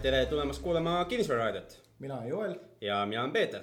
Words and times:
tere 0.00 0.22
tulemast 0.26 0.62
kuulama 0.64 1.04
Kinnisvararaadiot 1.04 1.74
mina 2.00 2.16
olen 2.16 2.28
Joel. 2.28 2.54
ja 2.80 3.06
mina 3.06 3.20
olen 3.20 3.32
Peeter. 3.32 3.62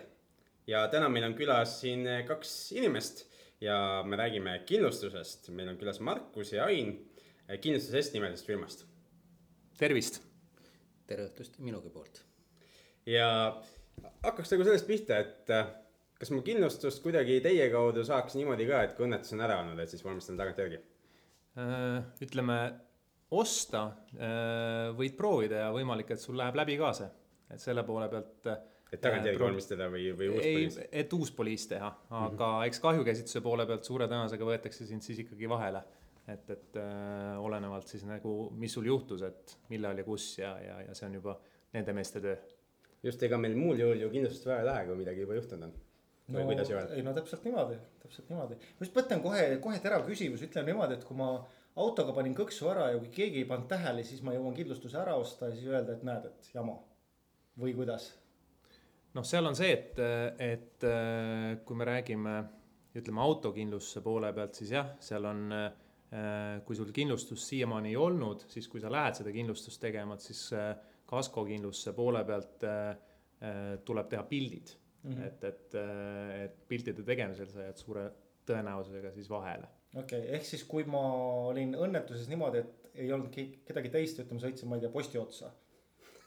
ja 0.67 0.87
täna 0.87 1.09
meil 1.09 1.25
on 1.25 1.33
külas 1.33 1.79
siin 1.81 2.05
kaks 2.27 2.71
inimest 2.71 3.23
ja 3.61 4.03
me 4.05 4.15
räägime 4.15 4.59
kindlustusest. 4.65 5.49
meil 5.49 5.69
on 5.69 5.77
külas 5.77 5.99
Markus 5.99 6.53
ja 6.53 6.65
Ain 6.65 7.09
Kindlustus 7.61 8.13
nimelisest 8.13 8.47
firmast. 8.47 8.85
tervist. 9.77 10.21
tere 11.07 11.25
õhtust 11.25 11.57
minugi 11.57 11.89
poolt. 11.89 12.21
ja 13.05 13.61
hakkaks 14.23 14.53
nagu 14.53 14.63
sellest 14.63 14.87
pihta, 14.87 15.17
et 15.17 15.53
kas 16.19 16.31
ma 16.31 16.41
kindlustust 16.45 17.01
kuidagi 17.01 17.41
teie 17.41 17.69
kaudu 17.73 18.05
saaks 18.05 18.37
niimoodi 18.37 18.69
ka, 18.69 18.83
et 18.83 18.93
kui 18.93 19.09
õnnetus 19.09 19.33
on 19.33 19.41
ära 19.41 19.57
olnud, 19.63 19.79
et 19.79 19.89
siis 19.89 20.05
vormistan 20.05 20.37
tagantjärgi? 20.37 20.83
Äh, 21.57 22.03
ütleme 22.21 22.59
osta 23.35 23.83
äh, 24.15 24.87
võid 24.97 25.17
proovida 25.19 25.65
ja 25.65 25.69
võimalik, 25.75 26.13
et 26.15 26.23
sul 26.23 26.37
läheb 26.39 26.57
läbi 26.59 26.77
ka 26.79 26.93
see, 26.95 27.07
et 27.51 27.63
selle 27.63 27.83
poole 27.87 28.09
pealt. 28.11 28.49
Äh, 28.51 28.65
et 28.87 29.01
tagantjärgi 29.03 29.41
vormistada 29.41 29.89
või, 29.91 30.05
või 30.15 30.29
uus 30.31 30.43
poliis? 30.45 30.75
et 30.95 31.13
uus 31.17 31.31
poliis 31.35 31.65
teha, 31.67 31.89
aga 32.07 32.21
mm 32.23 32.37
-hmm. 32.37 32.67
eks 32.69 32.79
kahjukäsitluse 32.79 33.41
poole 33.43 33.65
pealt 33.67 33.83
suure 33.83 34.05
tõenäosusega 34.07 34.47
võetakse 34.47 34.87
sind 34.87 35.03
siis 35.03 35.19
ikkagi 35.25 35.49
vahele. 35.49 35.83
et, 36.27 36.49
et 36.49 36.77
äh, 36.79 37.39
olenevalt 37.39 37.87
siis 37.87 38.05
nagu, 38.07 38.49
mis 38.55 38.73
sul 38.73 38.85
juhtus, 38.85 39.21
et 39.21 39.57
millal 39.69 39.97
ja 39.97 40.03
kus 40.03 40.37
ja, 40.37 40.57
ja, 40.59 40.81
ja 40.87 40.95
see 40.95 41.07
on 41.07 41.13
juba 41.13 41.37
nende 41.73 41.93
meeste 41.93 42.21
töö. 42.21 42.37
just, 43.03 43.23
ega 43.23 43.37
meil 43.37 43.55
muul 43.55 43.79
juhul 43.79 44.01
ju 44.01 44.09
kindlustust 44.09 44.45
vaja 44.45 44.59
ei 44.59 44.65
lähe, 44.65 44.85
kui 44.85 44.95
midagi 44.95 45.21
juba 45.21 45.35
juhtunud 45.35 45.63
on 45.63 45.73
no, 46.27 46.39
või 46.39 46.45
kuidas 46.51 46.69
Joel? 46.69 46.91
ei 46.95 47.03
no 47.03 47.13
täpselt 47.15 47.43
niimoodi, 47.47 47.77
täpselt 48.03 48.29
niimoodi. 48.31 48.55
ma 48.55 48.85
just 48.85 48.97
mõtlen 48.97 49.23
kohe, 49.23 49.45
kohe 49.63 49.79
terav 49.83 50.05
küsimus, 50.07 50.43
ütlen 50.47 50.67
niimoodi, 50.67 50.97
et 50.99 51.07
kui 51.07 51.17
ma 51.17 51.29
autoga 51.77 52.13
panin 52.15 52.35
kõksu 52.37 52.69
ära 52.71 52.91
ja 52.91 53.01
kui 53.01 53.09
keegi 53.13 53.43
ei 53.43 53.49
pannud 53.49 53.69
tähele, 53.71 54.03
siis 54.07 54.23
ma 54.25 54.33
jõuan 54.35 54.55
kindlustuse 54.57 54.97
ära 55.01 55.17
osta 55.19 55.49
ja 55.49 55.57
siis 55.57 55.67
öelda, 55.69 55.97
et 55.97 56.05
näed, 56.07 56.29
et 56.29 56.49
jama. 56.53 56.77
või 57.57 57.73
kuidas? 57.77 58.11
noh, 59.17 59.25
seal 59.25 59.49
on 59.49 59.57
see, 59.57 59.71
et, 59.73 59.99
et 60.43 60.85
kui 61.65 61.77
me 61.77 61.87
räägime, 61.89 62.33
ütleme 62.97 63.21
autokindlustuse 63.23 64.03
poole 64.05 64.29
pealt, 64.33 64.57
siis 64.59 64.73
jah, 64.75 64.91
seal 65.01 65.25
on, 65.25 65.47
kui 66.65 66.77
sul 66.77 66.91
kindlustust 66.93 67.49
siiamaani 67.49 67.93
ei 67.93 67.97
olnud, 67.97 68.45
siis 68.51 68.67
kui 68.69 68.81
sa 68.83 68.91
lähed 68.93 69.17
seda 69.19 69.33
kindlustust 69.33 69.81
tegema, 69.81 70.17
et 70.17 70.27
siis 70.27 70.43
kaskokindlustuse 71.09 71.95
poole 71.97 72.21
pealt 72.27 72.67
tuleb 73.87 74.13
teha 74.13 74.23
pildid 74.29 74.75
mm. 75.03 75.13
-hmm. 75.13 75.25
et, 75.27 75.43
et, 75.43 75.75
et 76.43 76.61
piltide 76.67 77.03
tegemisel 77.05 77.49
sa 77.49 77.65
jääd 77.67 77.81
suure 77.81 78.05
tõenäosusega 78.47 79.11
siis 79.13 79.29
vahele 79.29 79.76
okei 79.93 80.19
okay,, 80.19 80.33
ehk 80.37 80.45
siis 80.45 80.65
kui 80.67 80.87
ma 80.89 81.03
olin 81.51 81.75
õnnetuses 81.77 82.27
niimoodi, 82.31 82.63
et 82.65 82.91
ei 82.97 83.13
olnud 83.13 83.33
kedagi 83.67 83.93
teist, 83.93 84.19
ütleme, 84.23 84.41
sõitsin, 84.41 84.69
ma 84.69 84.77
ei 84.77 84.85
tea, 84.85 84.93
posti 84.93 85.21
otsa 85.21 85.53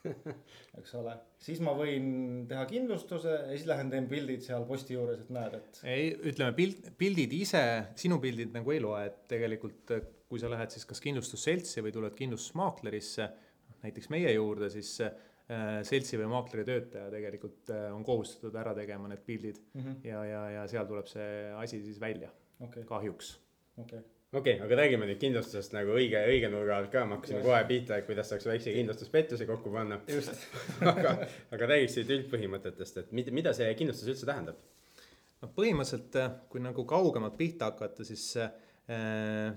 eks 0.79 0.95
ole, 0.97 1.13
siis 1.41 1.59
ma 1.61 1.73
võin 1.77 2.07
teha 2.49 2.63
kindlustuse 2.69 3.33
ja 3.35 3.51
siis 3.51 3.67
lähen 3.69 3.91
teen 3.91 4.07
pildid 4.09 4.41
seal 4.45 4.65
posti 4.69 4.95
juures, 4.95 5.21
et 5.21 5.29
näed, 5.33 5.59
et. 5.59 5.81
ei, 5.85 6.07
ütleme 6.31 6.55
pild, 6.57 6.89
pildid 6.97 7.35
ise, 7.37 7.61
sinu 7.99 8.17
pildid 8.23 8.55
nagu 8.55 8.73
ei 8.73 8.81
loe, 8.81 9.03
et 9.11 9.21
tegelikult 9.29 9.93
kui 10.31 10.39
sa 10.39 10.49
lähed 10.51 10.71
siis 10.71 10.87
kas 10.87 11.03
kindlustusseltsi 11.03 11.83
või 11.83 11.91
tuled 11.93 12.15
kindlustusmaaklerisse, 12.15 13.27
näiteks 13.83 14.09
meie 14.13 14.31
juurde, 14.31 14.69
siis 14.71 14.93
äh, 15.03 15.11
seltsi 15.87 16.19
või 16.21 16.29
maakleri 16.31 16.63
töötaja 16.67 17.11
tegelikult 17.11 17.71
äh, 17.75 17.89
on 17.91 18.05
kohustatud 18.07 18.55
ära 18.61 18.73
tegema 18.77 19.11
need 19.11 19.25
pildid 19.27 19.59
mm 19.73 19.81
-hmm. 19.81 20.01
ja, 20.07 20.25
ja, 20.25 20.43
ja 20.57 20.67
seal 20.71 20.87
tuleb 20.87 21.09
see 21.11 21.29
asi 21.59 21.81
siis 21.83 21.99
välja 21.99 22.31
okay., 22.59 22.85
kahjuks 22.87 23.35
okei. 23.77 23.99
Okay 23.99 24.09
okei 24.33 24.53
okay,, 24.53 24.65
aga 24.65 24.75
räägime 24.79 25.07
nüüd 25.09 25.19
kindlustusest 25.19 25.73
nagu 25.75 25.91
õige, 25.97 26.19
õige 26.31 26.49
nurga 26.51 26.77
alt 26.79 26.91
ka, 26.93 27.03
ma 27.07 27.17
hakkasin 27.17 27.41
kohe 27.43 27.59
pihta, 27.67 27.97
et 27.99 28.07
kuidas 28.07 28.29
saaks 28.31 28.47
väikse 28.47 28.71
kindlustuspettuse 28.75 29.47
kokku 29.49 29.73
panna. 29.73 29.97
aga, 30.93 31.15
aga 31.51 31.69
räägiksid 31.73 32.13
üldpõhimõtetest, 32.15 33.01
et 33.03 33.11
mida, 33.17 33.35
mida 33.35 33.53
see 33.57 33.67
kindlustus 33.79 34.13
üldse 34.13 34.29
tähendab? 34.29 34.61
noh, 35.41 35.51
põhimõtteliselt 35.57 36.15
äh, 36.21 36.33
kui 36.53 36.63
nagu 36.63 36.85
kaugemalt 36.87 37.35
pihta 37.35 37.71
hakata, 37.73 38.05
siis 38.07 38.23
äh, 38.39 38.51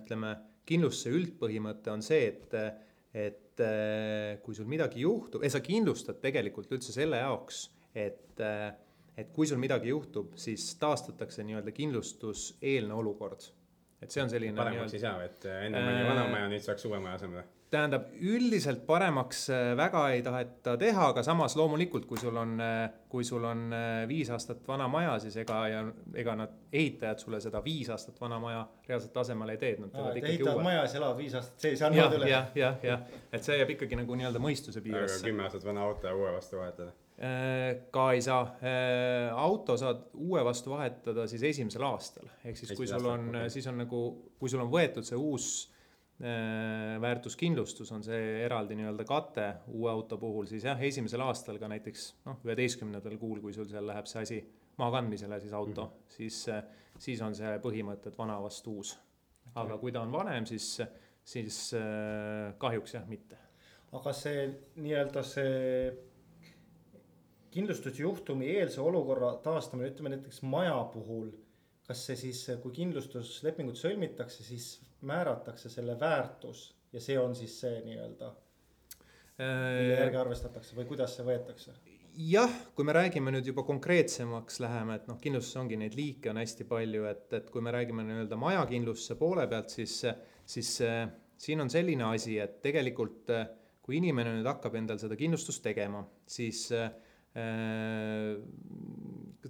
ütleme, 0.01 0.35
kindlustuse 0.67 1.13
üldpõhimõte 1.13 1.93
on 1.93 2.03
see, 2.03 2.31
et, 2.33 2.55
et 3.15 3.63
äh, 3.63 4.39
kui 4.43 4.57
sul 4.57 4.67
midagi 4.71 5.05
juhtub, 5.05 5.45
sa 5.45 5.61
kindlustad 5.63 6.23
tegelikult 6.25 6.73
üldse 6.75 6.95
selle 6.97 7.21
jaoks, 7.23 7.69
et 7.95 8.43
äh, 8.43 8.73
et 9.15 9.29
kui 9.31 9.47
sul 9.47 9.61
midagi 9.63 9.93
juhtub, 9.93 10.33
siis 10.35 10.73
taastatakse 10.81 11.45
nii-öelda 11.47 11.71
kindlustuseelne 11.71 12.97
olukord 12.99 13.45
et 14.05 14.15
see 14.15 14.23
on 14.25 14.31
selline. 14.33 14.57
paremaks 14.59 14.95
ei 14.97 15.03
saa, 15.03 15.19
et 15.25 15.51
äh, 15.51 15.67
enne 15.69 15.83
oli 15.83 16.09
vana 16.09 16.25
maja, 16.31 16.49
nüüd 16.53 16.65
saaks 16.65 16.89
uue 16.89 17.01
maja 17.03 17.21
asemele 17.21 17.45
tähendab, 17.75 18.05
üldiselt 18.23 18.85
paremaks 18.87 19.49
äh, 19.51 19.73
väga 19.77 20.05
ei 20.15 20.21
taheta 20.23 20.77
teha, 20.79 21.09
aga 21.11 21.25
samas 21.27 21.57
loomulikult, 21.59 22.05
kui 22.07 22.21
sul 22.23 22.37
on, 22.39 22.53
äh, 22.63 22.85
kui 23.11 23.27
sul 23.27 23.43
on 23.49 23.75
viis 24.09 24.31
aastat 24.31 24.63
vana 24.69 24.87
maja, 24.91 25.17
siis 25.25 25.41
ega 25.43 25.59
ja 25.73 25.83
ega 26.15 26.37
nad, 26.39 26.55
ehitajad 26.73 27.25
sulle 27.25 27.41
seda 27.43 27.65
viis 27.65 27.91
aastat 27.91 28.21
vana 28.23 28.39
maja 28.43 28.63
reaalselt 28.89 29.17
asemele 29.25 29.57
ei 29.57 29.63
tee, 29.63 29.77
nad 29.81 29.91
teevad 29.95 30.21
ikkagi 30.21 30.37
ehitavad 30.37 30.61
uue. 30.61 30.69
majas, 30.71 30.99
elavad 31.01 31.23
viis 31.25 31.39
aastat 31.41 31.67
sees 31.67 31.83
ja 31.83 31.91
annavad 31.91 32.19
üle. 32.21 32.31
jah, 32.31 32.53
jah, 32.59 32.79
jah, 32.87 33.09
et 33.33 33.47
see 33.47 33.59
jääb 33.59 33.75
ikkagi 33.75 33.99
nagu 34.05 34.21
nii-öelda 34.21 34.43
mõistuse 34.43 34.85
piiresse. 34.85 35.25
aga 35.25 35.33
kümme 35.33 35.49
aastat 35.49 35.67
vana 35.67 35.89
auto 35.89 36.11
ja 36.11 36.15
uue 36.15 36.37
vastu 36.37 36.63
vahetada 36.63 36.95
Äh, 36.95 37.04
ka 37.15 38.09
ei 38.11 38.23
saa, 38.25 38.43
äh, 38.59 39.29
auto 39.39 39.77
saad 39.79 40.09
uue 40.19 40.41
vastu 40.45 40.73
vahetada 40.73 41.29
siis 41.31 41.45
esimesel 41.47 41.85
aastal, 41.87 42.27
ehk 42.43 42.59
siis 42.59 42.73
kui 42.75 42.89
sul 42.91 43.07
on, 43.07 43.29
siis 43.53 43.69
on 43.71 43.79
nagu, 43.85 44.01
kui 44.41 44.51
sul 44.51 44.65
on 44.65 44.71
võetud 44.73 45.07
see 45.07 45.19
uus 45.19 45.47
äh, 46.19 46.97
väärtuskindlustus 47.03 47.93
on 47.95 48.03
see 48.03 48.41
eraldi 48.43 48.75
nii-öelda 48.81 49.07
kate 49.07 49.47
uue 49.71 49.93
auto 49.93 50.19
puhul, 50.19 50.49
siis 50.51 50.67
jah, 50.67 50.83
esimesel 50.83 51.23
aastal 51.23 51.61
ka 51.63 51.71
näiteks 51.71 52.09
noh, 52.27 52.41
üheteistkümnendal 52.49 53.15
kuul, 53.21 53.39
kui 53.45 53.55
sul 53.55 53.69
seal 53.71 53.87
läheb 53.87 54.11
see 54.11 54.25
asi 54.27 54.39
maakandmisele, 54.83 55.39
siis 55.41 55.55
auto 55.55 55.85
mm, 55.85 55.93
-hmm. 55.93 56.17
siis, 56.17 56.41
siis 56.99 57.23
on 57.23 57.37
see 57.39 57.53
põhimõte, 57.63 58.11
et 58.11 58.19
vana 58.19 58.41
vastu 58.43 58.75
uus. 58.81 58.97
aga 59.55 59.79
kui 59.79 59.93
ta 59.95 60.03
on 60.03 60.11
vanem, 60.13 60.47
siis, 60.51 60.83
siis 61.23 61.61
kahjuks 62.59 62.95
jah, 62.95 63.07
mitte. 63.07 63.39
aga 63.93 64.13
see 64.13 64.49
nii-öelda 64.83 65.23
see 65.23 66.11
kindlustusjuhtumi 67.55 68.51
eelse 68.59 68.83
olukorra 68.83 69.35
taastamine, 69.45 69.93
ütleme 69.93 70.15
näiteks 70.17 70.43
maja 70.43 70.79
puhul. 70.93 71.33
kas 71.85 72.01
see 72.09 72.17
siis, 72.17 72.39
kui 72.63 72.73
kindlustuslepingut 72.73 73.77
sõlmitakse, 73.77 74.41
siis 74.41 74.69
määratakse 75.05 75.69
selle 75.69 75.99
väärtus 76.01 76.63
ja 76.95 77.03
see 77.05 77.19
on 77.21 77.35
siis 77.37 77.59
see 77.61 77.83
nii-öelda, 77.85 78.31
mille 79.37 79.99
järgi 79.99 80.17
arvestatakse 80.17 80.79
või 80.79 80.89
kuidas 80.89 81.19
see 81.19 81.27
võetakse? 81.29 81.77
jah, 82.25 82.57
kui 82.73 82.89
me 82.89 82.95
räägime 82.97 83.35
nüüd 83.35 83.51
juba 83.51 83.67
konkreetsemaks 83.69 84.63
läheme, 84.65 84.97
et 84.97 85.11
noh, 85.11 85.21
kindlustuses 85.21 85.61
ongi 85.61 85.77
neid 85.77 85.99
liike 85.99 86.33
on 86.33 86.41
hästi 86.41 86.65
palju, 86.73 87.05
et, 87.11 87.27
et 87.37 87.53
kui 87.53 87.61
me 87.61 87.75
räägime 87.75 88.07
nii-öelda 88.09 88.41
majakindlustuse 88.41 89.19
poole 89.21 89.45
pealt, 89.51 89.77
siis, 89.77 90.01
siis 90.57 90.75
äh, 90.89 91.05
siin 91.37 91.61
on 91.61 91.73
selline 91.75 92.09
asi, 92.09 92.39
et 92.41 92.63
tegelikult 92.65 93.35
äh, 93.35 93.49
kui 93.85 94.01
inimene 94.01 94.39
nüüd 94.39 94.49
hakkab 94.49 94.81
endal 94.81 95.03
seda 95.03 95.21
kindlustust 95.21 95.61
tegema, 95.67 96.07
siis 96.39 96.71
äh, 96.73 96.89
Äh, 96.89 97.04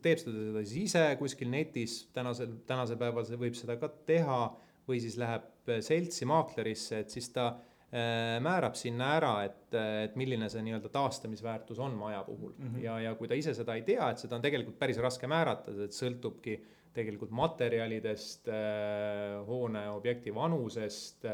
teeb 0.04 0.20
seda, 0.20 0.32
seda 0.32 0.62
siis 0.64 0.90
ise 0.90 1.04
kuskil 1.20 1.50
netis, 1.52 2.04
tänasel, 2.16 2.58
tänasel 2.68 2.98
päeval 3.00 3.28
võib 3.40 3.56
seda 3.58 3.76
ka 3.80 3.90
teha 4.08 4.40
või 4.88 5.00
siis 5.02 5.16
läheb 5.20 5.72
seltsi 5.84 6.28
maaklerisse, 6.28 7.00
et 7.04 7.14
siis 7.14 7.30
ta 7.32 7.46
äh, 7.52 8.36
määrab 8.44 8.76
sinna 8.78 9.14
ära, 9.18 9.34
et, 9.48 9.76
et 10.04 10.16
milline 10.20 10.50
see 10.52 10.64
nii-öelda 10.66 10.90
taastamisväärtus 10.92 11.80
on 11.82 11.96
maja 11.98 12.22
puhul 12.26 12.52
mm. 12.52 12.68
-hmm. 12.68 12.84
ja, 12.84 12.98
ja 13.08 13.14
kui 13.18 13.28
ta 13.30 13.38
ise 13.38 13.54
seda 13.56 13.76
ei 13.78 13.84
tea, 13.86 14.10
et 14.10 14.20
seda 14.20 14.36
on 14.36 14.44
tegelikult 14.44 14.78
päris 14.78 15.00
raske 15.00 15.30
määrata, 15.30 15.76
et 15.84 15.96
sõltubki 15.96 16.58
tegelikult 16.94 17.32
materjalidest, 17.34 18.48
äh, 18.48 19.40
hoone 19.46 19.88
objekti 19.90 20.34
vanusest, 20.34 21.26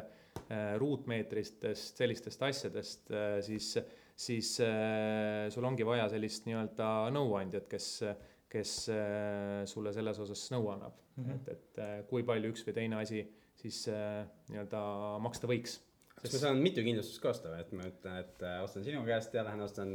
ruutmeetritest, 0.79 1.97
sellistest 1.99 2.43
asjadest, 2.43 3.11
siis 3.43 3.75
siis 4.21 4.55
äh, 4.65 5.49
sul 5.53 5.67
ongi 5.67 5.87
vaja 5.87 6.09
sellist 6.13 6.49
nii-öelda 6.49 6.89
nõuandjat, 7.15 7.69
kes, 7.71 7.91
kes 8.53 8.73
äh, 8.93 9.61
sulle 9.71 9.95
selles 9.97 10.21
osas 10.25 10.43
nõu 10.55 10.73
annab 10.75 10.97
mm. 11.17 11.23
-hmm. 11.23 11.37
et, 11.37 11.53
et 11.55 11.85
äh, 11.85 11.95
kui 12.11 12.27
palju 12.27 12.53
üks 12.53 12.67
või 12.67 12.77
teine 12.77 13.01
asi 13.01 13.25
siis 13.61 13.85
nii-öelda 13.89 14.83
maksta 15.21 15.49
võiks. 15.49 15.79
kas 16.17 16.35
ma 16.37 16.43
saan 16.43 16.61
mitu 16.65 16.85
kindlustust 16.85 17.23
ka 17.23 17.33
osta 17.33 17.53
või, 17.53 17.65
et 17.65 17.73
ma 17.77 17.89
ütlen, 17.89 18.21
et 18.25 18.45
ostan 18.65 18.85
sinu 18.85 19.03
käest 19.09 19.35
ja 19.37 19.45
lähen 19.45 19.61
ostan 19.65 19.91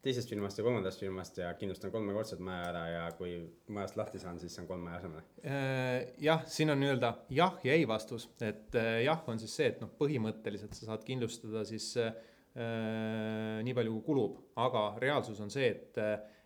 teisest 0.00 0.30
firmast 0.32 0.58
ja 0.58 0.64
kolmandast 0.64 1.02
firmast 1.02 1.38
ja 1.38 1.50
kindlustan 1.58 1.90
kolmekordselt 1.92 2.40
maja 2.40 2.68
ära 2.70 2.84
ja 2.88 3.02
kui 3.18 3.34
majast 3.68 3.98
lahti 4.00 4.22
saan, 4.22 4.38
siis 4.40 4.54
saan 4.56 4.68
kolm 4.70 4.86
maja 4.86 5.02
asemele 5.02 6.14
jah, 6.22 6.46
siin 6.46 6.70
on 6.70 6.80
nii-öelda 6.82 7.12
jah 7.36 7.58
ja 7.66 7.74
ei 7.74 7.86
vastus, 7.90 8.30
et 8.40 8.78
jah 9.04 9.26
on 9.28 9.42
siis 9.42 9.58
see, 9.58 9.70
et 9.74 9.82
noh, 9.82 9.90
põhimõtteliselt 10.00 10.78
sa 10.78 10.92
saad 10.92 11.04
kindlustada 11.06 11.66
siis 11.68 11.92
Äh, 12.00 12.29
nii 12.50 13.74
palju 13.76 13.92
kui 13.94 14.02
kulub, 14.08 14.38
aga 14.58 14.88
reaalsus 14.98 15.38
on 15.44 15.52
see, 15.54 15.68
et, 15.70 16.00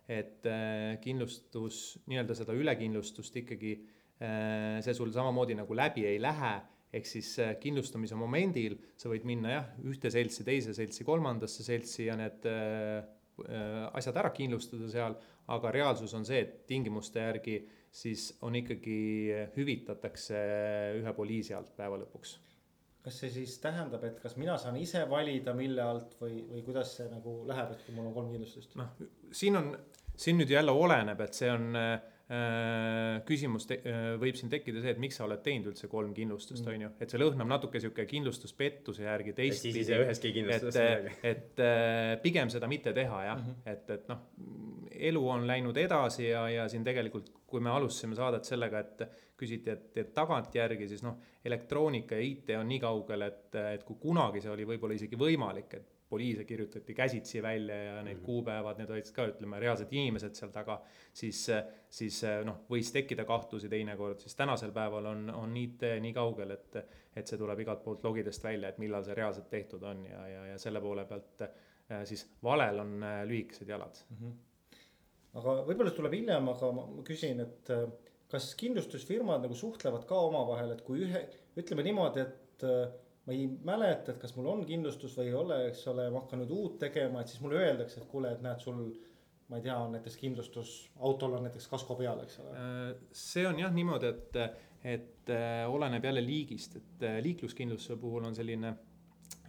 et 0.05 0.45
äh, 0.45 0.99
kindlustus, 1.01 1.97
nii-öelda 2.05 2.37
seda 2.37 2.53
ülekindlustust 2.53 3.39
ikkagi 3.41 3.73
äh, 3.75 4.77
see 4.85 4.93
sul 4.93 5.09
samamoodi 5.15 5.57
nagu 5.57 5.77
läbi 5.77 6.05
ei 6.05 6.19
lähe, 6.21 6.53
ehk 6.95 7.09
siis 7.09 7.33
äh, 7.43 7.55
kindlustamise 7.61 8.17
momendil 8.19 8.77
sa 8.99 9.09
võid 9.11 9.25
minna 9.27 9.51
jah, 9.51 9.71
ühte 9.87 10.11
seltsi, 10.13 10.45
teise 10.47 10.75
seltsi, 10.77 11.05
kolmandasse 11.07 11.65
seltsi 11.65 12.07
ja 12.07 12.17
need 12.19 12.45
äh, 12.49 13.01
äh, 13.47 13.81
asjad 13.97 14.21
ära 14.21 14.31
kindlustada 14.35 14.89
seal, 14.91 15.17
aga 15.51 15.73
reaalsus 15.75 16.13
on 16.17 16.25
see, 16.27 16.41
et 16.45 16.63
tingimuste 16.69 17.21
järgi 17.21 17.59
siis 17.95 18.29
on 18.43 18.55
ikkagi, 18.59 18.97
hüvitatakse 19.55 20.39
ühe 20.99 21.13
poliisi 21.15 21.55
alt 21.55 21.71
päeva 21.77 21.99
lõpuks 22.01 22.35
kas 23.05 23.19
see 23.21 23.29
siis 23.33 23.59
tähendab, 23.61 24.03
et 24.07 24.17
kas 24.23 24.33
mina 24.41 24.57
saan 24.61 24.79
ise 24.81 25.03
valida, 25.09 25.53
mille 25.57 25.83
alt 25.85 26.17
või, 26.21 26.39
või 26.49 26.63
kuidas 26.65 26.95
see 26.97 27.05
nagu 27.11 27.37
läheb, 27.49 27.75
et 27.75 27.85
kui 27.85 27.93
mul 27.97 28.09
on 28.09 28.17
kolm 28.17 28.33
kindlustust? 28.33 28.73
noh, 28.79 28.91
siin 29.35 29.61
on, 29.61 29.71
siin 30.17 30.39
nüüd 30.41 30.51
jälle 30.51 30.73
oleneb, 30.73 31.21
et 31.21 31.37
see 31.37 31.51
on 31.53 31.77
äh, 31.77 33.21
küsimus 33.27 33.67
te, 33.69 33.77
äh, 33.85 34.07
võib 34.21 34.39
siin 34.39 34.49
tekkida 34.49 34.81
see, 34.81 34.95
et 34.95 35.01
miks 35.01 35.19
sa 35.19 35.27
oled 35.27 35.43
teinud 35.45 35.69
üldse 35.69 35.89
kolm 35.91 36.15
kindlustust 36.17 36.63
mm., 36.63 36.71
on 36.73 36.85
ju, 36.87 36.91
et 37.05 37.13
see 37.13 37.21
lõhnab 37.21 37.51
natuke 37.51 37.81
sihuke 37.83 38.07
kindlustuspettuse 38.09 39.05
järgi 39.05 39.35
teistpidi. 39.37 39.75
siis 39.75 39.83
ei 39.83 39.91
saa 39.91 40.07
üheski 40.07 40.33
kindlustuses 40.39 40.81
midagi. 40.81 41.19
et 41.33 41.61
äh, 41.67 42.15
pigem 42.25 42.53
seda 42.53 42.71
mitte 42.71 42.95
teha 42.97 43.21
jah 43.27 43.37
mm, 43.37 43.51
-hmm. 43.51 43.75
et, 43.75 43.93
et 43.99 44.09
noh, 44.09 44.25
elu 45.11 45.27
on 45.35 45.45
läinud 45.45 45.77
edasi 45.77 46.31
ja, 46.31 46.47
ja 46.49 46.65
siin 46.71 46.83
tegelikult, 46.87 47.29
kui 47.45 47.61
me 47.61 47.69
alustasime 47.69 48.17
saadet 48.17 48.49
sellega, 48.49 48.81
et 48.81 49.05
küsiti, 49.37 49.71
et, 49.71 49.97
et 49.97 50.13
tagantjärgi 50.13 50.87
siis 50.87 51.03
noh, 51.03 51.17
elektroonika 51.45 52.15
ja 52.15 52.23
IT 52.23 52.55
on 52.59 52.67
nii 52.71 52.79
kaugel, 52.79 53.27
et, 53.27 53.55
et 53.75 53.83
kui 53.83 53.99
kunagi 54.01 54.41
see 54.43 54.53
oli 54.53 54.67
võib-olla 54.69 54.95
isegi 54.95 55.19
võimalik, 55.19 55.73
et 55.79 55.95
poliise 56.09 56.43
kirjutati 56.45 56.93
käsitsi 56.93 57.41
välja 57.43 57.75
ja 57.83 58.03
need 58.03 58.13
mm 58.13 58.21
-hmm. 58.21 58.25
kuupäevad, 58.25 58.77
need 58.77 58.89
olid 58.89 59.11
ka 59.11 59.27
ütleme 59.27 59.59
reaalsed 59.59 59.87
inimesed 59.91 60.33
seal 60.33 60.51
taga. 60.51 60.81
siis, 61.13 61.47
siis 61.89 62.21
noh, 62.43 62.57
võis 62.69 62.91
tekkida 62.93 63.25
kahtlusi 63.25 63.69
teinekord, 63.69 64.19
siis 64.19 64.35
tänasel 64.35 64.71
päeval 64.71 65.05
on, 65.05 65.29
on 65.29 65.57
IT 65.57 65.81
nii 66.01 66.13
kaugel, 66.13 66.51
et, 66.51 66.75
et 67.15 67.27
see 67.27 67.37
tuleb 67.37 67.59
igalt 67.59 67.83
poolt 67.83 68.03
logidest 68.03 68.43
välja, 68.43 68.69
et 68.69 68.77
millal 68.77 69.03
see 69.03 69.13
reaalselt 69.13 69.49
tehtud 69.49 69.83
on 69.83 70.05
ja, 70.05 70.27
ja, 70.27 70.45
ja 70.45 70.57
selle 70.57 70.81
poole 70.81 71.05
pealt 71.05 71.41
äh, 71.41 72.03
siis 72.03 72.29
valel 72.43 72.79
on 72.79 73.03
äh, 73.03 73.23
lühikesed 73.25 73.69
jalad 73.69 73.97
mm. 74.09 74.17
-hmm. 74.17 74.33
aga 75.33 75.55
võib-olla 75.67 75.91
tuleb 75.91 76.13
hiljem, 76.13 76.47
aga 76.47 76.71
ma 76.71 76.87
küsin, 77.03 77.39
et 77.39 77.69
äh, 77.69 77.89
kas 78.31 78.53
kindlustusfirmad 78.59 79.43
nagu 79.45 79.55
suhtlevad 79.55 80.05
ka 80.09 80.19
omavahel, 80.27 80.71
et 80.75 80.81
kui 80.85 81.03
ühe, 81.05 81.21
ütleme 81.59 81.85
niimoodi, 81.85 82.25
et 82.25 82.65
ma 83.25 83.33
ei 83.33 83.47
mäleta, 83.47 84.13
et 84.13 84.21
kas 84.21 84.35
mul 84.37 84.49
on 84.51 84.63
kindlustus 84.67 85.15
või 85.17 85.29
ei 85.29 85.35
ole, 85.37 85.59
eks 85.69 85.85
ole, 85.91 86.07
ma 86.13 86.21
hakkan 86.23 86.41
nüüd 86.43 86.53
uut 86.53 86.79
tegema, 86.81 87.21
et 87.21 87.31
siis 87.31 87.41
mulle 87.43 87.61
öeldakse, 87.61 88.01
et 88.01 88.09
kuule, 88.09 88.31
et 88.33 88.43
näed, 88.45 88.61
sul 88.61 88.81
ma 89.49 89.59
ei 89.59 89.65
tea, 89.65 89.75
on 89.77 89.93
näiteks 89.93 90.17
kindlustus, 90.17 90.73
autol 91.05 91.37
on 91.37 91.45
näiteks 91.45 91.67
kasko 91.69 91.97
peal, 91.99 92.21
eks 92.23 92.39
ole. 92.41 92.53
Äh, 92.57 93.03
see 93.13 93.45
on 93.47 93.59
jah 93.61 93.73
niimoodi, 93.73 94.09
et, 94.09 94.39
et 94.95 95.33
äh, 95.33 95.61
oleneb 95.69 96.05
jälle 96.05 96.23
liigist, 96.25 96.79
et 96.81 97.05
äh, 97.05 97.19
liikluskindlustuse 97.25 97.99
puhul 98.01 98.25
on 98.29 98.37
selline 98.37 98.73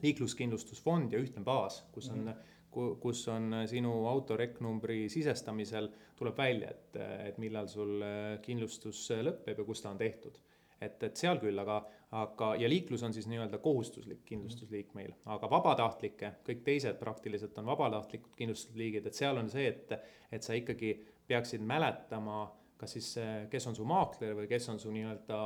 liikluskindlustusfond 0.03 1.17
ja 1.17 1.21
ühtne 1.23 1.45
baas, 1.45 1.83
kus 1.93 2.11
on 2.13 2.21
mm, 2.21 2.29
-hmm. 2.29 2.53
Kus 3.01 3.23
on 3.33 3.63
sinu 3.71 3.93
auto 4.11 4.37
reknumbri 4.37 5.07
sisestamisel 5.13 5.89
tuleb 6.19 6.37
välja, 6.39 6.73
et, 6.75 6.99
et 7.31 7.39
millal 7.43 7.69
sul 7.73 8.03
kindlustus 8.45 9.07
lõpeb 9.25 9.63
ja 9.63 9.67
kus 9.69 9.85
ta 9.85 9.93
on 9.95 10.01
tehtud. 10.01 10.37
Et, 10.77 11.03
et 11.03 11.17
seal 11.17 11.39
küll, 11.41 11.57
aga, 11.57 11.79
aga 12.21 12.51
ja 12.61 12.69
liiklus 12.69 13.03
on 13.07 13.15
siis 13.17 13.27
nii-öelda 13.31 13.59
kohustuslik 13.65 14.21
kindlustusliik 14.29 14.93
meil, 14.99 15.15
aga 15.33 15.49
vabatahtlikke, 15.49 16.35
kõik 16.45 16.63
teised 16.67 16.99
praktiliselt 17.01 17.57
on 17.63 17.71
vabatahtlikud 17.71 18.37
kindlustusliigid, 18.37 19.09
et 19.09 19.17
seal 19.17 19.41
on 19.41 19.49
see, 19.53 19.71
et, 19.73 19.97
et 20.37 20.45
sa 20.45 20.57
ikkagi 20.59 20.93
peaksid 21.27 21.65
mäletama, 21.65 22.45
kas 22.77 22.93
siis, 22.99 23.15
kes 23.51 23.67
on 23.71 23.77
su 23.79 23.87
maakler 23.89 24.37
või 24.37 24.51
kes 24.51 24.69
on 24.69 24.81
su 24.83 24.93
nii-öelda 24.93 25.39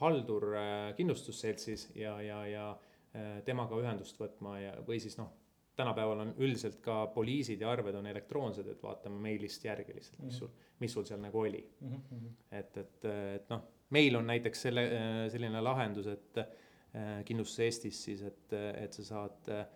haldur 0.00 0.48
äh, 0.56 0.70
kindlustusseltsis 0.96 1.90
ja, 2.00 2.16
ja, 2.24 2.40
ja 2.48 2.70
äh, 2.72 3.42
temaga 3.44 3.76
ühendust 3.76 4.16
võtma 4.20 4.56
ja, 4.62 4.72
või 4.88 5.02
siis 5.04 5.18
noh, 5.20 5.34
tänapäeval 5.76 6.24
on 6.24 6.34
üldiselt 6.38 6.80
ka 6.84 7.06
poliisid 7.14 7.60
ja 7.60 7.70
arved 7.70 7.94
on 7.94 8.06
elektroonsed, 8.06 8.68
et 8.68 8.82
vaatame 8.82 9.20
meilist 9.28 9.64
järgi 9.64 9.94
lihtsalt, 9.94 10.22
mis 10.24 10.38
sul, 10.42 10.52
mis 10.80 10.92
sul 10.92 11.04
seal 11.04 11.20
nagu 11.20 11.40
oli 11.40 11.62
mm. 11.80 11.96
-hmm. 11.96 12.36
et, 12.50 12.76
et, 12.76 13.04
et 13.36 13.50
noh 13.52 13.64
meil 13.94 14.16
on 14.16 14.26
näiteks 14.26 14.62
selle, 14.68 14.84
äh, 14.90 15.18
selline 15.32 15.60
lahendus, 15.62 16.06
et 16.10 16.38
äh, 16.38 17.24
kindlustus 17.24 17.60
Eestis 17.66 18.04
siis, 18.08 18.22
et, 18.26 18.54
et 18.82 18.96
sa 18.96 19.04
saad 19.06 19.50
äh, 19.52 19.66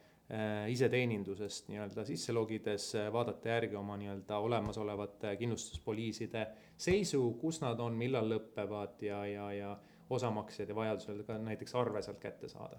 iseteenindusest 0.70 1.70
nii-öelda 1.72 2.04
sisse 2.06 2.32
logides 2.32 2.92
vaadata 3.12 3.50
järgi 3.50 3.78
oma 3.78 3.96
nii-öelda 3.98 4.38
olemasolevate 4.38 5.34
kindlustuspoliiside 5.40 6.46
seisu, 6.78 7.22
kus 7.40 7.60
nad 7.64 7.80
on, 7.82 7.98
millal 7.98 8.30
lõpevad 8.30 9.02
ja, 9.02 9.24
ja, 9.26 9.48
ja 9.56 9.72
osamaksed 10.10 10.70
ja 10.70 10.74
vajadusel 10.74 11.24
ka 11.26 11.38
näiteks 11.38 11.74
arve 11.78 12.02
sealt 12.02 12.22
kätte 12.22 12.48
saada. 12.50 12.78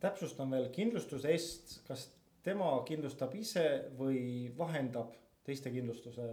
täpsustan 0.00 0.50
veel, 0.50 0.68
kindlustus 0.74 1.24
Est, 1.24 1.80
kas 1.88 2.08
tema 2.44 2.70
kindlustab 2.86 3.34
ise 3.38 3.64
või 3.98 4.50
vahendab 4.58 5.14
teiste 5.44 5.72
kindlustuse 5.72 6.28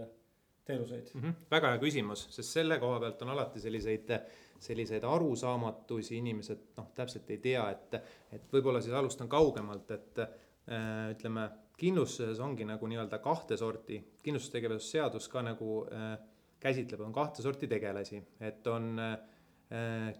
teenuseid 0.64 1.10
mm? 1.14 1.22
-hmm. 1.22 1.46
väga 1.50 1.72
hea 1.72 1.80
küsimus, 1.82 2.26
sest 2.30 2.58
selle 2.58 2.78
koha 2.78 3.00
pealt 3.00 3.22
on 3.22 3.32
alati 3.34 3.60
selliseid, 3.60 4.12
selliseid 4.62 5.04
arusaamatusi, 5.08 6.16
inimesed 6.16 6.68
noh, 6.76 6.92
täpselt 6.94 7.30
ei 7.30 7.38
tea, 7.42 7.64
et, 7.70 7.98
et 8.32 8.52
võib-olla 8.52 8.80
siis 8.80 8.94
alustan 8.94 9.28
kaugemalt, 9.28 9.90
et 9.90 10.22
äh, 10.22 11.10
ütleme, 11.16 11.48
kindlustuses 11.82 12.38
ongi 12.40 12.64
nagu 12.68 12.86
nii-öelda 12.86 13.18
kahte 13.18 13.56
sorti, 13.58 13.98
kindlustustegevuse 14.22 14.96
seadus 14.96 15.28
ka 15.28 15.42
nagu 15.42 15.82
äh, 15.90 16.14
käsitleb, 16.62 17.00
on 17.00 17.12
kahte 17.12 17.42
sorti 17.42 17.66
tegelasi, 17.66 18.22
et 18.40 18.66
on 18.70 18.92
äh, 19.02 19.16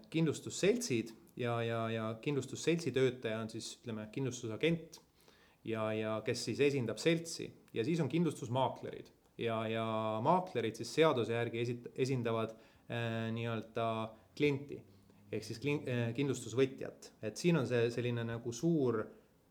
kindlustusseltsid 0.09 1.13
ja, 1.39 1.61
ja, 1.63 1.85
ja 1.89 2.09
kindlustusseltsi 2.21 2.91
töötaja 2.91 3.39
on 3.39 3.49
siis 3.49 3.77
ütleme, 3.79 4.09
kindlustusagent 4.11 4.99
ja, 5.65 5.87
ja 5.93 6.21
kes 6.25 6.45
siis 6.49 6.59
esindab 6.59 6.99
seltsi 7.01 7.47
ja 7.73 7.83
siis 7.83 8.01
on 8.03 8.09
kindlustusmaaklerid 8.11 9.11
ja, 9.41 9.59
ja 9.69 9.85
maaklerid 10.23 10.77
siis 10.77 10.93
seaduse 10.99 11.35
järgi 11.35 11.61
esit-, 11.63 11.89
esindavad 12.05 12.53
äh, 12.53 13.29
nii-öelda 13.35 13.87
klienti 14.37 14.79
ehk 15.33 15.47
siis 15.47 15.61
klin-, 15.63 15.83
äh, 15.89 16.05
kindlustusvõtjat, 16.17 17.11
et 17.25 17.39
siin 17.39 17.57
on 17.61 17.67
see 17.69 17.89
selline 17.93 18.25
nagu 18.27 18.53
suur, 18.53 19.01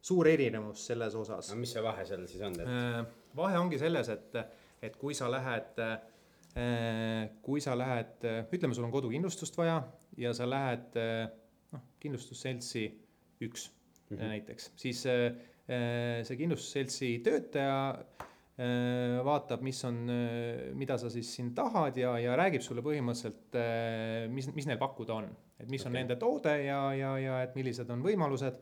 suur 0.03 0.31
erinevus 0.31 0.87
selles 0.93 1.17
osas. 1.19 1.51
no 1.51 1.59
mis 1.61 1.75
see 1.75 1.85
vahe 1.85 2.07
seal 2.09 2.27
siis 2.31 2.47
on 2.47 2.59
et...? 2.61 2.71
Äh, 2.71 3.03
vahe 3.37 3.59
ongi 3.59 3.81
selles, 3.81 4.13
et, 4.13 4.41
et 4.83 4.99
kui 5.01 5.17
sa 5.19 5.31
lähed 5.33 5.83
äh,, 5.83 6.01
kui 7.43 7.63
sa 7.65 7.73
lähed, 7.79 8.27
ütleme, 8.53 8.77
sul 8.77 8.85
on 8.85 8.93
kodukindlustust 8.93 9.57
vaja 9.57 9.79
ja 10.21 10.35
sa 10.37 10.45
lähed 10.45 10.99
noh, 11.73 11.87
kindlustusseltsi 12.03 12.83
üks 13.41 13.71
mm 14.11 14.19
-hmm. 14.19 14.29
näiteks, 14.35 14.67
siis 14.77 15.07
see 16.27 16.37
kindlustusseltsi 16.37 17.15
töötaja 17.25 17.79
Äh, 18.63 19.17
vaatab, 19.25 19.63
mis 19.65 19.79
on, 19.89 20.03
äh, 20.13 20.75
mida 20.77 20.99
sa 21.01 21.09
siis 21.11 21.31
siin 21.35 21.55
tahad 21.57 21.97
ja, 21.97 22.11
ja 22.21 22.35
räägib 22.37 22.61
sulle 22.61 22.83
põhimõtteliselt, 22.85 23.57
äh, 23.57 24.27
mis, 24.29 24.51
mis 24.53 24.69
neil 24.69 24.77
pakkuda 24.79 25.15
on. 25.23 25.31
et 25.57 25.71
mis 25.73 25.81
okay. 25.81 25.89
on 25.89 25.97
nende 25.97 26.19
toode 26.21 26.53
ja, 26.67 26.83
ja, 26.93 27.15
ja 27.19 27.39
et 27.47 27.57
millised 27.57 27.89
on 27.91 28.05
võimalused. 28.05 28.59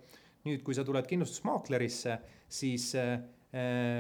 nüüd, 0.47 0.63
kui 0.65 0.77
sa 0.79 0.87
tuled 0.87 1.05
kindlustusmaaklerisse, 1.11 2.15
siis 2.49 2.87
äh, 2.97 3.19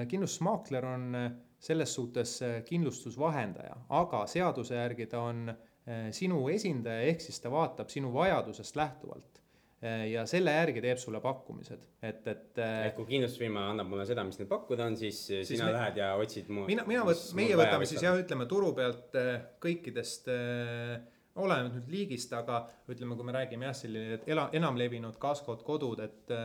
kindlustusmaakler 0.09 0.87
on 0.89 1.19
selles 1.61 1.93
suhtes 1.93 2.39
kindlustusvahendaja, 2.71 3.75
aga 3.99 4.23
seaduse 4.31 4.79
järgi 4.79 5.11
ta 5.11 5.27
on 5.27 5.51
äh, 5.51 6.09
sinu 6.17 6.47
esindaja, 6.55 7.03
ehk 7.11 7.27
siis 7.27 7.43
ta 7.43 7.51
vaatab 7.51 7.91
sinu 7.91 8.15
vajadusest 8.15 8.79
lähtuvalt 8.79 9.40
Äh, 9.40 9.40
ja 9.81 10.27
selle 10.29 10.53
järgi 10.53 10.83
teeb 10.85 10.99
sulle 11.01 11.23
pakkumised, 11.25 11.85
et, 12.05 12.27
et. 12.29 12.59
Äh, 12.61 12.89
et 12.91 12.97
kui 12.99 13.07
kindlustusfirma 13.09 13.63
annab 13.73 13.89
mulle 13.89 14.05
seda, 14.09 14.25
mis 14.29 14.37
neil 14.41 14.49
pakkuda 14.51 14.91
on, 14.91 14.99
siis, 15.01 15.23
siis 15.31 15.55
sina 15.55 15.71
me, 15.71 15.77
lähed 15.79 16.01
ja 16.03 16.11
otsid 16.21 16.51
mu. 16.53 16.67
mina, 16.69 16.85
mina 16.89 17.07
võt-, 17.09 17.31
meie 17.39 17.57
võtame 17.57 17.89
siis 17.89 18.05
jah, 18.05 18.19
ütleme 18.21 18.45
turu 18.51 18.75
pealt 18.77 19.17
äh, 19.17 19.39
kõikidest 19.63 20.29
oleneb 21.41 21.79
nüüd 21.79 21.89
liigist, 21.95 22.35
aga 22.37 22.65
ütleme, 22.93 23.17
kui 23.17 23.25
me 23.31 23.37
räägime 23.39 23.71
jah, 23.71 23.79
selline 23.79 24.21
ela-, 24.29 24.51
enamlevinud 24.61 25.17
kaskod, 25.23 25.65
kodud, 25.65 26.05
et 26.05 26.37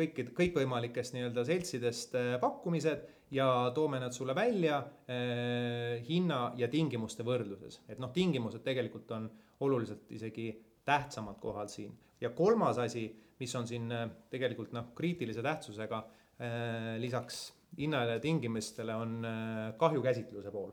kõikid, 0.00 0.34
kõikvõimalikest 0.34 1.14
nii-öelda 1.14 1.46
seltsidest 1.46 2.18
pakkumised 2.42 3.06
ja 3.30 3.70
toome 3.74 4.00
nad 4.00 4.12
sulle 4.12 4.34
välja 4.34 4.82
eh, 5.06 6.02
hinna 6.08 6.52
ja 6.58 6.68
tingimuste 6.68 7.22
võrdluses. 7.26 7.82
et 7.88 7.98
noh, 8.02 8.10
tingimused 8.12 8.64
tegelikult 8.66 9.10
on 9.14 9.30
oluliselt 9.60 10.10
isegi 10.10 10.50
tähtsamad 10.84 11.38
kohal 11.38 11.68
siin 11.70 11.94
ja 12.20 12.30
kolmas 12.36 12.78
asi, 12.78 13.06
mis 13.40 13.54
on 13.56 13.66
siin 13.68 13.88
äh, 13.94 14.06
tegelikult 14.32 14.74
noh, 14.76 14.92
kriitilise 14.96 15.42
tähtsusega 15.44 16.02
äh, 16.02 16.94
lisaks 17.00 17.48
hinnale 17.78 18.18
ja 18.18 18.22
tingimustele, 18.22 18.94
on 18.94 19.24
äh, 19.24 19.58
kahjukäsitluse 19.78 20.50
pool. 20.50 20.72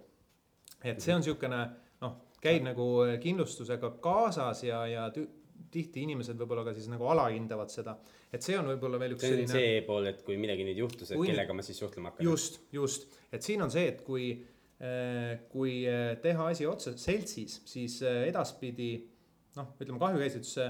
et 0.83 1.01
see 1.01 1.15
on 1.15 1.23
niisugune 1.23 1.61
noh, 2.03 2.17
käib 2.41 2.65
nagu 2.67 2.87
kindlustusega 3.21 3.95
kaasas 4.03 4.63
ja, 4.67 4.83
ja 4.87 5.07
tihti 5.71 6.03
inimesed 6.05 6.37
võib-olla 6.37 6.67
ka 6.67 6.73
siis 6.75 6.85
nagu 6.91 7.07
alahindavad 7.09 7.71
seda, 7.73 7.97
et 8.31 8.45
see 8.45 8.57
on 8.59 8.69
võib-olla 8.73 8.99
veel 9.01 9.15
üks 9.15 9.25
see 9.25 9.33
on 9.33 9.39
selline. 9.39 9.55
see 9.55 9.81
pool, 9.87 10.05
et 10.11 10.21
kui 10.25 10.37
midagi 10.39 10.67
nüüd 10.67 10.83
juhtus, 10.83 11.11
et 11.11 11.19
kui... 11.19 11.31
kellega 11.31 11.55
ma 11.57 11.65
siis 11.65 11.79
suhtlema 11.81 12.11
hakkan. 12.11 12.27
just, 12.27 12.61
just, 12.75 13.09
et 13.33 13.43
siin 13.43 13.65
on 13.65 13.73
see, 13.73 13.87
et 13.89 14.03
kui, 14.05 14.29
kui 15.49 15.73
teha 16.21 16.49
asi 16.53 16.67
otse 16.69 16.93
seltsis, 17.01 17.57
siis 17.65 17.97
edaspidi 18.05 18.91
noh, 19.57 19.73
ütleme 19.81 19.99
kahjukäsitluse 20.03 20.69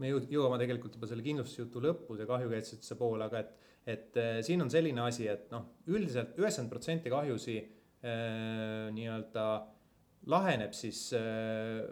me 0.00 0.10
jõu- 0.12 0.24
jõuame 0.30 0.58
tegelikult 0.60 0.96
juba 0.98 1.08
selle 1.10 1.24
kindlustusjutu 1.26 1.82
lõppu, 1.84 2.18
see 2.18 2.28
kahjukäitsuse 2.28 2.98
poole, 3.00 3.28
aga 3.28 3.44
et, 3.44 3.70
et 3.96 4.18
äh, 4.20 4.40
siin 4.46 4.64
on 4.64 4.72
selline 4.72 5.04
asi, 5.04 5.28
et 5.30 5.46
noh, 5.54 5.70
üldiselt 5.90 6.36
üheksakümmend 6.40 6.72
protsenti 6.72 7.12
kahjusi 7.12 7.56
äh, 7.60 8.90
nii-öelda 8.96 9.46
laheneb 10.32 10.72
siis 10.76 11.06
äh, 11.16 11.82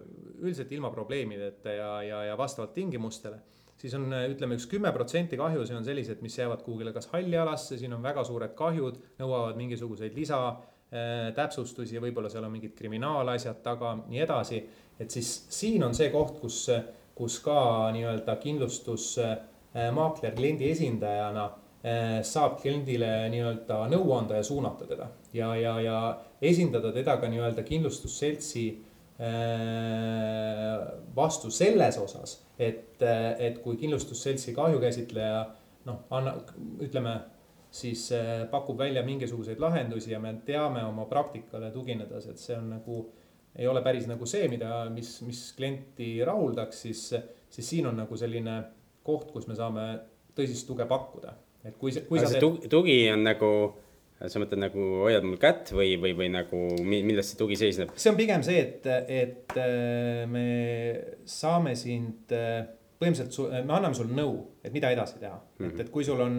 üldiselt 0.41 0.73
ilma 0.73 0.93
probleemideta 0.93 1.75
ja, 1.77 1.91
ja, 2.07 2.23
ja 2.31 2.37
vastavalt 2.41 2.73
tingimustele 2.77 3.43
siis 3.83 3.95
on, 3.99 4.07
ütleme 4.31 4.57
üks 4.59 4.69
kümme 4.71 4.93
protsenti 4.95 5.39
kahjusid 5.39 5.77
on 5.77 5.87
sellised, 5.87 6.23
mis 6.25 6.37
jäävad 6.39 6.63
kuhugile 6.63 6.93
kas 6.95 7.09
halli 7.13 7.39
alasse, 7.39 7.79
siin 7.81 7.95
on 7.97 8.05
väga 8.05 8.25
suured 8.29 8.55
kahjud, 8.59 9.01
nõuavad 9.19 9.59
mingisuguseid 9.59 10.15
lisa 10.17 10.39
äh, 10.49 12.03
võib-olla 12.05 12.31
seal 12.31 12.47
on 12.47 12.55
mingid 12.55 12.77
kriminaalasjad 12.79 13.63
taga, 13.65 13.97
nii 14.07 14.23
edasi. 14.23 14.63
et 15.01 15.11
siis 15.11 15.31
siin 15.51 15.83
on 15.83 15.95
see 15.99 16.11
koht, 16.13 16.39
kus, 16.41 16.67
kus 17.23 17.39
ka 17.45 17.57
nii-öelda 17.95 18.37
kindlustusmaakler 18.43 20.35
kliendi 20.35 20.71
esindajana 20.75 21.45
äh, 21.47 22.19
saab 22.27 22.59
kliendile 22.59 23.29
nii-öelda 23.31 23.77
nõu 23.95 24.13
anda 24.19 24.35
ja 24.41 24.45
suunata 24.47 24.85
teda. 24.91 25.07
Ja, 25.33 25.55
ja, 25.57 25.79
ja 25.81 25.99
esindada 26.43 26.93
teda 26.93 27.17
ka 27.23 27.31
nii-öelda 27.31 27.63
kindlustusseltsi 27.69 28.65
äh, 29.23 30.79
vastu 31.15 31.51
selles 31.55 31.99
osas 32.03 32.43
et, 32.63 33.03
et 33.39 33.59
kui 33.63 33.77
kindlustusseltsi 33.81 34.55
kahjukäsitleja 34.57 35.43
noh, 35.89 36.05
anna, 36.15 36.35
ütleme 36.83 37.17
siis 37.73 38.05
äh, 38.13 38.45
pakub 38.51 38.79
välja 38.79 39.03
mingisuguseid 39.07 39.61
lahendusi 39.61 40.13
ja 40.13 40.21
me 40.21 40.35
teame 40.47 40.85
oma 40.85 41.07
praktikale 41.09 41.71
tuginedes, 41.73 42.29
et 42.29 42.39
see 42.39 42.57
on 42.59 42.69
nagu, 42.77 43.07
ei 43.57 43.69
ole 43.69 43.83
päris 43.85 44.09
nagu 44.09 44.27
see, 44.29 44.49
mida, 44.53 44.87
mis, 44.95 45.15
mis 45.27 45.45
klienti 45.57 46.15
rahuldaks, 46.25 46.83
siis, 46.87 47.05
siis 47.53 47.69
siin 47.75 47.89
on 47.91 48.01
nagu 48.01 48.17
selline 48.17 48.59
koht, 49.05 49.31
kus 49.35 49.49
me 49.51 49.57
saame 49.59 49.87
tõsist 50.37 50.67
tuge 50.69 50.87
pakkuda. 50.89 51.35
et 51.65 51.77
kui 51.79 51.93
see, 51.95 52.07
kui 52.09 52.19
aga 52.19 52.31
see 52.31 52.43
teed... 52.43 52.69
tugi 52.73 52.99
on 53.13 53.25
nagu 53.27 53.53
sa 54.31 54.39
mõtled 54.43 54.61
nagu 54.63 54.85
hoiad 55.03 55.25
mul 55.27 55.39
kätt 55.43 55.73
või, 55.75 55.97
või, 56.01 56.15
või 56.19 56.29
nagu 56.33 56.61
milles 56.87 57.33
see 57.33 57.39
tugi 57.41 57.59
seisneb? 57.59 57.93
see 57.99 58.13
on 58.13 58.19
pigem 58.19 58.45
see, 58.47 58.61
et, 58.63 58.87
et 59.11 59.57
äh, 59.59 60.23
me 60.31 60.47
saame 61.29 61.75
sind, 61.79 62.33
äh, 62.37 62.63
põhimõtteliselt 63.03 63.67
me 63.67 63.77
anname 63.79 63.99
sulle 63.99 64.15
nõu, 64.17 64.37
et 64.63 64.75
mida 64.75 64.93
edasi 64.95 65.19
teha 65.21 65.35
mm, 65.37 65.65
-hmm. 65.65 65.75
et, 65.75 65.87
et 65.87 65.93
kui 65.95 66.07
sul 66.07 66.23
on, 66.23 66.39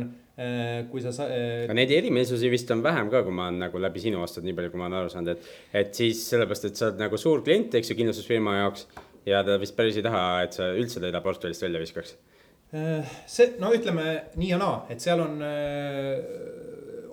kui 0.90 1.02
sa. 1.04 1.28
aga 1.28 1.76
neid 1.78 1.92
erimeelsusi 1.94 2.50
vist 2.50 2.72
on 2.74 2.82
vähem 2.86 3.12
ka, 3.14 3.22
kui 3.26 3.36
ma 3.36 3.48
olen 3.52 3.60
nagu 3.68 3.82
läbi 3.82 4.02
sinu 4.02 4.24
aastad, 4.24 4.46
nii 4.48 4.56
palju, 4.58 4.74
kui 4.74 4.82
ma 4.82 4.88
olen 4.90 5.04
aru 5.04 5.14
saanud, 5.14 5.36
et, 5.36 5.50
et 5.84 5.94
siis 5.94 6.24
sellepärast, 6.32 6.70
et 6.70 6.80
sa 6.80 6.90
oled 6.90 7.04
nagu 7.04 7.20
suur 7.22 7.44
klient, 7.46 7.76
eks 7.78 7.94
ju, 7.94 8.00
kindlustusfirma 8.00 8.58
jaoks 8.64 8.88
ja 9.30 9.44
ta 9.46 9.60
vist 9.62 9.78
päris 9.78 10.00
ei 10.00 10.06
taha, 10.06 10.26
et 10.48 10.58
sa 10.58 10.72
üldse 10.74 11.04
teda 11.04 11.22
portfellist 11.22 11.66
välja 11.66 11.84
viskaks 11.84 12.18
see, 13.30 13.52
no 13.62 13.70
ütleme 13.76 14.08
nii 14.34 14.50
ja 14.50 14.58
naa, 14.58 14.80
et 14.90 15.04
seal 15.04 15.22
on 15.22 15.38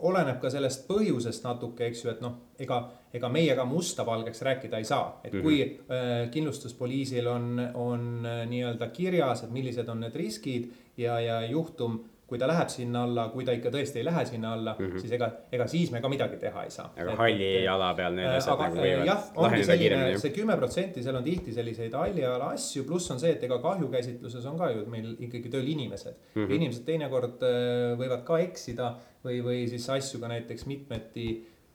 oleneb 0.07 0.41
ka 0.43 0.51
sellest 0.53 0.87
põhjusest 0.89 1.45
natuke, 1.45 1.89
eks 1.89 2.05
ju, 2.05 2.11
et 2.13 2.23
noh, 2.25 2.37
ega, 2.61 2.81
ega 3.17 3.31
meie 3.33 3.55
ka 3.59 3.67
musta-valgeks 3.69 4.43
rääkida 4.47 4.81
ei 4.81 4.87
saa. 4.89 5.21
et 5.25 5.33
kui 5.33 5.65
mm 5.65 5.71
-hmm. 5.71 5.95
äh, 5.95 6.31
kindlustuspoliisil 6.31 7.27
on, 7.27 7.71
on 7.75 8.27
äh, 8.27 8.47
nii-öelda 8.49 8.89
kirjas, 8.89 9.45
et 9.45 9.51
millised 9.51 9.89
on 9.89 10.01
need 10.01 10.17
riskid 10.17 10.71
ja, 10.97 11.21
ja 11.21 11.47
juhtum 11.47 12.01
kui 12.31 12.39
ta 12.39 12.47
läheb 12.47 12.71
sinna 12.71 13.03
alla, 13.09 13.25
kui 13.33 13.45
ta 13.47 13.55
ikka 13.57 13.73
tõesti 13.75 13.99
ei 13.99 14.07
lähe 14.07 14.23
sinna 14.29 14.53
alla 14.55 14.75
mm, 14.79 14.87
-hmm. 14.87 15.03
siis 15.03 15.15
ega, 15.17 15.29
ega 15.53 15.67
siis 15.71 15.91
me 15.91 16.01
ka 16.01 16.09
midagi 16.13 16.39
teha 16.39 16.63
ei 16.65 16.71
saa. 16.71 16.93
aga 17.05 17.17
halli 17.19 17.51
jala 17.65 17.89
peal 17.99 18.15
need 18.15 18.31
asjad 18.37 18.63
nagu 18.63 18.79
võivad 18.79 19.09
jah, 19.09 19.25
ongi 19.45 19.65
selline, 19.67 20.19
see 20.23 20.35
kümme 20.37 20.57
protsenti, 20.61 21.03
seal 21.03 21.19
on 21.19 21.27
tihti 21.27 21.55
selliseid 21.57 21.97
halli 21.99 22.23
jala 22.23 22.53
asju, 22.55 22.85
pluss 22.87 23.11
on 23.11 23.19
see, 23.23 23.33
et 23.35 23.47
ega 23.49 23.59
kahjukäsitluses 23.65 24.47
on 24.47 24.59
ka 24.61 24.71
ju 24.71 24.85
meil 24.93 25.13
ikkagi 25.19 25.51
tööl 25.57 25.71
inimesed 25.75 26.15
mm. 26.15 26.35
-hmm. 26.37 26.51
ja 26.51 26.61
inimesed 26.61 26.85
teinekord 26.87 27.43
äh, 27.43 27.99
võivad 27.99 28.23
ka 28.29 28.39
eksida 28.47 28.93
või, 29.25 29.41
või 29.47 29.65
siis 29.73 29.89
asju 29.97 30.21
ka 30.23 30.31
näiteks 30.31 30.67
mitmeti 30.71 31.31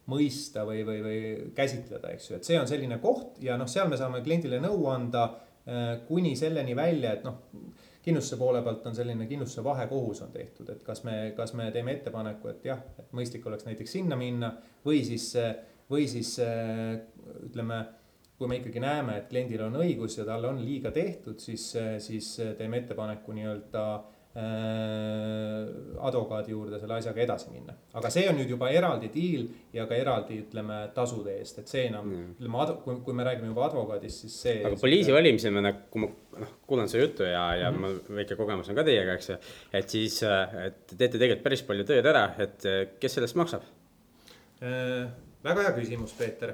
mõista 0.07 0.63
või, 0.69 0.85
või, 0.87 1.01
või 1.03 1.19
käsitleda, 1.57 2.13
eks 2.13 2.29
ju, 2.29 2.37
et 2.37 2.47
see 2.47 2.59
on 2.59 2.67
selline 2.69 3.01
koht 3.03 3.41
ja 3.43 3.57
noh, 3.57 3.67
seal 3.67 3.89
me 3.91 3.99
saame 3.99 4.23
kliendile 4.23 4.61
nõu 4.63 4.87
anda 4.93 5.25
äh, 5.67 5.97
kuni 6.07 6.35
selleni 6.39 6.77
välja, 6.77 7.17
et 7.17 7.27
noh 7.27 7.43
kindlustuse 8.05 8.37
poole 8.39 8.61
pealt 8.65 8.85
on 8.85 8.95
selline 8.95 9.27
kindlustuse 9.29 9.63
vahekohus 9.65 10.21
on 10.25 10.31
tehtud, 10.33 10.69
et 10.69 10.83
kas 10.85 11.03
me, 11.07 11.33
kas 11.37 11.55
me 11.57 11.71
teeme 11.73 11.95
ettepaneku, 11.97 12.51
et 12.53 12.65
jah, 12.69 12.81
et 13.01 13.13
mõistlik 13.17 13.45
oleks 13.49 13.65
näiteks 13.65 13.97
sinna 13.97 14.17
minna 14.19 14.51
või 14.85 15.01
siis, 15.07 15.31
või 15.89 16.05
siis 16.11 16.35
ütleme, 17.49 17.79
kui 18.37 18.51
me 18.51 18.59
ikkagi 18.59 18.83
näeme, 18.83 19.17
et 19.19 19.29
kliendil 19.31 19.63
on 19.65 19.79
õigus 19.81 20.19
ja 20.19 20.25
talle 20.27 20.51
on 20.51 20.61
liiga 20.61 20.91
tehtud, 20.93 21.39
siis, 21.41 21.71
siis 22.03 22.33
teeme 22.59 22.83
ettepaneku 22.83 23.33
nii-öelda 23.37 23.85
advokaadi 24.35 26.51
juurde 26.51 26.75
selle 26.79 26.97
asjaga 26.97 27.21
edasi 27.23 27.53
minna. 27.53 27.73
aga 27.95 28.09
see 28.11 28.25
on 28.27 28.35
nüüd 28.35 28.49
juba 28.51 28.67
eraldi 28.67 29.07
deal 29.13 29.45
ja 29.73 29.85
ka 29.87 29.95
eraldi 29.95 30.41
ütleme 30.41 30.79
tasude 30.95 31.37
eest, 31.39 31.61
et 31.61 31.71
see 31.71 31.85
enam 31.87 32.09
mm. 32.09 32.33
ütleme, 32.41 32.65
kui, 32.83 32.97
kui 33.05 33.15
me 33.15 33.23
räägime 33.27 33.47
juba 33.53 33.63
advokaadist, 33.69 34.25
siis 34.25 34.35
see. 34.43 34.57
aga 34.67 34.75
poliisi 34.81 35.15
valimisel 35.15 35.55
ma 35.55 35.61
nagu, 35.69 35.79
kui 35.93 36.03
ma 36.03 36.09
noh, 36.43 36.51
kuulan 36.67 36.91
su 36.91 36.99
juttu 36.99 37.23
ja, 37.23 37.45
ja 37.61 37.71
mm 37.71 37.77
-hmm. 37.77 37.81
mul 38.09 38.19
väike 38.19 38.35
kogemus 38.35 38.69
on 38.69 38.75
ka 38.75 38.83
teiega, 38.83 39.15
eks 39.15 39.29
ju. 39.29 39.35
et 39.79 39.89
siis, 39.89 40.15
et 40.23 40.77
teete 40.97 41.17
tegelikult 41.17 41.47
päris 41.47 41.63
palju 41.63 41.87
tööd 41.87 42.05
ära, 42.13 42.25
et 42.37 42.59
kes 42.99 43.11
sellest 43.19 43.39
maksab 43.39 43.63
äh,? 44.59 45.07
väga 45.43 45.61
hea 45.61 45.73
küsimus, 45.79 46.13
Peeter. 46.17 46.53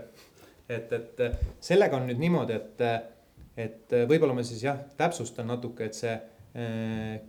et, 0.69 0.93
et 0.93 1.17
sellega 1.59 1.97
on 1.97 2.07
nüüd 2.07 2.21
niimoodi, 2.21 2.53
et, 2.53 2.81
et 3.57 3.99
võib-olla 4.05 4.37
ma 4.37 4.43
siis 4.43 4.63
jah, 4.63 4.77
täpsustan 4.97 5.47
natuke, 5.47 5.85
et 5.85 5.97
see 5.97 6.13
äh, 6.13 7.21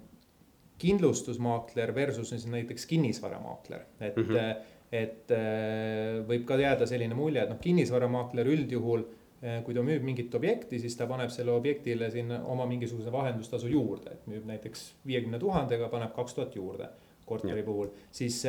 kindlustusmaakler 0.82 1.94
versus 1.94 2.46
näiteks 2.46 2.86
kinnisvaramaakler, 2.90 3.80
et 4.00 4.16
mm. 4.16 4.22
-hmm. 4.22 4.54
et 4.92 5.30
äh, 5.30 6.20
võib 6.28 6.44
ka 6.46 6.58
jääda 6.60 6.86
selline 6.86 7.14
mulje, 7.14 7.42
et 7.42 7.50
noh, 7.50 7.60
kinnisvaramaakler 7.62 8.50
üldjuhul 8.54 9.04
äh, 9.04 9.60
kui 9.64 9.74
ta 9.74 9.84
müüb 9.86 10.02
mingit 10.06 10.34
objekti, 10.34 10.80
siis 10.82 10.96
ta 10.98 11.06
paneb 11.06 11.30
selle 11.30 11.52
objektile 11.54 12.10
sinna 12.10 12.42
oma 12.44 12.66
mingisuguse 12.66 13.12
vahendustasu 13.12 13.70
juurde, 13.70 14.16
et 14.16 14.26
müüb 14.30 14.46
näiteks 14.48 14.86
viiekümne 15.06 15.38
tuhandega, 15.38 15.88
paneb 15.92 16.14
kaks 16.16 16.34
tuhat 16.38 16.56
juurde 16.56 16.88
korteri 17.26 17.60
ja. 17.62 17.64
puhul, 17.64 17.92
siis. 18.10 18.42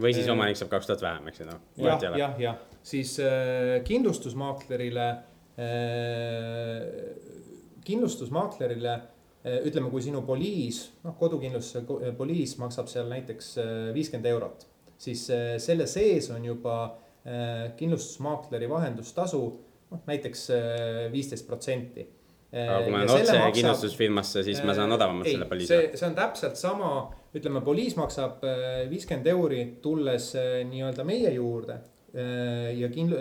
või 0.00 0.14
siis 0.16 0.28
omanik 0.32 0.56
saab 0.56 0.70
kaks 0.72 0.86
tuhat 0.88 1.02
vähem, 1.04 1.28
eks 1.28 1.40
ju 1.40 1.46
noh. 1.50 1.60
jah, 1.76 2.06
jah, 2.18 2.40
jah, 2.40 2.56
siis 2.82 3.18
äh, 3.20 3.82
kindlustusmaaklerile 3.84 5.10
äh,, 5.60 6.80
kindlustusmaaklerile 7.84 8.96
Äh, 8.96 9.15
ütleme, 9.46 9.90
kui 9.92 10.02
sinu 10.02 10.22
poliis, 10.26 10.80
noh, 11.04 11.14
kodukindlustuse 11.18 11.84
äh, 11.84 12.12
poliis 12.18 12.56
maksab 12.58 12.90
seal 12.90 13.10
näiteks 13.12 13.52
äh, 13.62 13.74
viiskümmend 13.94 14.26
eurot, 14.32 14.66
siis 14.98 15.26
selle 15.60 15.84
sees 15.90 16.30
on 16.32 16.44
juba 16.46 16.76
kindlustusmaakleri 17.76 18.68
vahendustasu, 18.70 19.40
noh, 19.90 20.02
näiteks 20.06 20.44
viisteist 21.10 21.44
protsenti 21.48 22.04
aga 22.56 22.76
kui 22.84 22.92
ma 22.94 23.00
lähen 23.02 23.10
otse 23.10 23.34
maksab, 23.34 23.56
kindlustusfirmasse, 23.58 24.44
siis 24.46 24.60
ma 24.64 24.76
saan 24.78 24.94
odavamalt 24.94 25.28
selle 25.28 25.48
poliisi. 25.50 25.72
see, 25.72 25.88
see 25.98 26.06
on 26.06 26.14
täpselt 26.16 26.56
sama, 26.56 26.92
ütleme, 27.36 27.60
poliis 27.66 27.96
maksab 27.98 28.46
viiskümmend 28.88 29.26
euri, 29.34 29.60
tulles 29.82 30.30
nii-öelda 30.70 31.04
meie 31.04 31.34
juurde. 31.34 31.80
ja 32.78 32.88
kindlu-, 32.94 33.20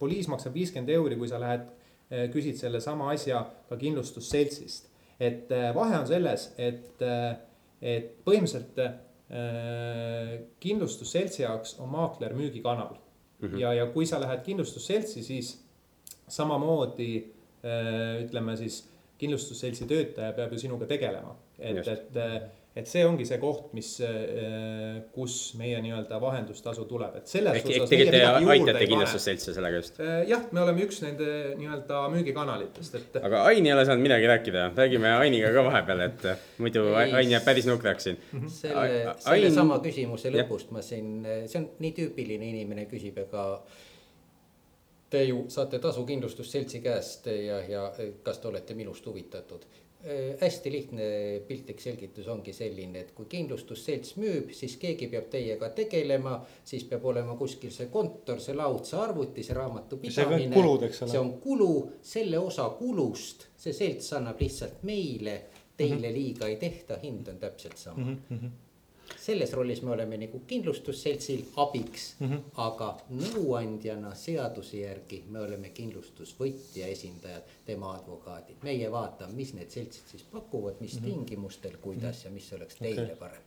poliis 0.00 0.30
maksab 0.30 0.54
viiskümmend 0.54 0.94
euri, 0.94 1.18
kui 1.20 1.28
sa 1.28 1.42
lähed, 1.42 1.66
küsid 2.32 2.56
sellesama 2.62 3.10
asja 3.12 3.42
ka 3.68 3.76
kindlustusseltsist 3.76 4.87
et 5.20 5.52
äh, 5.52 5.74
vahe 5.74 5.98
on 5.98 6.06
selles, 6.06 6.48
et, 6.58 7.02
äh, 7.02 7.36
et 7.82 8.12
põhimõtteliselt 8.26 8.78
äh, 8.82 10.36
kindlustusseltsi 10.62 11.42
jaoks 11.42 11.76
on 11.82 11.90
maakler 11.92 12.34
müügikanal 12.38 12.94
mm. 12.94 13.48
-hmm. 13.48 13.58
ja, 13.60 13.74
ja 13.74 13.86
kui 13.92 14.06
sa 14.06 14.20
lähed 14.20 14.44
kindlustusseltsi, 14.46 15.22
siis 15.22 15.58
samamoodi 16.28 17.34
ütleme 18.22 18.56
siis 18.56 18.88
kindlustusseltsi 19.18 19.86
töötaja 19.86 20.32
peab 20.32 20.52
ju 20.52 20.58
sinuga 20.58 20.86
tegelema, 20.86 21.34
et, 21.58 21.88
et 21.88 22.18
et 22.78 22.86
see 22.86 23.02
ongi 23.06 23.26
see 23.26 23.38
koht, 23.42 23.72
mis, 23.76 23.88
äh, 24.06 25.00
kus 25.14 25.36
meie 25.58 25.80
nii-öelda 25.82 26.20
vahendustasu 26.22 26.84
tuleb, 26.90 27.16
et 27.20 27.30
selles 27.30 27.58
ehk, 27.58 27.70
osas. 27.72 27.90
tegelikult 27.90 28.44
te 28.46 28.52
aitate 28.54 28.84
kindlustusseltse 28.92 29.54
sellega 29.56 29.80
just? 29.80 29.98
Äh, 30.02 30.20
jah, 30.30 30.44
me 30.54 30.62
oleme 30.62 30.84
üks 30.86 31.00
nende 31.02 31.30
nii-öelda 31.58 32.04
müügikanalitest, 32.14 32.98
et. 33.00 33.18
aga 33.24 33.42
Ain 33.50 33.66
ei 33.66 33.74
ole 33.74 33.86
saanud 33.88 34.04
midagi 34.06 34.30
rääkida, 34.30 34.68
räägime 34.78 35.16
Ainiga 35.18 35.50
ka 35.56 35.66
vahepeal, 35.66 36.04
et 36.06 36.28
muidu 36.62 36.86
ei, 36.92 37.12
Ain 37.18 37.34
jääb 37.34 37.46
päris 37.48 37.66
nukraks 37.70 38.08
siin. 38.08 38.22
Mhm. 38.30 38.54
selle, 38.60 39.16
sellesama 39.26 39.80
küsimuse 39.84 40.32
lõpust 40.34 40.70
ma 40.74 40.84
siin, 40.84 41.18
see 41.50 41.62
on 41.62 41.68
nii 41.82 41.94
tüüpiline, 41.98 42.52
inimene 42.54 42.86
küsib, 42.90 43.18
ega 43.26 43.48
te 45.10 45.24
ju 45.24 45.46
saate 45.50 45.80
tasu 45.82 46.04
kindlustusseltsi 46.06 46.82
käest 46.84 47.26
ja, 47.32 47.58
ja 47.66 47.84
kas 48.22 48.38
te 48.38 48.50
olete 48.52 48.76
minust 48.78 49.06
huvitatud 49.08 49.66
hästi 50.40 50.70
lihtne 50.72 51.06
piltlik 51.46 51.80
selgitus 51.82 52.28
ongi 52.30 52.52
selline, 52.54 53.00
et 53.02 53.10
kui 53.16 53.26
kindlustusselts 53.30 54.14
müüb, 54.20 54.52
siis 54.54 54.76
keegi 54.78 55.08
peab 55.10 55.26
teiega 55.32 55.72
tegelema, 55.74 56.36
siis 56.64 56.84
peab 56.86 57.04
olema 57.10 57.34
kuskil 57.40 57.72
see 57.74 57.88
kontor, 57.90 58.38
see 58.40 58.54
laud, 58.54 58.84
see 58.86 59.00
arvuti, 59.00 59.42
see 59.42 59.56
raamatupidamine. 59.58 60.54
see 60.92 61.18
on 61.18 61.32
kulu, 61.42 61.72
selle 62.02 62.38
osa 62.38 62.68
kulust 62.78 63.48
see 63.58 63.74
selts 63.74 64.12
annab 64.14 64.38
lihtsalt 64.40 64.86
meile, 64.86 65.36
teile 65.76 66.08
-hmm. 66.08 66.14
liiga 66.14 66.46
ei 66.46 66.56
tehta, 66.56 66.98
hind 67.02 67.28
on 67.28 67.38
täpselt 67.38 67.76
sama 67.76 68.04
mm. 68.04 68.18
-hmm 68.30 68.67
selles 69.16 69.52
rollis 69.56 69.82
me 69.82 69.92
oleme 69.94 70.18
nagu 70.20 70.40
kindlustusseltsil 70.46 71.42
abiks 71.62 72.14
mm, 72.18 72.28
-hmm. 72.28 72.40
aga 72.64 72.88
nõuandjana 73.10 74.14
seaduse 74.14 74.82
järgi 74.82 75.22
me 75.28 75.40
oleme 75.40 75.72
kindlustusvõtja 75.74 76.86
esindajad, 76.86 77.42
tema 77.66 77.94
advokaadid. 77.96 78.56
meie 78.62 78.90
vaatame, 78.92 79.34
mis 79.34 79.54
need 79.54 79.70
seltsid 79.70 80.14
siis 80.14 80.22
pakuvad, 80.32 80.80
mis 80.80 81.00
mm 81.00 81.06
-hmm. 81.06 81.14
tingimustel, 81.14 81.76
kuidas 81.80 82.16
mm 82.16 82.22
-hmm. 82.22 82.24
ja 82.26 82.30
mis 82.30 82.52
oleks 82.52 82.76
teile 82.76 83.02
okay. 83.02 83.16
parem. 83.16 83.42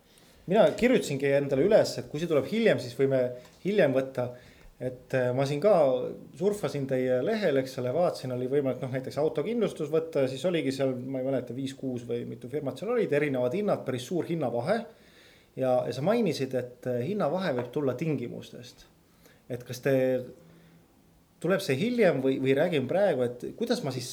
mina 0.48 0.72
kirjutasingi 0.72 1.26
endale 1.26 1.64
üles, 1.64 1.98
et 1.98 2.08
kui 2.10 2.20
see 2.20 2.28
tuleb 2.28 2.46
hiljem, 2.52 2.80
siis 2.80 3.00
võime 3.00 3.32
hiljem 3.66 3.94
võtta 3.94 4.30
et 4.82 5.14
äh, 5.14 5.30
ma 5.36 5.46
siin 5.46 5.60
ka 5.62 5.74
surfasin 6.38 6.88
teie 6.88 7.20
lehel, 7.26 7.58
eks 7.62 7.78
ole, 7.78 7.94
vaatasin, 7.94 8.32
oli 8.32 8.48
võimalik 8.50 8.82
noh, 8.82 8.90
näiteks 8.90 9.18
autokindlustus 9.18 9.92
võtta 9.94 10.24
ja 10.26 10.28
siis 10.28 10.46
oligi 10.46 10.72
seal, 10.72 10.96
ma 10.96 11.20
ei 11.20 11.26
mäleta, 11.26 11.54
viis-kuus 11.54 12.08
või 12.08 12.26
mitu 12.26 12.50
firmat 12.50 12.78
seal 12.78 12.90
olid, 12.96 13.14
erinevad 13.14 13.54
hinnad, 13.54 13.86
päris 13.86 14.08
suur 14.10 14.26
hinnavahe 14.26 14.80
ja, 15.56 15.74
ja 15.88 15.94
sa 15.94 16.04
mainisid, 16.06 16.56
et 16.58 16.88
äh, 16.90 17.02
hinnavahe 17.08 17.54
võib 17.58 17.72
tulla 17.74 17.96
tingimustest. 18.00 18.86
et 19.52 19.64
kas 19.68 19.82
te, 19.84 19.94
tuleb 21.44 21.64
see 21.64 21.76
hiljem 21.80 22.22
või, 22.24 22.38
või 22.44 22.56
räägin 22.56 22.88
praegu, 22.88 23.26
et 23.26 23.46
kuidas 23.60 23.82
ma 23.84 23.92
siis 23.92 24.12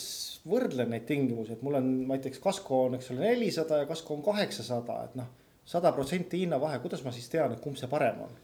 võrdlen 0.48 0.90
neid 0.90 1.04
tingimusi, 1.06 1.54
et 1.54 1.62
mul 1.62 1.78
on 1.78 1.90
näiteks 2.08 2.40
kasko 2.42 2.84
on, 2.86 2.96
eks 2.98 3.12
ole, 3.12 3.26
nelisada 3.26 3.82
ja 3.82 3.88
kasko 3.88 4.16
on 4.16 4.24
kaheksasada, 4.24 5.02
et 5.04 5.18
noh, 5.18 5.28
sada 5.68 5.92
protsenti 5.92 6.40
hinnavahe, 6.44 6.80
kuidas 6.82 7.04
ma 7.04 7.12
siis 7.14 7.28
tean, 7.32 7.52
et 7.52 7.62
kumb 7.64 7.78
see 7.78 7.90
parem 7.90 8.24
on? 8.28 8.38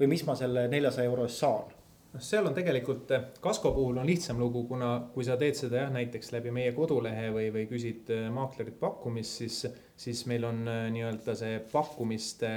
või 0.00 0.08
mis 0.14 0.22
ma 0.24 0.32
selle 0.32 0.64
neljasaja 0.72 1.10
euro 1.10 1.26
eest 1.28 1.42
saan? 1.42 1.68
noh, 2.14 2.22
seal 2.24 2.48
on 2.48 2.56
tegelikult 2.56 3.12
eh, 3.14 3.26
kasko 3.44 3.74
puhul 3.76 4.00
on 4.00 4.08
lihtsam 4.08 4.40
lugu, 4.40 4.64
kuna 4.70 4.94
kui 5.14 5.26
sa 5.26 5.36
teed 5.40 5.58
seda 5.58 5.84
jah, 5.84 5.92
näiteks 5.94 6.32
läbi 6.34 6.54
meie 6.54 6.72
kodulehe 6.76 7.28
või, 7.34 7.50
või 7.54 7.66
küsid 7.70 8.10
eh, 8.14 8.28
maaklerilt 8.34 8.80
pakkumist, 8.80 9.42
siis, 9.42 9.60
siis 10.00 10.22
meil 10.30 10.46
on 10.48 10.62
eh, 10.68 10.86
nii-öelda 10.94 11.34
see 11.36 11.58
pakkumiste 11.72 12.50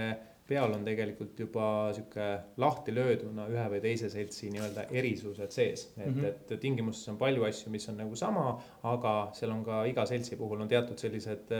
peal 0.47 0.73
on 0.75 0.83
tegelikult 0.83 1.39
juba 1.39 1.67
sihuke 1.95 2.25
lahti 2.59 2.91
lööduna 2.95 3.45
ühe 3.51 3.63
või 3.71 3.79
teise 3.83 4.09
seltsi 4.11 4.51
nii-öelda 4.51 4.89
erisused 4.91 5.55
sees. 5.55 5.87
et 5.97 6.05
mm, 6.05 6.19
-hmm. 6.19 6.51
et 6.51 6.59
tingimustes 6.59 7.13
on 7.13 7.17
palju 7.17 7.47
asju, 7.47 7.71
mis 7.71 7.87
on 7.89 7.97
nagu 8.03 8.15
sama, 8.19 8.59
aga 8.83 9.15
seal 9.33 9.55
on 9.55 9.63
ka 9.63 9.85
iga 9.91 10.05
seltsi 10.05 10.35
puhul 10.35 10.61
on 10.61 10.67
teatud 10.67 10.99
sellised 10.99 11.55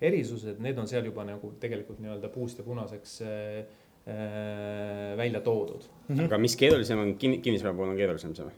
erisused, 0.00 0.62
need 0.62 0.78
on 0.78 0.86
seal 0.86 1.04
juba 1.04 1.24
nagu 1.26 1.52
tegelikult 1.60 1.98
nii-öelda 1.98 2.30
puust 2.30 2.58
ja 2.58 2.64
punaseks 2.64 3.20
Äh, 4.08 5.16
välja 5.16 5.40
toodud 5.40 5.82
mm. 6.08 6.16
-hmm. 6.16 6.24
aga 6.24 6.38
mis 6.38 6.56
keerulisem 6.56 6.98
on 6.98 7.08
kin-, 7.14 7.40
kinnisvara 7.40 7.74
puhul 7.74 7.88
on 7.88 7.96
keerulisem 7.96 8.32
see 8.34 8.44
või? 8.46 8.54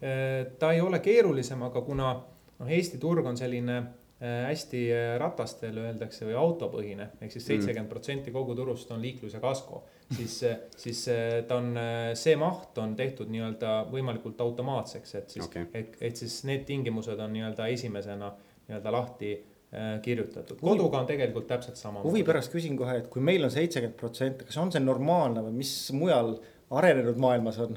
Äh, 0.00 0.46
ta 0.58 0.70
ei 0.72 0.80
ole 0.80 0.98
keerulisem, 1.04 1.62
aga 1.62 1.80
kuna 1.84 2.14
noh, 2.58 2.70
Eesti 2.70 2.96
turg 2.98 3.26
on 3.26 3.36
selline 3.36 3.76
äh, 3.76 3.84
hästi 4.20 4.78
ratastel 5.20 5.76
öeldakse 5.76 6.24
või 6.24 6.38
autopõhine 6.40 7.10
ehk 7.20 7.34
siis 7.34 7.42
mhm. 7.42 7.48
seitsekümmend 7.50 7.90
protsenti 7.90 8.32
kogu 8.32 8.54
turust 8.56 8.88
on 8.94 9.02
liiklus 9.04 9.34
ja 9.36 9.42
kasko. 9.42 9.82
siis, 10.16 10.38
siis 10.76 11.02
ta 11.48 11.58
on, 11.60 11.76
see 12.16 12.36
maht 12.40 12.78
on 12.80 12.94
tehtud 12.96 13.28
nii-öelda 13.28 13.74
võimalikult 13.90 14.40
automaatseks, 14.40 15.14
et 15.20 15.36
siis 15.36 15.44
okay., 15.44 15.68
et, 15.74 15.98
et 16.00 16.16
siis 16.16 16.38
need 16.48 16.64
tingimused 16.64 17.20
on 17.20 17.36
nii-öelda 17.36 17.68
esimesena 17.74 18.32
nii-öelda 18.68 18.94
lahti 18.94 19.34
Äh, 19.74 19.96
kirjutatud, 20.00 20.60
koduga 20.62 21.00
on 21.02 21.08
tegelikult 21.08 21.48
täpselt 21.50 21.76
sama. 21.76 22.00
huvi 22.00 22.20
pärast 22.24 22.52
küsin 22.52 22.76
kohe, 22.78 23.00
et 23.00 23.08
kui 23.10 23.20
meil 23.20 23.42
on 23.42 23.50
seitsekümmend 23.50 23.96
protsenti, 23.98 24.46
kas 24.46 24.56
on 24.62 24.70
see 24.70 24.78
normaalne 24.80 25.42
või 25.42 25.56
mis 25.58 25.72
mujal 25.90 26.36
arenenud 26.70 27.18
maailmas 27.18 27.58
on? 27.64 27.74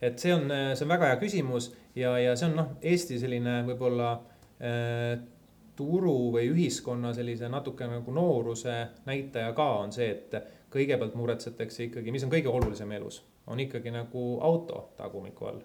et 0.00 0.22
see 0.22 0.30
on, 0.30 0.46
see 0.78 0.86
on 0.86 0.92
väga 0.92 1.10
hea 1.10 1.18
küsimus 1.18 1.72
ja, 1.98 2.12
ja 2.22 2.36
see 2.38 2.46
on 2.46 2.54
noh, 2.60 2.70
Eesti 2.86 3.18
selline 3.18 3.58
võib-olla 3.66 4.12
äh, 4.62 5.18
turu 5.78 6.32
või 6.34 6.50
ühiskonna 6.50 7.14
sellise 7.14 7.48
natuke 7.48 7.86
nagu 7.86 8.12
nooruse 8.14 8.76
näitaja 9.06 9.54
ka 9.56 9.68
on 9.84 9.94
see, 9.94 10.10
et 10.10 10.38
kõigepealt 10.74 11.16
muretsetakse 11.18 11.86
ikkagi, 11.88 12.12
mis 12.12 12.26
on 12.26 12.34
kõige 12.34 12.50
olulisem 12.52 12.92
elus, 12.98 13.22
on 13.46 13.60
ikkagi 13.62 13.94
nagu 13.94 14.28
auto 14.44 14.88
tagumiku 14.98 15.52
all 15.52 15.62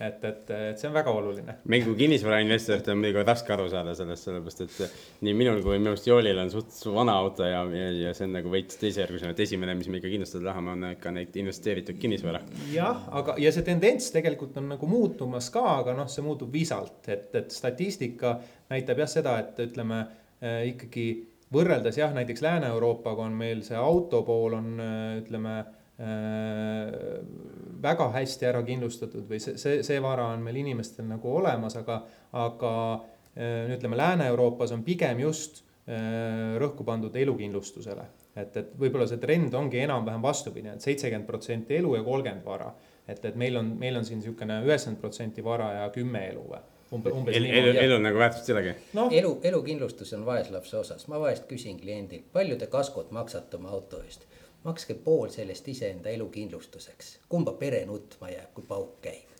et, 0.00 0.24
et, 0.24 0.50
et 0.50 0.80
see 0.80 0.88
on 0.88 0.94
väga 0.96 1.12
oluline. 1.14 1.56
meil 1.72 1.84
kui 1.86 1.96
kinnisvarainvestoritel 2.00 2.94
on 2.94 3.00
muidugi 3.00 3.24
raske 3.26 3.54
aru 3.54 3.68
saada 3.72 3.94
sellest, 3.96 4.28
sellepärast 4.28 4.64
et 4.64 4.98
nii 5.26 5.36
minul 5.38 5.62
kui 5.64 5.78
minu 5.78 5.92
arust 5.94 6.08
Joolil 6.08 6.40
on 6.42 6.52
suht 6.52 6.74
vana 6.92 7.16
auto 7.22 7.46
ja, 7.48 7.62
ja, 7.72 7.86
ja 8.06 8.14
see 8.16 8.26
on 8.28 8.36
nagu 8.38 8.52
veits 8.52 8.80
teisejärgulisem, 8.80 9.32
et 9.32 9.44
esimene, 9.46 9.76
mis 9.78 9.88
me 9.92 10.00
ikka 10.00 10.12
kindlustada 10.12 10.50
tahame, 10.50 10.74
on 10.74 10.88
ikka 10.90 11.14
neid 11.16 11.38
investeeritud 11.42 12.00
kinnisvara. 12.02 12.42
jah, 12.72 13.06
aga, 13.20 13.38
ja 13.42 13.52
see 13.54 13.66
tendents 13.66 14.10
tegelikult 14.14 14.58
on 14.60 14.68
nagu 14.74 14.90
muutumas 14.90 15.48
ka, 15.54 15.64
aga 15.80 15.96
noh, 15.96 16.10
see 16.12 16.26
muutub 16.26 16.52
visalt, 16.52 17.00
et, 17.08 17.30
et 17.38 17.54
statistika 17.54 18.36
näitab 18.72 19.00
jah 19.04 19.10
seda, 19.16 19.38
et 19.42 19.64
ütleme 19.64 20.02
äh, 20.02 20.62
ikkagi 20.72 21.08
võrreldes 21.54 21.98
jah, 22.00 22.12
näiteks 22.14 22.42
Lääne-Euroopaga 22.44 23.26
on 23.26 23.36
meil 23.38 23.62
see 23.66 23.78
auto 23.78 24.22
pool 24.26 24.58
on 24.58 24.72
äh, 24.82 25.18
ütleme 25.22 25.60
väga 27.82 28.08
hästi 28.12 28.48
ära 28.50 28.62
kindlustatud 28.66 29.24
või 29.30 29.40
see, 29.40 29.56
see, 29.60 29.82
see 29.86 30.00
vara 30.04 30.26
on 30.34 30.42
meil 30.44 30.58
inimestel 30.60 31.06
nagu 31.08 31.30
olemas, 31.38 31.76
aga, 31.80 32.02
aga 32.36 32.72
äh, 32.92 33.72
ütleme, 33.76 33.96
Lääne-Euroopas 33.96 34.74
on 34.76 34.84
pigem 34.84 35.22
just 35.24 35.62
äh, 35.88 36.56
rõhku 36.60 36.84
pandud 36.84 37.16
elukindlustusele. 37.16 38.04
et, 38.36 38.56
et 38.56 38.76
võib-olla 38.76 39.06
see 39.08 39.22
trend 39.22 39.54
ongi 39.56 39.80
enam-vähem 39.86 40.22
vastupidi, 40.22 40.68
et 40.68 40.84
seitsekümmend 40.84 41.26
protsenti 41.26 41.78
elu 41.78 41.96
ja 41.96 42.04
kolmkümmend 42.04 42.44
vara. 42.44 42.72
et, 43.08 43.24
et 43.24 43.36
meil 43.36 43.56
on, 43.56 43.72
meil 43.78 43.96
on 43.96 44.04
siin 44.04 44.20
niisugune 44.20 44.60
üheksakümmend 44.66 45.00
protsenti 45.00 45.44
vara 45.44 45.72
ja 45.80 45.90
kümme 45.94 46.26
elu 46.28 46.48
või? 46.52 46.64
Umbe, 46.92 47.10
umbes 47.10 47.34
El, 47.34 47.48
elu, 47.50 47.72
elu 47.82 47.96
nagu 47.98 48.18
väärtust 48.20 48.46
ei 48.46 48.54
olegi 48.54 48.72
no.. 48.94 49.08
elu, 49.10 49.32
elukindlustus 49.48 50.12
on 50.14 50.22
vaeslapse 50.28 50.76
osas, 50.78 51.08
ma 51.10 51.18
vahest 51.18 51.48
küsin 51.50 51.80
kliendilt, 51.80 52.28
palju 52.32 52.60
te 52.60 52.68
kaskot 52.70 53.10
maksate 53.16 53.58
oma 53.58 53.72
auto 53.74 54.04
eest 54.04 54.28
makske 54.64 54.96
pool 55.04 55.28
sellest 55.32 55.68
iseenda 55.68 56.10
elukindlustuseks, 56.10 57.16
kumba 57.28 57.54
pere 57.60 57.84
nutma 57.86 58.30
jääb, 58.32 58.52
kui 58.54 58.64
pauk 58.68 58.98
käib. 59.04 59.32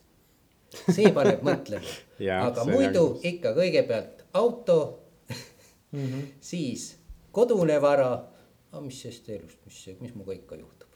see 0.91 1.11
paneb 1.15 1.43
mõtlema 1.47 1.91
aga 2.47 2.65
muidu 2.67 3.03
ikka 3.23 3.53
kõigepealt 3.55 4.25
auto 4.35 4.79
mm, 5.29 6.05
-hmm. 6.05 6.25
siis 6.51 6.97
kodune 7.31 7.81
vara. 7.81 8.09
aga 8.71 8.81
mis 8.83 9.01
sest 9.01 9.29
elust, 9.29 9.59
mis, 9.65 9.85
mis 10.01 10.13
minuga 10.13 10.33
ikka 10.33 10.55
juhtub. 10.55 10.89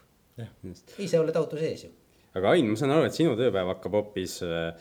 ise 0.98 1.20
oled 1.20 1.36
auto 1.36 1.58
sees 1.58 1.84
ju. 1.84 1.90
aga 2.34 2.50
Ain, 2.50 2.68
ma 2.68 2.76
saan 2.76 2.90
aru, 2.90 3.06
et 3.08 3.16
sinu 3.16 3.36
tööpäev 3.36 3.72
hakkab 3.74 3.92
hoopis 4.00 4.42
äh, 4.42 4.76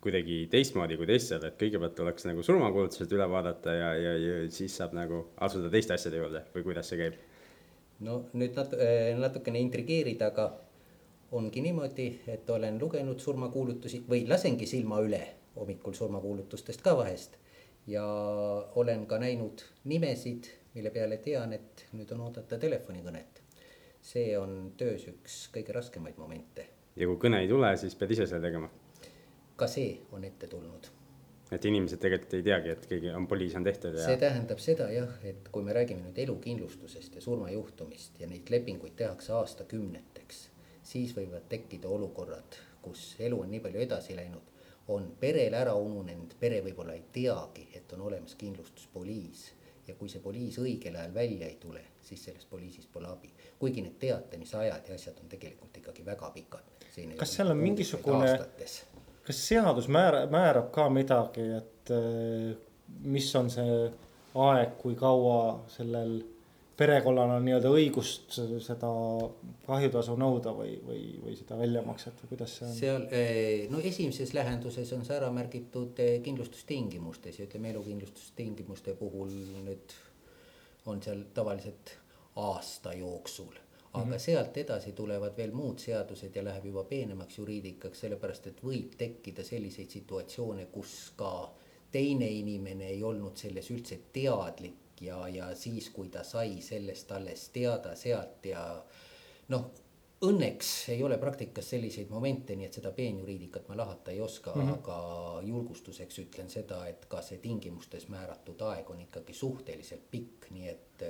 kuidagi 0.00 0.46
teistmoodi 0.52 0.96
kui 0.96 1.08
teistel, 1.08 1.44
et 1.44 1.56
kõigepealt 1.60 1.96
tuleks 1.98 2.26
nagu 2.28 2.44
surmakuulutused 2.44 3.12
üle 3.12 3.26
vaadata 3.30 3.74
ja, 3.74 3.88
ja, 4.00 4.12
ja 4.22 4.36
siis 4.52 4.76
saab 4.80 4.94
nagu 4.96 5.26
asuda 5.44 5.70
teiste 5.72 5.96
asjade 5.96 6.20
juurde 6.20 6.44
või 6.54 6.64
kuidas 6.70 6.88
see 6.92 7.00
käib? 7.00 7.18
No 8.06 8.22
nüüd 8.32 8.56
nat-, 8.58 8.76
äh, 8.78 9.12
natukene 9.18 9.60
intrigeerida, 9.64 10.30
aga 10.32 10.48
ongi 11.38 11.62
niimoodi, 11.64 12.08
et 12.30 12.50
olen 12.50 12.78
lugenud 12.80 13.20
surmakuulutusi 13.20 14.04
või 14.08 14.24
lasengi 14.28 14.66
silma 14.66 15.00
üle 15.04 15.22
hommikul 15.58 15.96
surmakuulutustest 15.98 16.82
ka 16.82 16.96
vahest. 16.96 17.36
ja 17.88 18.04
olen 18.76 19.06
ka 19.06 19.18
näinud 19.18 19.62
nimesid, 19.84 20.44
mille 20.74 20.90
peale 20.90 21.16
tean, 21.24 21.52
et 21.52 21.86
nüüd 21.92 22.10
on 22.12 22.20
oodata 22.26 22.58
telefonikõnet. 22.58 23.42
see 24.02 24.38
on 24.38 24.72
töös 24.76 25.08
üks 25.08 25.48
kõige 25.54 25.72
raskemaid 25.74 26.18
momente. 26.18 26.68
ja 26.96 27.06
kui 27.06 27.16
kõne 27.16 27.42
ei 27.42 27.48
tule, 27.48 27.76
siis 27.76 27.94
pead 27.94 28.10
ise 28.10 28.26
seda 28.26 28.46
tegema? 28.46 28.70
ka 29.56 29.66
see 29.66 29.98
on 30.12 30.24
ette 30.24 30.46
tulnud 30.46 30.97
et 31.52 31.64
inimesed 31.64 32.00
tegelikult 32.02 32.34
ei 32.38 32.44
teagi, 32.44 32.72
et 32.74 32.86
keegi 32.90 33.12
on 33.16 33.26
poliis 33.30 33.56
on 33.56 33.64
tehtud 33.64 33.96
ja. 33.96 34.04
see 34.04 34.20
tähendab 34.20 34.60
seda 34.62 34.88
jah, 34.92 35.14
et 35.26 35.48
kui 35.52 35.64
me 35.64 35.74
räägime 35.76 36.04
nüüd 36.04 36.20
elukindlustusest 36.26 37.16
ja 37.16 37.24
surmajuhtumist 37.24 38.20
ja 38.20 38.28
neid 38.30 38.50
lepinguid 38.52 38.96
tehakse 38.98 39.32
aastakümneteks, 39.38 40.42
siis 40.92 41.14
võivad 41.16 41.48
tekkida 41.48 41.88
olukorrad, 41.88 42.60
kus 42.84 43.14
elu 43.24 43.40
on 43.44 43.52
nii 43.54 43.62
palju 43.64 43.84
edasi 43.86 44.16
läinud, 44.18 44.54
on 44.92 45.10
perel 45.20 45.56
ära 45.56 45.74
ununenud, 45.76 46.34
pere 46.40 46.60
võib-olla 46.64 46.96
ei 46.96 47.04
teagi, 47.12 47.68
et 47.76 47.92
on 47.96 48.06
olemas 48.08 48.36
kindlustuspoliis 48.40 49.48
ja 49.88 49.96
kui 49.96 50.08
see 50.12 50.20
poliis 50.24 50.58
õigel 50.60 50.96
ajal 50.96 51.14
välja 51.14 51.48
ei 51.48 51.56
tule, 51.60 51.82
siis 52.04 52.24
sellest 52.28 52.48
poliisist 52.50 52.92
pole 52.92 53.08
abi. 53.08 53.32
kuigi 53.58 53.82
need 53.84 53.96
teatamisajad 54.00 54.88
ja 54.88 54.94
asjad 54.94 55.20
on 55.22 55.28
tegelikult 55.28 55.76
ikkagi 55.80 56.04
väga 56.06 56.30
pikad. 56.34 56.72
kas 57.16 57.34
seal 57.36 57.50
on 57.50 57.60
mingisugune 57.60 58.36
kas 59.28 59.44
seadus 59.50 59.90
määra-, 59.92 60.26
määrab 60.32 60.72
ka 60.72 60.88
midagi, 60.92 61.44
et 61.58 61.92
äh, 61.92 62.56
mis 63.04 63.28
on 63.36 63.50
see 63.52 63.78
aeg, 64.38 64.74
kui 64.80 64.96
kaua 64.98 65.38
sellel 65.72 66.18
perekonnal 66.78 67.32
on 67.34 67.44
nii-öelda 67.44 67.70
õigust 67.74 68.36
seda 68.62 68.90
kahjutasu 69.66 70.14
nõuda 70.20 70.52
või, 70.54 70.76
või, 70.86 71.02
või 71.24 71.34
seda 71.36 71.58
väljamakset 71.58 72.22
või 72.22 72.32
kuidas 72.32 72.54
see 72.60 72.68
on? 72.68 72.74
seal, 72.76 73.06
eh, 73.10 73.64
no 73.72 73.82
esimeses 73.82 74.32
lähenduses 74.36 74.92
on 74.94 75.02
see 75.06 75.16
ära 75.18 75.30
märgitud 75.34 75.98
eh, 76.04 76.18
kindlustustingimustes 76.24 77.40
ja 77.40 77.48
ütleme, 77.48 77.72
elukindlustustingimuste 77.74 78.94
puhul 79.00 79.34
nüüd 79.66 79.96
on 80.88 81.02
seal 81.02 81.26
tavaliselt 81.34 81.96
aasta 82.38 82.94
jooksul 82.94 83.58
aga 83.92 84.04
mm 84.04 84.12
-hmm. 84.12 84.18
sealt 84.18 84.56
edasi 84.56 84.92
tulevad 84.92 85.36
veel 85.36 85.52
muud 85.52 85.78
seadused 85.78 86.36
ja 86.36 86.44
läheb 86.44 86.64
juba 86.64 86.84
peenemaks 86.84 87.38
juriidikaks, 87.38 88.00
sellepärast 88.00 88.46
et 88.46 88.64
võib 88.64 88.96
tekkida 88.98 89.44
selliseid 89.44 89.90
situatsioone, 89.90 90.66
kus 90.66 91.12
ka 91.16 91.54
teine 91.92 92.28
inimene 92.28 92.88
ei 92.88 93.02
olnud 93.02 93.36
selles 93.36 93.70
üldse 93.70 93.98
teadlik 94.12 95.00
ja, 95.00 95.28
ja 95.28 95.54
siis, 95.54 95.90
kui 95.90 96.08
ta 96.08 96.22
sai 96.24 96.60
sellest 96.60 97.12
alles 97.12 97.48
teada 97.48 97.94
sealt 97.96 98.46
ja 98.46 98.84
noh, 99.48 99.70
õnneks 100.28 100.70
ei 100.92 101.02
ole 101.02 101.18
praktikas 101.18 101.70
selliseid 101.70 102.10
momente, 102.10 102.56
nii 102.56 102.66
et 102.66 102.78
seda 102.80 102.90
peenjuriidikat 102.92 103.68
ma 103.70 103.76
lahata 103.78 104.10
ei 104.10 104.20
oska 104.20 104.54
mm, 104.54 104.62
-hmm. 104.62 104.78
aga 104.78 105.42
julgustuseks 105.46 106.18
ütlen 106.18 106.50
seda, 106.50 106.86
et 106.86 107.06
ka 107.08 107.22
see 107.22 107.38
tingimustes 107.38 108.08
määratud 108.08 108.60
aeg 108.70 108.90
on 108.90 109.00
ikkagi 109.00 109.32
suhteliselt 109.32 110.10
pikk, 110.10 110.50
nii 110.50 110.68
et 110.68 111.06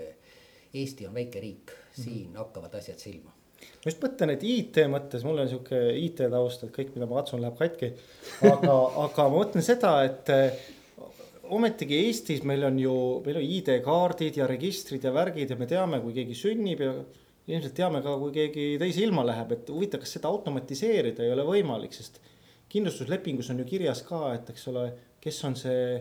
Eesti 0.75 1.07
on 1.09 1.15
väike 1.15 1.41
riik, 1.41 1.75
siin 1.93 2.29
mm 2.29 2.33
-hmm. 2.33 2.39
hakkavad 2.39 2.75
asjad 2.75 2.99
silma 2.99 3.33
ma 3.59 3.91
just 3.91 4.03
mõtlen, 4.03 4.31
et 4.31 4.43
IT 4.43 4.77
mõttes, 4.91 5.25
mul 5.27 5.39
on 5.43 5.49
sihuke 5.49 5.79
IT 5.99 6.21
taust, 6.31 6.65
et 6.65 6.73
kõik, 6.75 6.91
mida 6.95 7.07
ma 7.07 7.21
katsun, 7.21 7.41
läheb 7.43 7.57
katki. 7.59 7.93
aga, 8.43 8.75
aga 9.05 9.29
ma 9.29 9.39
mõtlen 9.39 9.65
seda, 9.67 9.93
et 10.05 10.31
ometigi 11.55 11.99
Eestis 12.07 12.43
meil 12.47 12.65
on 12.69 12.79
ju, 12.79 12.95
meil 13.25 13.41
on 13.41 13.47
ID-kaardid 13.47 14.37
ja 14.41 14.47
registrid 14.51 15.05
ja 15.05 15.13
värgid 15.15 15.51
ja 15.51 15.57
me 15.57 15.67
teame, 15.71 16.01
kui 16.05 16.15
keegi 16.17 16.37
sünnib 16.39 16.83
ja 16.85 16.93
ilmselt 17.49 17.75
teame 17.77 18.03
ka, 18.05 18.17
kui 18.21 18.35
keegi 18.35 18.67
teise 18.81 19.05
ilma 19.05 19.25
läheb, 19.27 19.55
et 19.57 19.71
huvitav, 19.73 20.03
kas 20.05 20.17
seda 20.19 20.31
automatiseerida 20.33 21.25
ei 21.25 21.33
ole 21.33 21.47
võimalik, 21.49 21.97
sest 21.97 22.21
kindlustuslepingus 22.69 23.49
on 23.53 23.63
ju 23.63 23.69
kirjas 23.69 24.03
ka, 24.05 24.35
et 24.37 24.51
eks 24.53 24.69
ole, 24.73 24.85
kes 25.25 25.39
on 25.49 25.57
see 25.57 25.97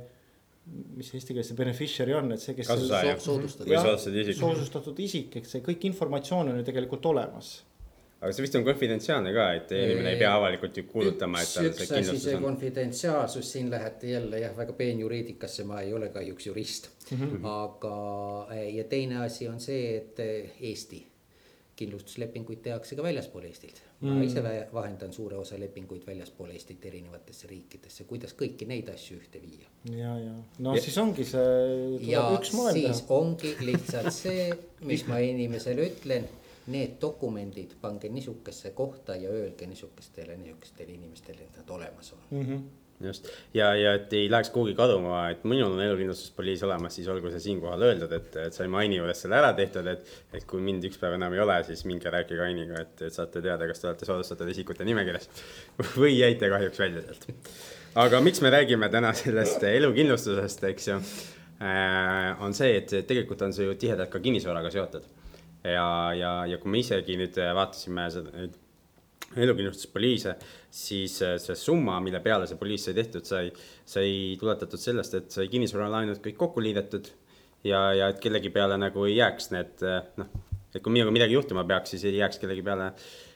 mis 0.98 1.14
eesti 1.14 1.34
keeles 1.34 1.48
see 1.52 1.58
beneficiary 1.58 2.14
on, 2.18 2.32
et 2.36 2.44
see, 2.44 2.56
kes. 2.58 2.68
kasusaaja 2.68 3.16
soodustatud. 3.24 3.72
või 3.72 3.80
soodustatud 3.80 4.22
isik. 4.24 4.40
soodustatud 4.42 5.02
isik, 5.08 5.40
eks 5.42 5.56
see 5.56 5.66
kõik 5.66 5.90
informatsioon 5.92 6.54
on 6.54 6.62
ju 6.62 6.68
tegelikult 6.68 7.06
olemas 7.14 7.56
aga 8.18 8.32
see 8.34 8.46
vist 8.48 8.56
on 8.58 8.64
konfidentsiaalne 8.66 9.34
ka, 9.34 9.48
et 9.60 9.74
inimene 9.78 10.16
ei 10.16 10.22
pea 10.22 10.32
avalikult 10.34 10.80
ju 10.80 10.86
kuulutama, 10.90 11.44
et 11.44 11.52
tal 11.54 11.68
see 11.78 11.90
kindlustus 11.92 12.32
on. 12.34 12.46
konfidentsiaalsus, 12.48 13.52
siin 13.54 13.70
lähete 13.70 14.10
jälle 14.10 14.42
jah, 14.42 14.56
väga 14.58 14.74
peenjuriidikasse, 14.80 15.68
ma 15.70 15.84
ei 15.86 15.94
ole 15.94 16.10
kahjuks 16.16 16.50
jurist 16.50 16.90
mm. 17.12 17.20
-hmm. 17.20 17.46
aga, 17.52 18.56
ja 18.74 18.88
teine 18.90 19.22
asi 19.26 19.48
on 19.48 19.60
see, 19.62 19.98
et 19.98 20.20
Eesti 20.72 21.06
kindlustuslepinguid 21.78 22.62
tehakse 22.66 22.96
ka 22.98 23.04
väljaspool 23.06 23.46
Eestilt. 23.50 23.82
ma 24.02 24.12
mm. 24.12 24.24
ise 24.26 24.44
vahendan 24.74 25.13
suure 25.13 25.38
osa 25.38 25.60
lepinguid 25.60 26.06
väljaspool 26.08 26.52
Eestit 26.54 26.86
erinevatesse 26.90 27.50
riikidesse, 27.50 28.08
kuidas 28.10 28.34
kõiki 28.38 28.68
neid 28.70 28.90
asju 28.94 29.20
ühte 29.22 29.42
viia. 29.42 29.70
ja, 29.92 30.16
ja 30.22 30.34
no 30.66 30.76
ja. 30.76 30.82
siis 30.82 30.98
ongi 31.02 31.26
see. 31.26 32.02
ja 32.10 32.26
siis 32.42 33.04
teha. 33.04 33.20
ongi 33.20 33.54
lihtsalt 33.70 34.12
see, 34.13 34.50
mis 34.90 35.06
ma 35.10 35.22
inimesele 35.24 35.90
ütlen 35.92 36.28
need 36.74 36.98
dokumendid 37.02 37.78
pange 37.82 38.10
niisugusesse 38.12 38.74
kohta 38.76 39.16
ja 39.16 39.30
öelge 39.32 39.68
niisugustele, 39.70 40.36
niisugustele 40.42 40.98
inimestele, 40.98 41.46
et 41.48 41.62
nad 41.62 41.70
olemas 41.78 42.13
on 42.13 42.28
mm. 42.30 42.44
-hmm 42.44 42.68
just 43.04 43.28
ja, 43.54 43.70
ja 43.78 43.94
et 43.98 44.14
ei 44.18 44.30
läheks 44.32 44.50
kuhugi 44.54 44.74
kaduma, 44.78 45.28
et 45.32 45.44
minul 45.48 45.76
on 45.76 45.82
elukindlustuspoliis 45.84 46.64
olemas, 46.66 46.96
siis 46.98 47.08
olgu 47.14 47.30
see 47.34 47.44
siinkohal 47.44 47.86
öeldud, 47.90 48.14
et, 48.18 48.38
et 48.48 48.58
sai 48.58 48.70
Maini 48.72 48.98
juures 48.98 49.22
selle 49.24 49.38
ära 49.38 49.54
tehtud, 49.58 49.88
et. 49.92 50.14
et 50.34 50.46
kui 50.50 50.62
mind 50.64 50.86
üks 50.90 51.00
päev 51.02 51.18
enam 51.18 51.36
ei 51.36 51.44
ole, 51.44 51.58
siis 51.68 51.84
minge 51.90 52.12
rääkige 52.14 52.44
Ainiga, 52.46 52.82
et, 52.86 53.06
et 53.10 53.14
saate 53.14 53.44
teada, 53.44 53.70
kas 53.70 53.84
te 53.84 53.90
olete 53.92 54.10
soodustatud 54.10 54.50
isikute 54.54 54.88
nimekirjas 54.88 55.30
või 56.02 56.16
jäite 56.18 56.50
kahjuks 56.54 56.82
välja 56.82 57.06
sealt. 57.08 57.52
aga 58.08 58.22
miks 58.26 58.42
me 58.46 58.54
räägime 58.54 58.90
täna 58.94 59.14
sellest 59.18 59.64
elukindlustusest, 59.70 60.66
eks 60.72 60.90
ju 60.92 60.98
äh,, 60.98 62.34
on 62.42 62.58
see, 62.58 62.74
et 62.82 62.98
tegelikult 63.10 63.46
on 63.46 63.54
see 63.54 63.70
ju 63.70 63.78
tihedalt 63.78 64.14
ka 64.14 64.24
kinnisvaraga 64.24 64.74
seotud 64.74 65.06
ja, 65.64 66.14
ja, 66.18 66.32
ja 66.50 66.58
kui 66.62 66.72
me 66.72 66.82
isegi 66.82 67.18
nüüd 67.20 67.38
vaatasime 67.58 68.08
seda, 68.14 68.48
elukindlustuspoliise, 69.36 70.36
siis 70.72 71.22
äh, 71.22 71.36
see 71.42 71.56
summa, 71.60 72.00
mille 72.04 72.22
peale 72.24 72.48
see 72.48 72.60
poliis 72.60 72.88
sai 72.88 72.96
tehtud, 72.98 73.28
sai, 73.28 73.52
sai 73.86 74.10
tuletatud 74.40 74.82
sellest, 74.82 75.18
et 75.20 75.32
sai 75.34 75.48
kinnisvaralaenud 75.52 76.22
kõik 76.24 76.38
kokku 76.40 76.63
liidetud 76.63 77.10
ja, 77.68 77.82
ja 77.98 78.10
et 78.13 78.22
kellegi 78.24 78.52
peale 78.54 78.80
nagu 78.80 79.06
ei 79.08 79.18
jääks 79.18 79.52
need 79.54 79.86
äh, 79.86 80.02
noh, 80.22 80.32
et 80.74 80.82
kui 80.82 80.94
minuga 80.94 81.13
midagi 81.13 81.38
juhtuma 81.38 81.66
peaks, 81.68 81.96
siis 81.96 82.08
ei 82.08 82.22
jääks 82.22 82.40
kellegi 82.42 82.66
peale 82.66 82.92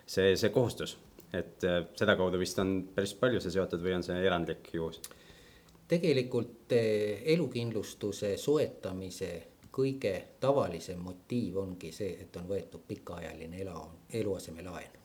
see, 0.05 0.35
see 0.35 0.53
kohustus. 0.53 0.97
et 1.33 1.63
äh, 1.63 1.83
sedakaudu 1.95 2.39
vist 2.39 2.59
on 2.59 2.77
päris 2.95 3.13
palju 3.19 3.43
see 3.43 3.53
seotud 3.57 3.83
või 3.83 3.97
on 3.99 4.07
see 4.07 4.19
erandlik 4.25 4.71
juhus? 4.73 5.01
tegelikult 5.91 6.71
elukindlustuse 6.71 8.37
soetamise 8.39 9.31
kõige 9.75 10.13
tavalisem 10.39 10.99
motiiv 10.99 11.57
ongi 11.59 11.91
see, 11.95 12.15
et 12.21 12.35
on 12.39 12.47
võetud 12.47 12.83
pikaajaline 12.87 13.61
ela, 13.63 13.75
eluasemelaen. 14.13 15.00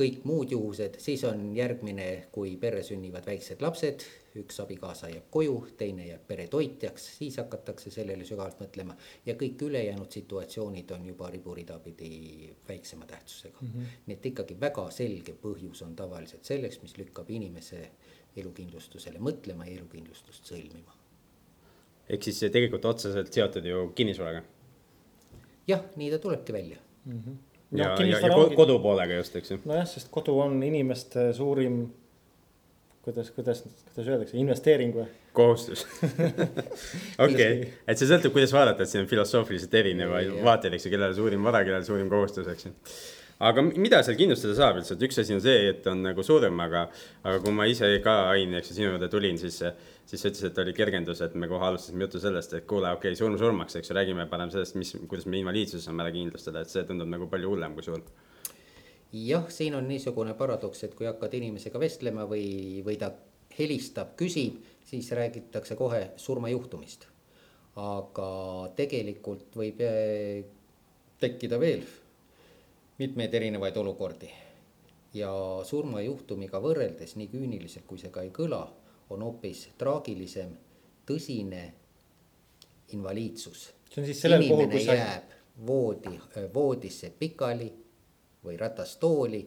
Kõik 0.00 0.24
muud 0.24 0.52
juhused, 0.54 0.96
siis 1.02 1.22
on 1.28 1.50
järgmine, 1.56 2.06
kui 2.32 2.54
perre 2.60 2.82
sünnivad 2.86 3.26
väiksed 3.28 3.60
lapsed, 3.64 4.04
üks 4.40 4.60
abikaasa 4.62 5.10
jääb 5.10 5.26
koju, 5.34 5.56
teine 5.78 6.06
jääb 6.06 6.22
pere 6.28 6.46
toitjaks, 6.50 7.08
siis 7.18 7.36
hakatakse 7.42 7.90
sellele 7.92 8.24
sügavalt 8.24 8.62
mõtlema. 8.62 8.96
ja 9.26 9.34
kõik 9.34 9.62
ülejäänud 9.66 10.12
situatsioonid 10.12 10.90
on 10.96 11.06
juba 11.06 11.30
riburida 11.30 11.78
pidi 11.78 12.50
väiksema 12.68 13.06
tähtsusega 13.06 13.58
mm. 13.60 13.68
-hmm. 13.68 13.98
nii 14.06 14.16
et 14.16 14.26
ikkagi 14.26 14.60
väga 14.60 14.90
selge 14.90 15.34
põhjus 15.42 15.82
on 15.84 15.96
tavaliselt 15.96 16.44
selleks, 16.44 16.82
mis 16.82 16.96
lükkab 16.98 17.30
inimese 17.30 17.90
elukindlustusele 18.36 19.18
mõtlema 19.18 19.66
ja 19.66 19.76
elukindlustust 19.76 20.46
sõlmima 20.46 20.96
ehk 22.10 22.26
siis 22.26 22.40
see 22.42 22.50
tegelikult 22.50 22.84
otseselt 22.84 23.32
seotud 23.32 23.66
ju 23.66 23.84
kinnisvaraga. 23.94 24.42
jah, 25.66 25.84
nii 25.96 26.10
ta 26.10 26.18
tulebki 26.18 26.52
välja 26.52 26.78
mm. 27.04 27.18
-hmm. 27.18 27.36
No, 27.70 27.84
ja, 27.84 27.94
ja, 28.02 28.18
ja 28.18 28.34
ongi... 28.34 28.56
kodu 28.58 28.80
poolega 28.82 29.20
just, 29.20 29.36
eks 29.38 29.52
ju. 29.52 29.60
nojah, 29.68 29.86
sest 29.86 30.10
kodu 30.10 30.34
on 30.42 30.56
inimeste 30.66 31.28
suurim, 31.36 31.84
kuidas, 33.06 33.30
kuidas, 33.36 33.62
kuidas 33.90 34.08
öeldakse, 34.08 34.38
investeering 34.42 34.96
või? 34.96 35.06
kohustus 35.36 35.84
okei 37.26 37.68
et 37.86 37.94
see 37.94 38.08
sõltub, 38.10 38.34
kuidas 38.34 38.50
vaadata, 38.56 38.82
et 38.82 38.90
siin 38.90 39.04
on 39.04 39.10
filosoofiliselt 39.10 39.76
erinevaid 39.78 40.34
vaateid, 40.42 40.74
eks 40.74 40.88
ju, 40.88 40.94
kellel 40.96 41.14
suurim 41.14 41.46
vara, 41.46 41.62
kellel 41.68 41.86
suurim 41.86 42.10
kohustus, 42.10 42.50
eks 42.50 42.66
ju 42.66 42.74
aga 43.40 43.64
mida 43.64 44.02
seal 44.04 44.18
kindlustada 44.18 44.56
saab 44.58 44.80
üldse, 44.80 44.96
et 44.96 45.04
üks 45.08 45.20
asi 45.22 45.36
on 45.36 45.40
see, 45.44 45.70
et 45.70 45.86
on 45.90 46.02
nagu 46.04 46.24
suurem, 46.26 46.58
aga, 46.60 46.86
aga 47.24 47.38
kui 47.44 47.54
ma 47.56 47.68
ise 47.70 47.88
ka, 48.04 48.16
Ain, 48.34 48.52
eks 48.58 48.72
ju, 48.72 48.78
sinu 48.78 48.90
juurde 48.90 49.08
tulin, 49.12 49.40
siis, 49.40 49.60
siis 50.04 50.20
sa 50.20 50.28
ütlesid, 50.28 50.50
et 50.50 50.60
oli 50.64 50.74
kergendus, 50.76 51.22
et 51.24 51.36
me 51.40 51.48
kohe 51.50 51.70
alustasime 51.70 52.04
juttu 52.04 52.20
sellest, 52.22 52.58
et 52.58 52.66
kuule, 52.68 52.92
okei 52.92 53.14
okay,, 53.14 53.20
surm 53.20 53.38
surmaks, 53.40 53.78
eks 53.80 53.92
ju, 53.92 53.96
räägime 53.96 54.28
parem 54.30 54.52
sellest, 54.52 54.76
mis, 54.80 54.92
kuidas 55.08 55.28
me 55.30 55.40
invaliidsuse 55.40 55.86
saame 55.86 56.04
ära 56.04 56.12
kindlustada, 56.14 56.64
et 56.64 56.72
see 56.72 56.84
tundub 56.88 57.08
nagu 57.08 57.30
palju 57.32 57.54
hullem 57.54 57.78
kui 57.78 57.88
surm 57.88 58.04
jah, 59.12 59.48
siin 59.50 59.74
on 59.74 59.88
niisugune 59.90 60.34
paradoks, 60.38 60.84
et 60.86 60.94
kui 60.94 61.08
hakkad 61.08 61.34
inimesega 61.40 61.80
vestlema 61.82 62.26
või, 62.30 62.82
või 62.86 62.98
ta 63.00 63.10
helistab, 63.58 64.14
küsib, 64.18 64.60
siis 64.86 65.10
räägitakse 65.16 65.76
kohe 65.78 66.10
surmajuhtumist. 66.20 67.08
aga 67.80 68.28
tegelikult 68.76 69.54
võib 69.56 69.78
eh, 69.86 70.44
tekkida 71.22 71.58
veel 71.60 71.84
mitmeid 73.00 73.34
erinevaid 73.34 73.76
olukordi. 73.76 74.30
ja 75.14 75.30
surmajuhtumiga 75.66 76.60
võrreldes, 76.62 77.16
nii 77.18 77.26
küüniliselt 77.32 77.86
kui 77.86 77.98
see 77.98 78.12
ka 78.14 78.22
ei 78.22 78.28
kõla, 78.30 78.60
on 79.10 79.24
hoopis 79.26 79.64
traagilisem 79.78 80.52
tõsine 81.08 81.62
invaliidsus. 82.94 83.70
see 83.90 84.02
on 84.02 84.06
siis 84.06 84.20
sellel 84.22 84.44
puhul, 84.48 84.68
kui 84.70 84.84
sa. 84.84 84.94
jääb 85.00 85.32
voodi, 85.66 86.14
voodisse 86.54 87.10
pikali 87.18 87.72
või 88.44 88.60
ratastooli 88.60 89.42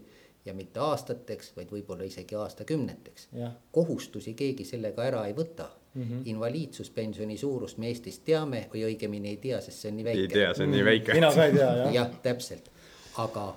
ja 0.46 0.54
mitte 0.54 0.82
aastateks, 0.84 1.54
vaid 1.56 1.72
võib-olla 1.72 2.10
isegi 2.10 2.36
aastakümneteks. 2.36 3.30
kohustusi 3.72 4.34
keegi 4.34 4.66
sellega 4.66 5.06
ära 5.06 5.26
ei 5.30 5.38
võta 5.38 5.70
mm 5.94 6.04
-hmm. 6.04 6.22
invaliidsuspensioni 6.26 7.38
suurust 7.38 7.78
me 7.78 7.88
Eestis 7.88 8.20
teame 8.20 8.68
või 8.74 8.84
õigemini 8.90 9.38
ei 9.38 9.38
tea, 9.38 9.62
sest 9.62 9.80
see 9.80 9.92
on 9.92 9.98
nii 10.02 10.06
väike. 10.06 10.22
ei 10.22 10.28
tea, 10.28 10.54
see 10.54 10.66
on 10.66 10.72
nii 10.72 10.86
väike. 10.86 11.14
mina 11.14 11.32
ka 11.36 11.46
ei 11.46 11.54
tea 11.54 11.76
jah. 11.76 11.94
jah, 11.94 12.22
täpselt 12.22 12.74
aga 13.18 13.56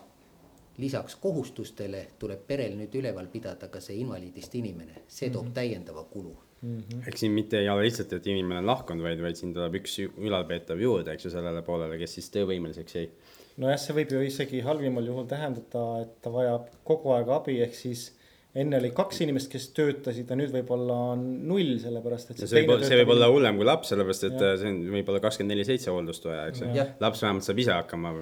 lisaks 0.79 1.17
kohustustele 1.21 2.07
tuleb 2.19 2.43
perel 2.47 2.77
nüüd 2.77 2.95
üleval 3.01 3.31
pidada 3.33 3.71
ka 3.73 3.81
see 3.81 3.97
invaliidist 4.03 4.55
inimene, 4.55 5.07
see 5.09 5.31
toob 5.31 5.47
mm 5.47 5.51
-hmm. 5.51 5.55
täiendava 5.55 6.05
kulu 6.05 6.37
mm. 6.63 6.79
-hmm. 6.79 7.09
eks 7.09 7.21
siin 7.21 7.33
mitte 7.33 7.59
ei 7.59 7.69
ole 7.69 7.83
lihtsalt, 7.83 8.13
et 8.13 8.27
inimene 8.27 8.59
on 8.59 8.67
lahkunud, 8.67 9.03
vaid, 9.03 9.23
vaid 9.23 9.37
siin 9.37 9.55
tuleb 9.55 9.75
üks 9.81 9.99
ülalpeetav 10.05 10.81
juurde, 10.81 11.13
eks 11.13 11.25
ju, 11.25 11.31
sellele 11.31 11.63
poolele, 11.63 11.99
kes 11.99 12.15
siis 12.19 12.31
töövõimeliseks 12.31 12.95
jäi. 12.99 13.09
nojah, 13.57 13.81
see 13.81 13.97
võib 13.97 14.13
ju 14.13 14.21
isegi 14.21 14.61
halvimal 14.61 15.07
juhul 15.07 15.27
tähendada, 15.27 15.87
et 16.03 16.21
ta 16.23 16.33
vajab 16.33 16.69
kogu 16.85 17.13
aeg 17.17 17.29
abi, 17.29 17.61
ehk 17.61 17.75
siis 17.75 18.11
enne 18.57 18.79
oli 18.81 18.91
kaks 18.97 19.21
inimest, 19.25 19.51
kes 19.53 19.69
töötasid 19.77 20.31
ja 20.33 20.37
nüüd 20.39 20.53
võib-olla 20.55 20.97
on 21.13 21.25
null, 21.49 21.75
sellepärast 21.83 22.33
et. 22.33 22.41
see 22.43 22.63
võib, 22.63 22.85
see 22.87 22.99
võib 23.03 23.13
olla 23.17 23.29
hullem 23.33 23.61
kui 23.61 23.69
laps, 23.69 23.91
sellepärast 23.93 24.27
et 24.31 24.39
ja. 24.41 24.53
see 24.61 24.71
on 24.73 24.79
võib-olla 24.95 25.21
kakskümmend 25.25 25.55
neli 25.55 25.67
seitse 25.69 25.93
hooldustoja, 25.93 26.47
eks 26.53 26.65
ju. 26.65 26.87
laps 27.03 27.25
vähemalt 27.25 27.47
saab 27.47 27.61
ise 27.65 27.75
hakkama 27.77 28.15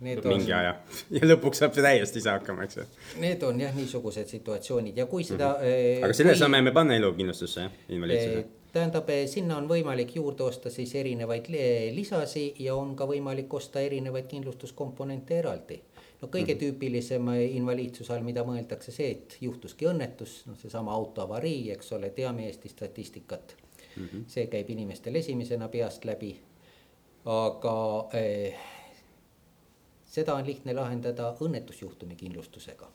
Need 0.00 0.22
mingi 0.24 0.54
on... 0.54 0.60
aja 0.60 0.76
ja 1.18 1.32
lõpuks 1.32 1.64
saab 1.64 1.74
täiesti 1.74 2.22
ise 2.22 2.32
hakkama, 2.32 2.68
eks 2.68 2.80
ju. 2.80 2.86
Need 3.24 3.44
on 3.48 3.60
jah, 3.64 3.74
niisugused 3.76 4.30
situatsioonid 4.30 5.02
ja 5.02 5.08
kui 5.10 5.26
seda 5.26 5.56
mm. 5.58 5.66
-hmm. 5.66 6.06
aga 6.06 6.18
selle 6.22 6.36
kui... 6.36 6.42
saame 6.44 6.62
me 6.62 6.74
panna 6.76 6.96
elukindlustusse 7.00 7.66
jah, 7.66 7.84
invaliidsuse 7.88 8.46
tähendab, 8.72 9.08
sinna 9.26 9.56
on 9.58 9.66
võimalik 9.68 10.14
juurde 10.14 10.44
osta 10.46 10.70
siis 10.70 10.94
erinevaid 10.94 11.48
lisasi 11.94 12.52
ja 12.62 12.76
on 12.78 12.94
ka 12.96 13.06
võimalik 13.10 13.54
osta 13.54 13.82
erinevaid 13.82 14.28
kindlustuskomponente 14.30 15.38
eraldi 15.42 15.80
no 16.20 16.28
kõige 16.28 16.54
mhm. 16.54 16.60
tüüpilisem 16.60 17.32
invaliidsuse 17.56 18.14
all, 18.14 18.24
mida 18.26 18.44
mõeldakse 18.46 18.92
see, 18.94 19.10
et 19.16 19.36
juhtuski 19.40 19.88
õnnetus, 19.90 20.42
noh, 20.50 20.58
seesama 20.60 20.92
auto 20.94 21.24
avarii, 21.24 21.70
eks 21.74 21.92
ole, 21.96 22.12
teame 22.16 22.46
Eesti 22.48 22.68
statistikat 22.68 23.56
mm. 23.96 24.04
-hmm. 24.04 24.28
see 24.28 24.46
käib 24.52 24.70
inimestel 24.70 25.14
esimesena 25.14 25.68
peast 25.68 26.04
läbi. 26.04 26.36
aga 27.24 28.08
eh, 28.16 28.56
seda 30.04 30.34
on 30.34 30.46
lihtne 30.46 30.74
lahendada 30.74 31.34
õnnetusjuhtumi 31.40 32.16
kindlustusega. 32.16 32.88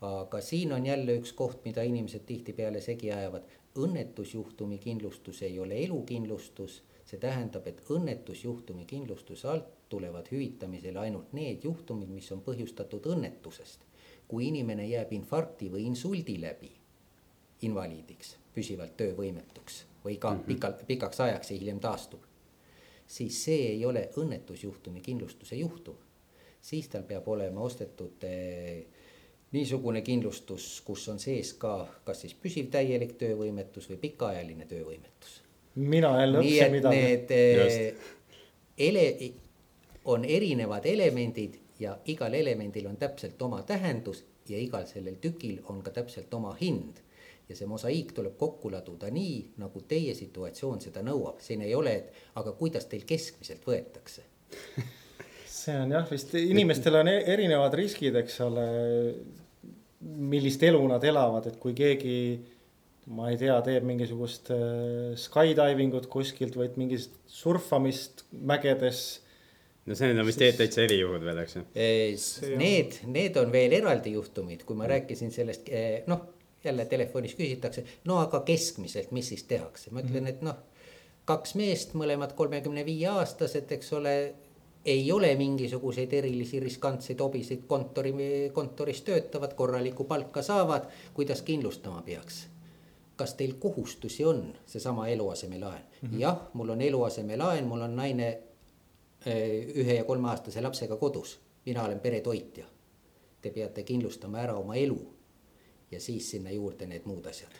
aga 0.00 0.40
siin 0.40 0.72
on 0.72 0.86
jälle 0.86 1.18
üks 1.18 1.32
koht, 1.32 1.64
mida 1.64 1.82
inimesed 1.82 2.26
tihtipeale 2.26 2.80
segi 2.80 3.12
ajavad. 3.12 3.42
õnnetusjuhtumi 3.78 4.78
kindlustus 4.78 5.42
ei 5.42 5.58
ole 5.58 5.84
elukindlustus 5.84 6.82
see 7.04 7.20
tähendab, 7.20 7.66
et 7.68 7.82
õnnetusjuhtumi 7.92 8.86
kindlustuse 8.88 9.48
alt 9.48 9.66
tulevad 9.88 10.28
hüvitamisele 10.30 10.98
ainult 10.98 11.32
need 11.32 11.64
juhtumid, 11.64 12.08
mis 12.08 12.30
on 12.32 12.42
põhjustatud 12.42 13.06
õnnetusest. 13.14 13.80
kui 14.28 14.46
inimene 14.48 14.86
jääb 14.88 15.10
infarkti 15.12 15.66
või 15.68 15.82
insuldi 15.84 16.38
läbi 16.40 16.70
invaliidiks, 17.62 18.36
püsivalt 18.54 18.96
töövõimetuks 18.96 19.84
või 20.04 20.16
ka 20.18 20.30
mm 20.30 20.38
-hmm. 20.38 20.46
pikalt, 20.46 20.86
pikaks 20.86 21.20
ajaks 21.20 21.50
ja 21.50 21.58
hiljem 21.58 21.80
taastub, 21.80 22.22
siis 23.06 23.44
see 23.44 23.68
ei 23.68 23.84
ole 23.84 24.08
õnnetusjuhtumi 24.16 25.00
kindlustuse 25.00 25.56
juhtum. 25.56 25.96
siis 26.60 26.88
tal 26.88 27.02
peab 27.02 27.28
olema 27.28 27.60
ostetud 27.60 28.24
eh, 28.24 28.86
niisugune 29.52 30.02
kindlustus, 30.02 30.80
kus 30.80 31.08
on 31.08 31.18
sees 31.18 31.52
ka 31.52 31.88
kas 32.04 32.20
siis 32.20 32.34
püsiv 32.34 32.70
täielik 32.70 33.12
töövõimetus 33.12 33.90
või 33.90 33.96
pikaajaline 33.96 34.66
töövõimetus 34.66 35.44
mina 35.74 36.20
jälle 36.20 36.38
õppisin 36.38 36.70
midagi. 36.72 37.00
Need 37.00 37.30
eh, 37.30 37.94
ele-, 38.78 39.32
on 40.04 40.24
erinevad 40.24 40.86
elemendid 40.86 41.58
ja 41.80 41.96
igal 42.04 42.34
elemendil 42.34 42.86
on 42.86 42.96
täpselt 42.96 43.42
oma 43.42 43.62
tähendus 43.62 44.24
ja 44.48 44.58
igal 44.58 44.86
sellel 44.86 45.16
tükil 45.20 45.62
on 45.68 45.82
ka 45.82 45.90
täpselt 45.90 46.34
oma 46.34 46.54
hind. 46.60 47.00
ja 47.48 47.56
see 47.56 47.66
mosaiik 47.68 48.14
tuleb 48.16 48.38
kokku 48.40 48.70
laduda 48.72 49.10
nii, 49.12 49.54
nagu 49.60 49.82
teie 49.88 50.14
situatsioon 50.16 50.80
seda 50.80 51.02
nõuab, 51.04 51.42
siin 51.44 51.60
ei 51.60 51.74
ole, 51.76 51.92
et 51.92 52.38
aga 52.40 52.52
kuidas 52.56 52.86
teil 52.88 53.04
keskmiselt 53.04 53.66
võetakse 53.68 54.24
see 55.64 55.76
on 55.80 55.92
jah, 55.94 56.06
vist 56.10 56.34
inimestel 56.38 57.00
on 57.00 57.10
e-, 57.10 57.22
erinevad 57.34 57.74
riskid, 57.78 58.16
eks 58.22 58.40
ole. 58.44 58.66
millist 60.04 60.62
elu 60.62 60.80
nad 60.88 61.04
elavad, 61.04 61.46
et 61.48 61.56
kui 61.60 61.72
keegi 61.76 62.16
ma 63.16 63.30
ei 63.30 63.38
tea, 63.40 63.54
teeb 63.64 63.84
mingisugust 63.88 64.50
äh, 64.52 65.12
skydive 65.20 65.80
ingut 65.84 66.08
kuskilt, 66.12 66.56
vaid 66.60 66.78
mingist 66.80 67.16
surfamist 67.28 68.26
mägedes. 68.32 69.23
No 69.86 69.96
see 69.98 70.12
on 70.12 70.26
vist 70.26 70.40
täitsa 70.40 70.84
erijuhud 70.84 71.24
veel, 71.24 71.40
eks 71.44 71.56
ju. 71.58 71.64
Need, 72.60 73.00
need 73.06 73.36
on 73.40 73.52
veel 73.52 73.76
eraldi 73.80 74.14
juhtumid, 74.14 74.64
kui 74.68 74.78
ma 74.78 74.88
rääkisin 74.90 75.32
sellest, 75.34 75.68
eh, 75.68 76.02
noh, 76.10 76.30
jälle 76.64 76.86
telefonis 76.88 77.34
küsitakse, 77.36 77.84
no 78.08 78.18
aga 78.22 78.40
keskmiselt, 78.46 79.12
mis 79.12 79.28
siis 79.34 79.44
tehakse, 79.50 79.92
ma 79.92 80.00
ütlen, 80.00 80.30
et 80.30 80.40
noh, 80.46 80.62
kaks 81.28 81.54
meest, 81.60 81.92
mõlemad 81.98 82.32
kolmekümne 82.36 82.84
viie 82.86 83.10
aastased, 83.12 83.70
eks 83.76 83.92
ole 83.98 84.16
ei 84.84 85.12
ole 85.12 85.34
mingisuguseid 85.36 86.12
erilisi 86.12 86.60
riskantseid 86.60 87.20
hobisid 87.20 87.62
kontori, 87.66 88.12
kontoris 88.52 89.00
töötavad, 89.02 89.54
korralikku 89.56 90.04
palka 90.04 90.42
saavad, 90.42 90.90
kuidas 91.14 91.42
kindlustama 91.42 92.02
peaks? 92.02 92.46
Kas 93.16 93.34
teil 93.38 93.54
kohustusi 93.60 94.24
on, 94.24 94.42
seesama 94.66 95.06
eluasemelaen? 95.08 95.82
Mm 96.02 96.08
-hmm. 96.08 96.20
jah, 96.20 96.38
mul 96.52 96.68
on 96.68 96.80
eluasemelaen, 96.80 97.64
mul 97.64 97.80
on 97.80 97.96
naine 97.96 98.38
ühe 99.26 99.94
ja 99.94 100.04
kolmeaastase 100.04 100.60
lapsega 100.60 100.96
kodus, 100.96 101.38
mina 101.66 101.84
olen 101.84 102.00
peretoitja. 102.00 102.66
Te 103.40 103.50
peate 103.50 103.82
kindlustama 103.82 104.40
ära 104.40 104.54
oma 104.56 104.74
elu 104.76 104.98
ja 105.90 106.00
siis 106.00 106.30
sinna 106.30 106.50
juurde 106.50 106.86
need 106.86 107.04
muud 107.04 107.26
asjad 107.26 107.50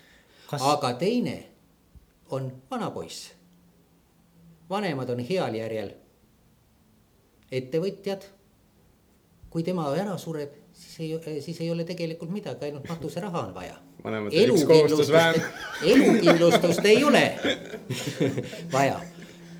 kas.... 0.50 0.62
aga 0.62 0.92
teine 0.98 1.44
on 2.30 2.52
vanapoiss. 2.70 3.32
vanemad 4.70 5.10
on 5.10 5.20
heal 5.28 5.54
järjel. 5.54 5.94
ettevõtjad. 7.52 8.24
kui 9.50 9.62
tema 9.62 9.86
ära 9.94 10.18
sureb, 10.18 10.52
siis 10.72 11.00
ei, 11.00 11.40
siis 11.40 11.60
ei 11.60 11.70
ole 11.70 11.84
tegelikult 11.84 12.30
midagi, 12.30 12.64
ainult 12.64 12.88
matuseraha 12.88 13.46
on 13.46 13.54
vaja 13.54 13.76
vähem. 15.12 15.42
elukindlustust 15.82 16.84
ei 16.84 17.04
ole 17.04 17.38
vaja 18.72 19.00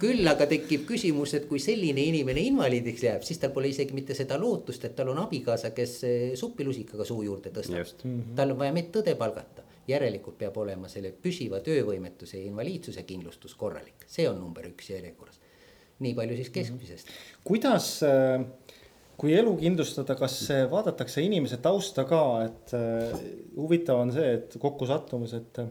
küll 0.05 0.29
aga 0.29 0.47
tekib 0.51 0.85
küsimus, 0.89 1.33
et 1.39 1.47
kui 1.49 1.61
selline 1.63 2.03
inimene 2.11 2.43
invaliidiks 2.51 3.07
jääb, 3.07 3.25
siis 3.27 3.41
tal 3.41 3.55
pole 3.55 3.71
isegi 3.73 3.97
mitte 3.97 4.17
seda 4.17 4.39
lootust, 4.41 4.85
et 4.85 4.97
tal 4.99 5.13
on 5.15 5.23
abikaasa, 5.25 5.73
kes 5.77 5.95
eh, 6.09 6.25
suppilusikaga 6.39 7.07
suu 7.09 7.23
juurde 7.27 7.53
tõstab. 7.55 7.95
-hmm. 8.03 8.35
tal 8.37 8.53
on 8.53 8.61
vaja 8.61 8.75
medõde 8.77 9.17
palgata, 9.21 9.65
järelikult 9.89 10.39
peab 10.39 10.57
olema 10.61 10.89
selle 10.93 11.13
püsiva 11.13 11.61
töövõimetuse 11.65 12.39
ja 12.39 12.45
invaliidsuse 12.51 13.03
kindlustus 13.09 13.55
korralik, 13.55 14.07
see 14.07 14.29
on 14.29 14.41
number 14.41 14.69
üks 14.69 14.91
järjekorras. 14.91 15.41
nii 16.05 16.15
palju 16.15 16.37
siis 16.37 16.51
keskmisest 16.51 17.07
mm. 17.07 17.13
-hmm. 17.13 17.45
kuidas 17.45 18.03
äh 18.03 18.45
kui 19.17 19.35
elu 19.39 19.57
kindlustada, 19.57 20.17
kas 20.19 20.41
vaadatakse 20.71 21.23
inimese 21.23 21.57
tausta 21.63 22.05
ka, 22.05 22.21
et 22.45 22.75
huvitav 23.57 24.01
on 24.01 24.13
see, 24.13 24.35
et 24.41 24.57
kokkusattumus, 24.59 25.35
et. 25.35 25.65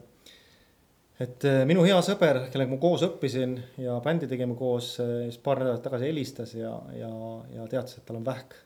Et 1.20 1.46
äh, 1.46 1.62
minu 1.68 1.84
hea 1.86 1.96
sõber, 2.02 2.44
kellega 2.52 2.72
ma 2.72 2.80
koos 2.82 3.04
õppisin 3.06 3.56
ja 3.82 3.98
bändi 4.04 4.28
tegime 4.30 4.56
koos, 4.58 4.96
äh, 5.02 5.26
siis 5.28 5.40
paar 5.42 5.62
nädalat 5.62 5.84
tagasi 5.84 6.10
helistas 6.10 6.54
ja, 6.58 6.72
ja, 6.96 7.10
ja 7.54 7.66
teatas, 7.70 7.98
et 7.98 8.06
tal 8.08 8.20
on 8.20 8.26
vähk. 8.26 8.56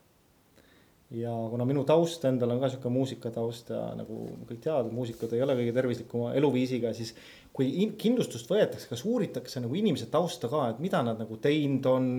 ja 1.11 1.32
kuna 1.50 1.64
minu 1.64 1.84
taust 1.88 2.24
endal 2.28 2.50
on 2.52 2.61
ka 2.61 2.68
sihuke 2.68 2.90
muusikataust 2.92 3.70
ja 3.72 3.82
nagu 3.96 4.22
kõik 4.48 4.62
teavad, 4.64 4.90
muusikud 4.92 5.32
ei 5.32 5.44
ole 5.44 5.56
kõige 5.61 5.76
tervislikuma 5.76 6.32
eluviisiga, 6.37 6.92
siis. 6.92 7.14
kui 7.52 7.72
kindlustust 7.98 8.50
võetakse, 8.50 8.87
kas 8.88 9.04
uuritakse 9.04 9.61
nagu 9.61 9.74
inimese 9.74 10.06
tausta 10.12 10.48
ka, 10.48 10.68
et 10.70 10.82
mida 10.84 11.00
nad 11.02 11.18
nagu 11.18 11.40
teinud 11.42 11.87
on, 11.90 12.11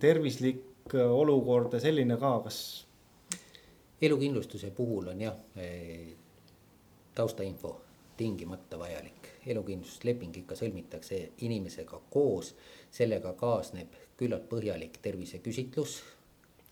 tervislik 0.00 0.68
Äh, 0.94 1.10
olukord 1.12 1.72
ja 1.72 1.80
selline 1.80 2.16
ka, 2.16 2.38
kas? 2.44 2.86
elukindlustuse 4.02 4.70
puhul 4.70 5.08
on 5.10 5.20
jah 5.20 5.34
taustainfo 7.14 7.72
tingimata 8.16 8.78
vajalik, 8.78 9.17
elukindlustusleping 9.54 10.36
ikka 10.42 10.56
sõlmitakse 10.58 11.20
inimesega 11.46 12.00
koos, 12.10 12.54
sellega 12.90 13.32
kaasneb 13.38 13.96
küllalt 14.18 14.48
põhjalik 14.50 14.98
terviseküsitlus. 15.02 16.00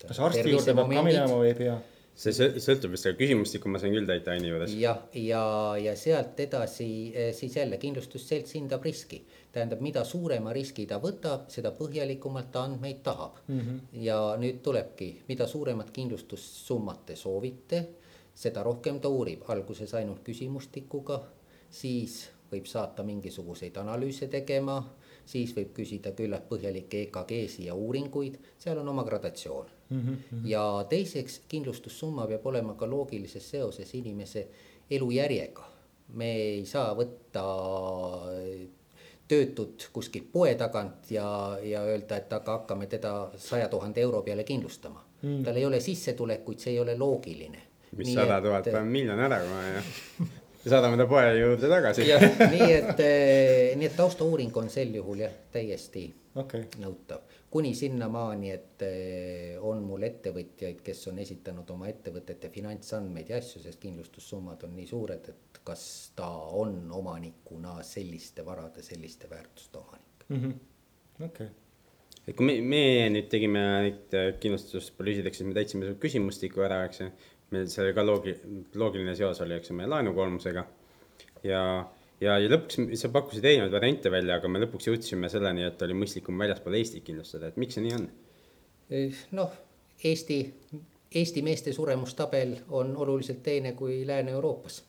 kas 0.07 0.19
arsti 0.19 0.49
juurde 0.49 0.73
peab 0.73 0.89
ka 0.91 1.05
minema 1.09 1.37
või 1.37 1.53
ei 1.53 1.61
pea? 1.61 1.77
see 2.17 2.33
sõltub 2.33 2.95
vist, 2.95 3.05
aga 3.05 3.17
küsimustikku 3.19 3.69
ma 3.69 3.79
sain 3.81 3.93
küll 3.93 4.07
täita 4.09 4.33
Aini 4.33 4.49
juures. 4.49 4.73
jah, 4.73 5.03
ja, 5.13 5.21
ja, 5.21 5.41
ja 5.83 5.93
sealt 5.99 6.39
edasi 6.41 6.87
eh, 7.13 7.29
siis 7.37 7.55
jälle 7.59 7.77
kindlustusselts 7.77 8.55
hindab 8.57 8.85
riski. 8.85 9.21
tähendab, 9.51 9.81
mida 9.81 10.03
suurema 10.05 10.53
riski 10.53 10.85
ta 10.89 10.97
võtab, 11.01 11.47
seda 11.53 11.71
põhjalikumalt 11.77 12.51
ta 12.51 12.63
andmeid 12.65 13.03
tahab 13.05 13.37
mm. 13.47 13.59
-hmm. 13.59 14.01
ja 14.01 14.19
nüüd 14.37 14.61
tulebki, 14.65 15.11
mida 15.27 15.47
suuremat 15.47 15.91
kindlustussummat 15.93 17.05
te 17.05 17.15
soovite, 17.15 17.83
seda 18.33 18.63
rohkem 18.63 18.99
ta 18.99 19.09
uurib, 19.09 19.45
alguses 19.47 19.93
ainult 19.93 20.23
küsimustikuga, 20.25 21.21
siis 21.69 22.27
võib 22.51 22.65
saata 22.69 23.03
mingisuguseid 23.03 23.77
analüüse 23.77 24.27
tegema, 24.31 24.77
siis 25.27 25.53
võib 25.55 25.73
küsida 25.75 26.13
küllalt 26.15 26.47
põhjalikke 26.49 27.03
EKG-si 27.07 27.67
ja 27.67 27.75
uuringuid, 27.75 28.37
seal 28.59 28.79
on 28.81 28.89
oma 28.93 29.03
gradatsioon 29.03 29.67
mm. 29.89 30.01
-hmm. 30.01 30.47
ja 30.47 30.85
teiseks, 30.89 31.41
kindlustussumma 31.47 32.27
peab 32.27 32.45
olema 32.45 32.73
ka 32.73 32.89
loogilises 32.89 33.49
seoses 33.49 33.93
inimese 33.95 34.47
elujärjega. 34.91 35.73
me 36.07 36.31
ei 36.35 36.65
saa 36.65 36.93
võtta 36.95 37.43
töötut 39.27 39.89
kuskilt 39.93 40.31
poe 40.31 40.55
tagant 40.55 41.11
ja, 41.11 41.57
ja 41.63 41.81
öelda, 41.83 42.17
et 42.17 42.33
aga 42.33 42.59
hakkame 42.59 42.87
teda 42.87 43.31
saja 43.37 43.67
tuhande 43.67 44.01
euro 44.01 44.21
peale 44.21 44.43
kindlustama 44.43 45.03
mm.. 45.21 45.43
tal 45.43 45.55
ei 45.55 45.65
ole 45.65 45.79
sissetulekuid, 45.79 46.59
see 46.59 46.73
ei 46.73 46.79
ole 46.79 46.97
loogiline. 46.97 47.61
mis 47.97 48.13
sada 48.13 48.41
tuhat, 48.41 48.71
paneme 48.71 48.91
miljoni 48.91 49.23
ära 49.27 49.39
kohe 49.43 49.71
ja 49.73 49.81
ja 50.67 50.75
saadame 50.75 50.99
ta 50.99 51.07
poe 51.07 51.31
juurde 51.39 51.71
tagasi. 51.71 52.05
nii 52.53 52.69
et, 52.75 52.99
eh, 52.99 53.73
nii 53.79 53.87
et 53.87 53.97
taustauuring 53.97 54.55
on 54.59 54.69
sel 54.69 54.93
juhul 54.99 55.23
jah, 55.23 55.33
täiesti 55.55 56.05
okay. 56.35 56.67
nõutav 56.83 57.25
kuni 57.49 57.73
sinnamaani, 57.75 58.49
et 58.51 58.83
eh, 58.85 59.53
on 59.63 59.83
mul 59.87 60.03
ettevõtjaid, 60.07 60.81
kes 60.85 61.05
on 61.11 61.21
esitanud 61.23 61.69
oma 61.73 61.87
ettevõtete 61.91 62.49
finantsandmeid 62.53 63.31
ja 63.31 63.39
asju, 63.41 63.63
sest 63.63 63.79
kindlustussummad 63.81 64.65
on 64.67 64.75
nii 64.77 64.89
suured, 64.89 65.29
et 65.31 65.61
kas 65.67 65.85
ta 66.15 66.27
on 66.59 66.91
omanikuna 66.93 67.79
selliste 67.87 68.45
varade, 68.45 68.83
selliste 68.83 69.29
väärtuste 69.31 69.79
omanik 69.79 70.27
mm 70.27 70.43
-hmm.. 70.43 71.25
okei 71.25 71.47
okay. 71.47 71.47
et 72.27 72.35
kui 72.35 72.45
me, 72.45 72.59
me 72.61 72.83
nüüd 73.15 73.31
tegime 73.31 73.63
neid 73.87 74.13
äh, 74.13 74.29
kindlustuspolüüsideks, 74.43 75.41
siis 75.41 75.47
me 75.47 75.55
täitsime 75.55 75.87
selle 75.87 75.99
küsimustiku 76.03 76.67
ära, 76.67 76.83
eks 76.85 77.01
ju. 77.01 77.11
Meil 77.55 77.69
see 77.71 77.93
ka 77.95 78.03
loogi-, 78.03 78.37
loogiline 78.75 79.15
seos 79.15 79.39
oli, 79.45 79.55
eks 79.57 79.71
ju, 79.71 79.77
meie 79.77 79.89
laenukoormusega. 79.91 80.65
Ja 81.47 81.61
ja, 82.21 82.37
ja 82.41 82.49
lõpuks 82.49 82.81
sa 82.99 83.11
pakkusid 83.13 83.45
erinevaid 83.45 83.75
variante 83.75 84.11
välja, 84.13 84.39
aga 84.39 84.51
me 84.51 84.61
lõpuks 84.63 84.89
jõudsime 84.89 85.29
selleni, 85.31 85.65
et 85.67 85.81
oli 85.85 85.97
mõistlikum 85.97 86.39
väljaspool 86.41 86.77
Eestit 86.79 87.05
kindlustada, 87.07 87.51
et 87.51 87.59
miks 87.61 87.77
see 87.77 87.85
nii 87.85 87.95
on? 87.97 88.07
Noh, 89.37 89.55
Eesti, 90.07 90.39
Eesti 91.15 91.43
meeste 91.45 91.73
suremustabel 91.75 92.55
on 92.77 92.95
oluliselt 92.97 93.43
teine 93.45 93.73
kui 93.77 94.01
Lääne-Euroopas 94.07 94.81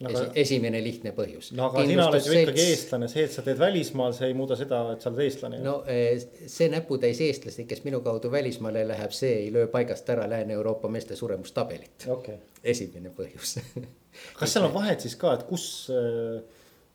no,. 0.00 0.10
Esi, 0.10 0.26
esimene 0.44 0.82
lihtne 0.84 1.12
põhjus. 1.16 1.50
no 1.58 1.68
aga 1.68 1.84
sina 1.86 2.08
oled 2.08 2.26
ju 2.26 2.36
ikkagi 2.40 2.66
eestlane, 2.72 3.08
see, 3.10 3.24
et 3.28 3.34
sa 3.34 3.44
teed 3.46 3.58
välismaal, 3.60 4.14
see 4.16 4.30
ei 4.30 4.36
muuda 4.38 4.58
seda, 4.58 4.82
et 4.94 5.04
sa 5.04 5.10
oled 5.10 5.24
eestlane. 5.24 5.62
no 5.64 5.78
eh, 5.90 6.20
see 6.46 6.68
näputäis 6.72 7.22
eestlasi, 7.26 7.66
kes 7.70 7.82
minu 7.86 8.02
kaudu 8.04 8.30
välismaale 8.32 8.84
läheb, 8.88 9.14
see 9.16 9.34
ei 9.44 9.48
löö 9.54 9.70
paigast 9.72 10.08
ära 10.14 10.28
Lääne-Euroopa 10.30 10.90
meeste 10.92 11.16
suremustabelit 11.18 12.06
okay.. 12.14 12.38
esimene 12.62 13.10
põhjus 13.16 13.58
kas 14.38 14.54
seal 14.54 14.68
on 14.68 14.74
vahet 14.74 15.02
siis 15.04 15.18
ka, 15.18 15.34
et 15.38 15.46
kus 15.50 15.66
äh, 15.94 16.38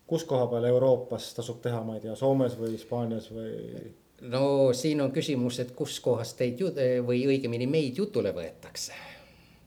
kus 0.08 0.26
koha 0.30 0.48
peal 0.52 0.68
Euroopas 0.70 1.32
tasub 1.38 1.62
teha, 1.64 1.82
ma 1.86 1.98
ei 1.98 2.04
tea, 2.04 2.16
Soomes 2.20 2.58
või 2.60 2.76
Hispaanias 2.76 3.30
või? 3.34 3.92
no 4.32 4.46
siin 4.78 5.02
on 5.04 5.12
küsimus, 5.16 5.60
et 5.64 5.74
kuskohast 5.76 6.38
teid 6.40 6.62
ju- 6.62 6.74
või 7.08 7.26
õigemini 7.34 7.68
meid 7.68 8.00
jutule 8.00 8.32
võetakse 8.36 8.96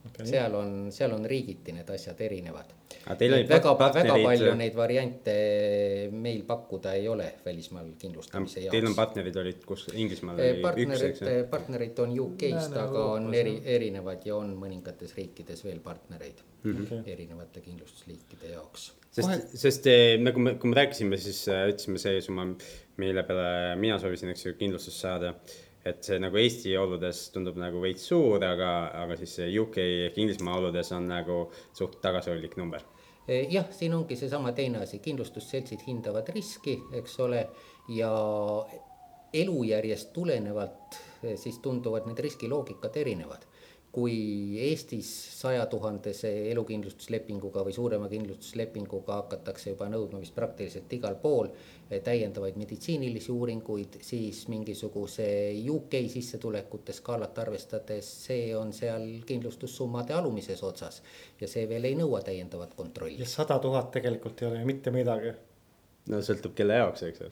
okay.. 0.06 0.26
seal 0.26 0.54
on, 0.58 0.72
seal 0.94 1.14
on 1.16 1.24
riigiti 1.28 1.74
need 1.76 1.90
asjad 1.90 2.20
erinevad. 2.26 2.72
väga, 3.06 3.74
väga 3.94 4.16
palju 4.22 4.54
neid 4.58 4.76
variante 4.78 5.36
meil 6.12 6.42
pakkuda 6.48 6.96
ei 6.98 7.08
ole 7.08 7.28
välismaal 7.44 7.92
kindlustamise 7.98 8.66
jaoks. 8.66 8.74
Teil 8.76 8.90
on 8.90 8.98
partnerid 8.98 9.40
olid 9.42 9.64
kus, 9.68 9.86
Inglismaal 9.94 10.42
oli 10.42 10.62
partnerid, 10.64 10.92
üks, 10.92 11.06
eks 11.10 11.24
ju? 11.24 11.48
partnerid 11.50 12.04
on 12.04 12.18
UK-st, 12.26 12.78
aga 12.84 13.08
on 13.16 13.32
eri, 13.34 13.56
erinevad 13.78 14.26
ja 14.26 14.36
on 14.38 14.54
mõningates 14.60 15.16
riikides 15.18 15.64
veel 15.66 15.82
partnereid 15.84 16.44
mm 16.62 16.78
-hmm. 16.84 17.10
erinevate 17.16 17.64
kindlustusliikide 17.66 18.54
jaoks 18.54 18.92
sest, 19.16 19.56
sest 19.60 19.88
eh, 19.90 20.16
nagu 20.20 20.42
me, 20.42 20.56
kui 20.60 20.72
me 20.72 20.78
rääkisime, 20.80 21.18
siis 21.20 21.44
äh, 21.52 21.66
ütlesime 21.70 22.00
see 22.00 22.20
summa, 22.24 22.46
mille 23.00 23.24
peale 23.28 23.76
mina 23.80 23.98
soovisin, 24.02 24.32
eks 24.32 24.46
ju, 24.48 24.56
kindlustust 24.58 25.02
saada. 25.04 25.34
Et 25.86 26.02
see 26.02 26.18
nagu 26.18 26.38
Eesti 26.40 26.74
oludes 26.78 27.28
tundub 27.34 27.58
nagu 27.60 27.80
veits 27.82 28.08
suur, 28.10 28.42
aga, 28.42 28.72
aga 29.04 29.16
siis 29.20 29.38
UK 29.62 29.78
ehk 30.08 30.18
Inglismaa 30.18 30.58
oludes 30.58 30.90
on 30.96 31.06
nagu 31.10 31.44
suht 31.76 32.00
tagasihoidlik 32.02 32.56
number. 32.58 32.82
Eh, 33.26 33.46
jah, 33.50 33.66
siin 33.74 33.94
ongi 33.94 34.14
seesama 34.18 34.52
teine 34.54 34.84
asi, 34.84 35.00
kindlustusseltsid 35.02 35.82
hindavad 35.88 36.28
riski, 36.34 36.76
eks 36.94 37.18
ole, 37.24 37.42
ja 37.90 38.10
elujärjest 39.34 40.12
tulenevalt 40.14 40.98
eh, 41.22 41.34
siis 41.38 41.58
tunduvad 41.62 42.06
need 42.06 42.22
riskiloogikad 42.22 42.98
erinevad. 43.02 43.46
Kui 43.96 44.14
Eestis 44.60 45.08
sajatuhandese 45.38 46.30
elukindlustuslepinguga 46.50 47.62
või 47.64 47.72
suurema 47.72 48.10
kindlustuslepinguga 48.12 49.22
hakatakse 49.22 49.72
juba 49.72 49.88
nõudma 49.88 50.20
vist 50.20 50.34
praktiliselt 50.36 50.92
igal 50.92 51.16
pool 51.22 51.48
täiendavaid 52.04 52.56
meditsiinilisi 52.58 53.32
uuringuid, 53.32 53.98
siis 54.02 54.48
mingisuguse 54.50 55.26
UK 55.70 55.98
sissetulekute 56.10 56.92
skaalat 56.92 57.38
arvestades, 57.38 58.08
see 58.26 58.48
on 58.58 58.72
seal 58.74 59.04
kindlustussummade 59.26 60.14
alumises 60.14 60.62
otsas 60.66 61.02
ja 61.40 61.48
see 61.48 61.68
veel 61.70 61.86
ei 61.86 61.98
nõua 61.98 62.22
täiendavat 62.26 62.74
kontrolli. 62.74 63.20
ja 63.22 63.28
sada 63.30 63.58
tuhat 63.58 63.92
tegelikult 63.94 64.42
ei 64.42 64.48
ole 64.48 64.64
ju 64.64 64.66
mitte 64.66 64.90
midagi. 64.90 65.36
no 66.10 66.22
sõltub 66.22 66.58
kelle 66.58 66.82
jaoks, 66.82 67.06
eks 67.06 67.22
ju 67.22 67.30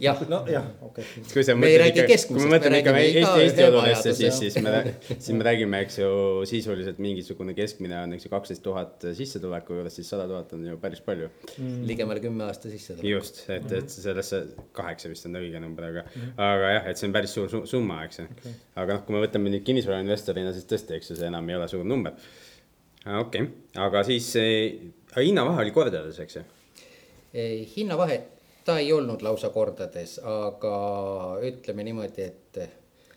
jah, 0.00 0.20
nojah, 0.28 0.64
okei 0.82 1.04
okay.. 1.20 1.54
me 1.54 1.68
ei 1.68 1.78
räägi 1.78 2.04
keskmisest, 2.08 2.50
me 2.50 2.58
räägime 2.58 3.00
Eesti, 3.04 3.42
Eesti 3.42 3.64
oludesse, 3.64 4.14
siis, 4.14 4.38
siis 4.38 4.56
me, 4.62 4.94
siis 5.12 5.30
me 5.36 5.46
räägime, 5.46 5.80
eks 5.86 5.98
ju, 5.98 6.08
sisuliselt 6.50 6.98
mingisugune 7.02 7.54
keskmine 7.54 8.00
on, 8.00 8.16
eks 8.16 8.26
ju, 8.26 8.32
kaksteist 8.32 8.64
tuhat 8.64 9.06
sissetuleku 9.14 9.78
juures, 9.78 9.94
siis 9.98 10.10
sada 10.10 10.26
tuhat 10.30 10.52
on 10.56 10.66
ju 10.66 10.78
päris 10.82 11.02
palju 11.04 11.28
mm.. 11.30 11.84
ligemale 11.90 12.22
kümme 12.24 12.46
aasta 12.48 12.72
sissetulek. 12.72 13.10
just, 13.12 13.44
et, 13.54 13.70
et 13.78 13.94
sellesse 13.94 14.42
kaheksa 14.76 15.12
vist 15.12 15.30
on 15.30 15.38
õige 15.42 15.62
number, 15.62 15.88
aga 15.92 16.04
mm, 16.06 16.20
-hmm. 16.20 16.42
aga 16.48 16.74
jah, 16.76 16.90
et 16.90 17.00
see 17.00 17.10
on 17.10 17.16
päris 17.18 17.36
suur 17.38 17.54
summa, 17.70 18.02
eks 18.08 18.22
ju 18.22 18.28
okay.. 18.28 18.58
aga 18.74 18.98
noh, 18.98 19.06
kui 19.06 19.18
me 19.18 19.22
võtame 19.26 19.54
nüüd 19.54 19.66
kinnisvarainvestorina, 19.68 20.52
siis 20.56 20.66
tõesti, 20.70 20.98
eks 20.98 21.14
ju, 21.14 21.20
see 21.22 21.30
enam 21.30 21.48
ei 21.48 21.60
ole 21.60 21.70
suur 21.70 21.86
number. 21.86 22.18
okei 23.06 23.46
okay., 23.46 23.48
aga 23.86 24.02
siis 24.10 24.32
hinnavahe 25.16 25.66
oli 25.66 25.74
kordades, 25.74 26.18
eks 26.26 26.40
ju? 26.40 26.46
hinnavahe 27.74 28.22
ta 28.64 28.78
ei 28.78 28.92
olnud 28.92 29.22
lausa 29.22 29.50
kordades, 29.54 30.18
aga 30.24 30.74
ütleme 31.50 31.84
niimoodi, 31.84 32.30
et. 32.30 32.64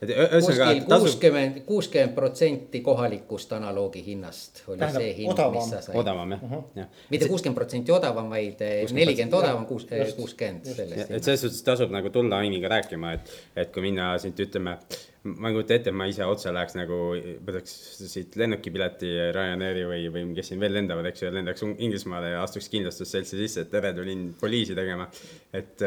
Et 0.01 0.13
ühesõnaga 0.13 0.69
kuuskümmend, 0.87 1.59
kuuskümmend 1.67 2.15
protsenti 2.15 2.81
kohalikust 2.85 3.53
analoogi 3.57 4.03
hinnast 4.05 4.63
oli 4.67 4.79
Tähendab, 4.81 5.01
see 5.01 5.15
hind, 5.21 5.43
mis 5.55 5.69
sa 5.73 5.81
said. 5.81 5.97
odavam 6.03 6.35
jah 6.35 6.43
uh, 6.43 6.51
-huh. 6.51 6.63
jah. 6.81 6.87
mitte 7.09 7.29
kuuskümmend 7.31 7.57
protsenti 7.57 7.91
odavam, 7.91 8.29
vaid 8.29 8.63
nelikümmend 8.93 9.33
odavam, 9.33 9.65
kuus, 9.65 9.87
kuuskümmend 10.15 10.65
sellest. 10.65 11.11
et 11.11 11.23
selles 11.23 11.41
suhtes 11.41 11.61
tasub 11.63 11.91
nagu 11.91 12.09
tulla 12.09 12.37
Ainiga 12.37 12.69
rääkima, 12.69 13.13
et, 13.17 13.37
et 13.55 13.71
kui 13.73 13.81
minna 13.89 14.17
siit 14.21 14.39
ütleme 14.39 14.77
ma 15.35 15.49
ei 15.49 15.55
kujuta 15.55 15.75
ette, 15.75 15.91
et 15.91 15.97
ma 15.97 16.05
ise 16.09 16.25
otse 16.27 16.51
läheks 16.53 16.75
nagu, 16.77 16.97
võtaks 17.47 17.73
siit 18.07 18.35
lennukipileti 18.39 19.09
Ryanairi 19.35 19.83
või, 19.89 20.05
või 20.13 20.23
kes 20.37 20.51
siin 20.51 20.61
veel 20.61 20.75
lendavad, 20.77 21.09
eks 21.09 21.23
ju, 21.23 21.31
lendaks 21.33 21.65
Inglismaale 21.67 22.33
ja 22.35 22.43
astuks 22.45 22.69
kindlustusseltsi 22.73 23.39
sisse, 23.41 23.65
et 23.65 23.73
tere, 23.73 23.93
tulin 23.97 24.29
poliisi 24.39 24.77
tegema. 24.77 25.09
et, 25.53 25.83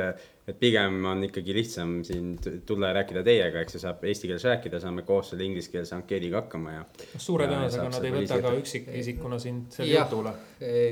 et 0.50 0.58
pigem 0.60 0.98
on 1.06 1.22
ikkagi 1.26 1.54
lihtsam 1.54 1.92
siin 2.06 2.32
tulla 2.66 2.90
ja 2.90 2.96
rääkida 3.00 3.22
teiega, 3.26 3.62
eks 3.62 3.76
ju, 3.76 3.82
saab 3.82 4.04
eesti 4.08 4.30
keeles 4.30 4.44
rääkida, 4.48 4.80
saame 4.82 5.04
koos 5.06 5.32
selle 5.32 5.46
ingliskeelse 5.46 5.94
ankeediga 5.96 6.42
hakkama 6.42 6.74
ja. 6.74 6.82
noh, 6.84 7.22
suure 7.22 7.48
tõenäosusega 7.50 7.88
nad 7.94 8.08
ei 8.08 8.14
võta 8.16 8.40
ka 8.44 8.52
üksikisikuna 8.58 9.40
sind 9.42 9.76
selle 9.76 9.94
jutule. 9.94 10.34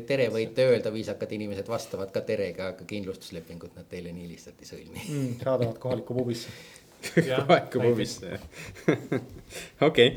tere 0.08 0.30
võite 0.34 0.68
öelda, 0.72 0.92
viisakad 0.94 1.34
inimesed 1.38 1.68
vastavad 1.70 2.12
ka 2.14 2.22
terega, 2.28 2.72
aga 2.74 2.88
kindlustuslepingut 2.88 3.76
nad 3.78 3.88
teile 3.90 4.14
nii 4.14 4.30
lihtsalt 4.32 4.64
ei 4.64 4.72
sõlmi 4.72 5.04
mm,. 5.04 5.38
saadavad 5.44 5.78
kohalikku 5.82 6.18
pubisse 6.18 6.54
kohalikku 7.28 7.82
pubisse 7.82 8.38
okei 9.88 10.12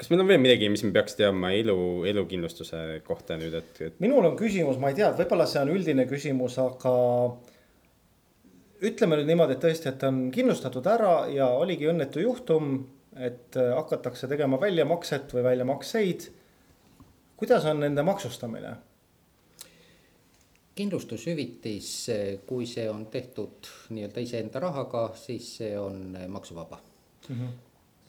kas 0.00 0.08
meil 0.08 0.22
on 0.24 0.30
veel 0.30 0.40
midagi, 0.40 0.68
mis 0.72 0.82
me 0.86 0.94
peaks 0.96 1.18
teadma 1.18 1.52
elu, 1.52 1.76
elukindlustuse 2.08 3.02
kohta 3.04 3.36
nüüd, 3.40 3.54
et, 3.58 3.80
et? 3.84 3.96
minul 4.02 4.24
on 4.30 4.36
küsimus, 4.38 4.80
ma 4.80 4.90
ei 4.90 4.96
tea, 4.96 5.12
võib-olla 5.18 5.44
see 5.50 5.60
on 5.60 5.72
üldine 5.74 6.06
küsimus, 6.08 6.56
aga 6.62 6.94
ütleme 8.80 9.18
nüüd 9.18 9.28
niimoodi, 9.28 9.56
et 9.56 9.64
tõesti, 9.64 9.90
et 9.90 10.02
on 10.08 10.28
kindlustatud 10.34 10.86
ära 10.88 11.14
ja 11.32 11.48
oligi 11.56 11.88
õnnetu 11.90 12.22
juhtum, 12.24 12.72
et 13.16 13.56
äh, 13.58 13.72
hakatakse 13.76 14.28
tegema 14.30 14.60
väljamakset 14.60 15.34
või 15.34 15.44
väljamakseid. 15.50 16.30
kuidas 17.36 17.64
on 17.64 17.80
nende 17.80 18.02
maksustamine? 18.02 18.76
kindlustushüvitis, 20.80 21.88
kui 22.46 22.66
see 22.66 22.86
on 22.88 23.02
tehtud 23.12 23.68
nii-öelda 23.90 24.22
iseenda 24.24 24.62
rahaga, 24.62 25.10
siis 25.18 25.56
see 25.58 25.74
on 25.78 26.16
maksuvaba 26.28 26.78
mm. 27.28 27.34
-hmm. 27.34 27.50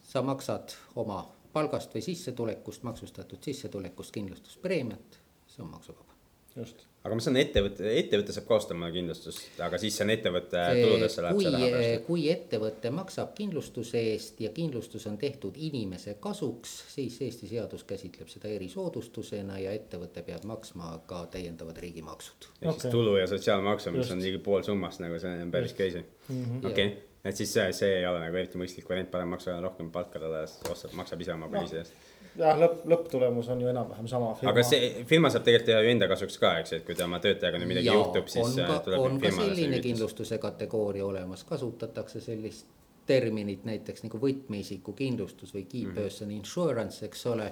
sa 0.03 0.21
maksad 0.21 0.75
oma 0.95 1.25
palgast 1.53 1.95
või 1.95 2.01
sissetulekust, 2.05 2.84
maksustatud 2.84 3.43
sissetulekust 3.43 4.12
kindlustuspreemiat, 4.12 5.19
see 5.47 5.63
on 5.63 5.69
maksuvaba. 5.69 6.13
just 6.55 6.90
aga 7.01 7.17
ma 7.17 7.23
saan 7.23 7.37
ettevõtte, 7.41 7.87
ettevõte 7.97 8.33
saab 8.35 8.45
koostama 8.49 8.89
kindlustust, 8.93 9.57
aga 9.65 9.79
siis 9.81 9.95
see 9.97 10.05
on 10.05 10.13
ettevõtte 10.13 10.61
tuludesse 10.77 11.23
läheb 11.25 11.39
kui, 11.39 11.45
see 11.45 11.53
raha 11.55 11.69
pärast. 11.73 12.03
kui 12.05 12.25
ettevõte 12.29 12.91
maksab 12.93 13.31
kindlustuse 13.37 14.03
eest 14.11 14.41
ja 14.45 14.51
kindlustus 14.53 15.07
on 15.09 15.17
tehtud 15.21 15.57
inimese 15.57 16.15
kasuks, 16.21 16.75
siis 16.93 17.17
Eesti 17.25 17.49
seadus 17.49 17.85
käsitleb 17.89 18.29
seda 18.29 18.53
erisoodustusena 18.53 19.57
ja 19.63 19.73
ettevõte 19.77 20.21
peab 20.27 20.45
maksma 20.49 20.93
ka 21.09 21.23
täiendavad 21.33 21.81
riigimaksud. 21.81 22.49
ehk 22.61 22.69
okay. 22.69 22.85
siis 22.85 22.93
tulu 22.93 23.17
ja 23.17 23.25
sotsiaalmaksu, 23.31 23.95
mis 23.97 24.13
on 24.13 24.21
ligi 24.21 24.43
pool 24.45 24.61
summast 24.67 25.01
nagu 25.01 25.17
see 25.21 25.41
on 25.41 25.51
päris 25.53 25.73
crazy. 25.73 26.05
Mhm. 26.29 26.65
okei, 26.69 26.93
et 27.25 27.37
siis 27.37 27.53
see, 27.53 27.67
see 27.73 27.97
ei 27.97 28.05
ole 28.05 28.21
nagu 28.21 28.37
eriti 28.37 28.61
mõistlik 28.61 28.89
variant, 28.89 29.09
parem 29.09 29.33
maksa 29.33 29.57
rohkem 29.61 29.89
palkadele, 29.91 30.45
maksab 30.93 31.25
ise 31.25 31.33
oma 31.33 31.49
poliisi 31.49 31.81
eest 31.81 31.97
no 31.97 32.11
jah, 32.39 32.59
lõpp, 32.59 32.83
lõpptulemus 32.91 33.49
on 33.53 33.63
ju 33.63 33.69
enam-vähem 33.71 34.07
sama. 34.09 34.33
aga 34.51 34.63
see 34.67 35.05
firma 35.09 35.31
saab 35.33 35.45
tegelikult 35.47 35.71
teha 35.71 35.79
ju 35.85 35.93
enda 35.93 36.09
kasuks 36.11 36.37
ka, 36.41 36.53
eks, 36.63 36.75
et 36.77 36.85
kui 36.87 36.97
ta 36.97 37.07
oma 37.07 37.19
töötajaga 37.23 37.61
nüüd 37.61 37.71
midagi 37.73 37.89
ja, 37.91 37.97
juhtub, 37.97 38.29
siis 38.31 38.45
on 38.45 38.69
ka, 38.69 38.77
tuleb 38.85 39.07
on 39.07 39.17
ka 39.21 39.33
selline 39.35 39.81
kindlustuse 39.83 40.39
kategooria 40.43 41.05
olemas, 41.07 41.43
kasutatakse 41.47 42.23
sellist 42.23 42.69
terminit 43.09 43.65
näiteks 43.67 44.05
nagu 44.05 44.21
võtmeisiku 44.21 44.93
kindlustus 44.95 45.55
või 45.55 45.65
key 45.65 45.88
mhm. 45.88 45.97
person 45.97 46.27
mm 46.27 46.32
-hmm. 46.32 46.38
insurance, 46.38 47.05
eks 47.05 47.25
ole. 47.34 47.51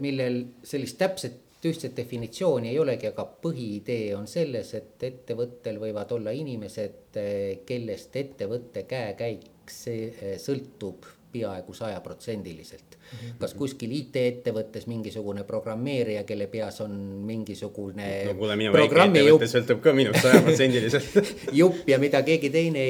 millel 0.00 0.44
sellist 0.62 0.98
täpset 0.98 1.44
ühtset 1.64 1.96
definitsiooni 1.96 2.68
ei 2.68 2.78
olegi, 2.78 3.06
aga 3.06 3.24
põhiidee 3.42 4.14
on 4.16 4.26
selles, 4.30 4.74
et 4.74 5.02
ettevõttel 5.02 5.80
võivad 5.82 6.12
olla 6.14 6.30
inimesed, 6.30 7.18
kellest 7.66 8.16
ettevõtte 8.16 8.82
käekäik 8.82 9.70
see 9.70 10.36
sõltub 10.38 11.06
peaaegu 11.32 11.74
sajaprotsendiliselt. 11.76 12.96
kas 13.40 13.54
kuskil 13.56 13.92
IT-ettevõttes 13.96 14.84
mingisugune 14.88 15.44
programmeerija, 15.48 16.24
kelle 16.28 16.46
peas 16.52 16.80
on 16.84 16.92
mingisugune 17.28 18.08
no 18.28 18.34
kuule, 18.36 18.56
minu 18.60 18.74
väikeettevõte 18.74 19.48
sõltub 19.48 19.80
ka 19.84 19.94
minust 19.96 20.20
sajaprotsendiliselt 20.24 21.32
jupp 21.60 21.88
ja 21.88 22.00
mida 22.02 22.22
keegi 22.26 22.52
teine 22.52 22.84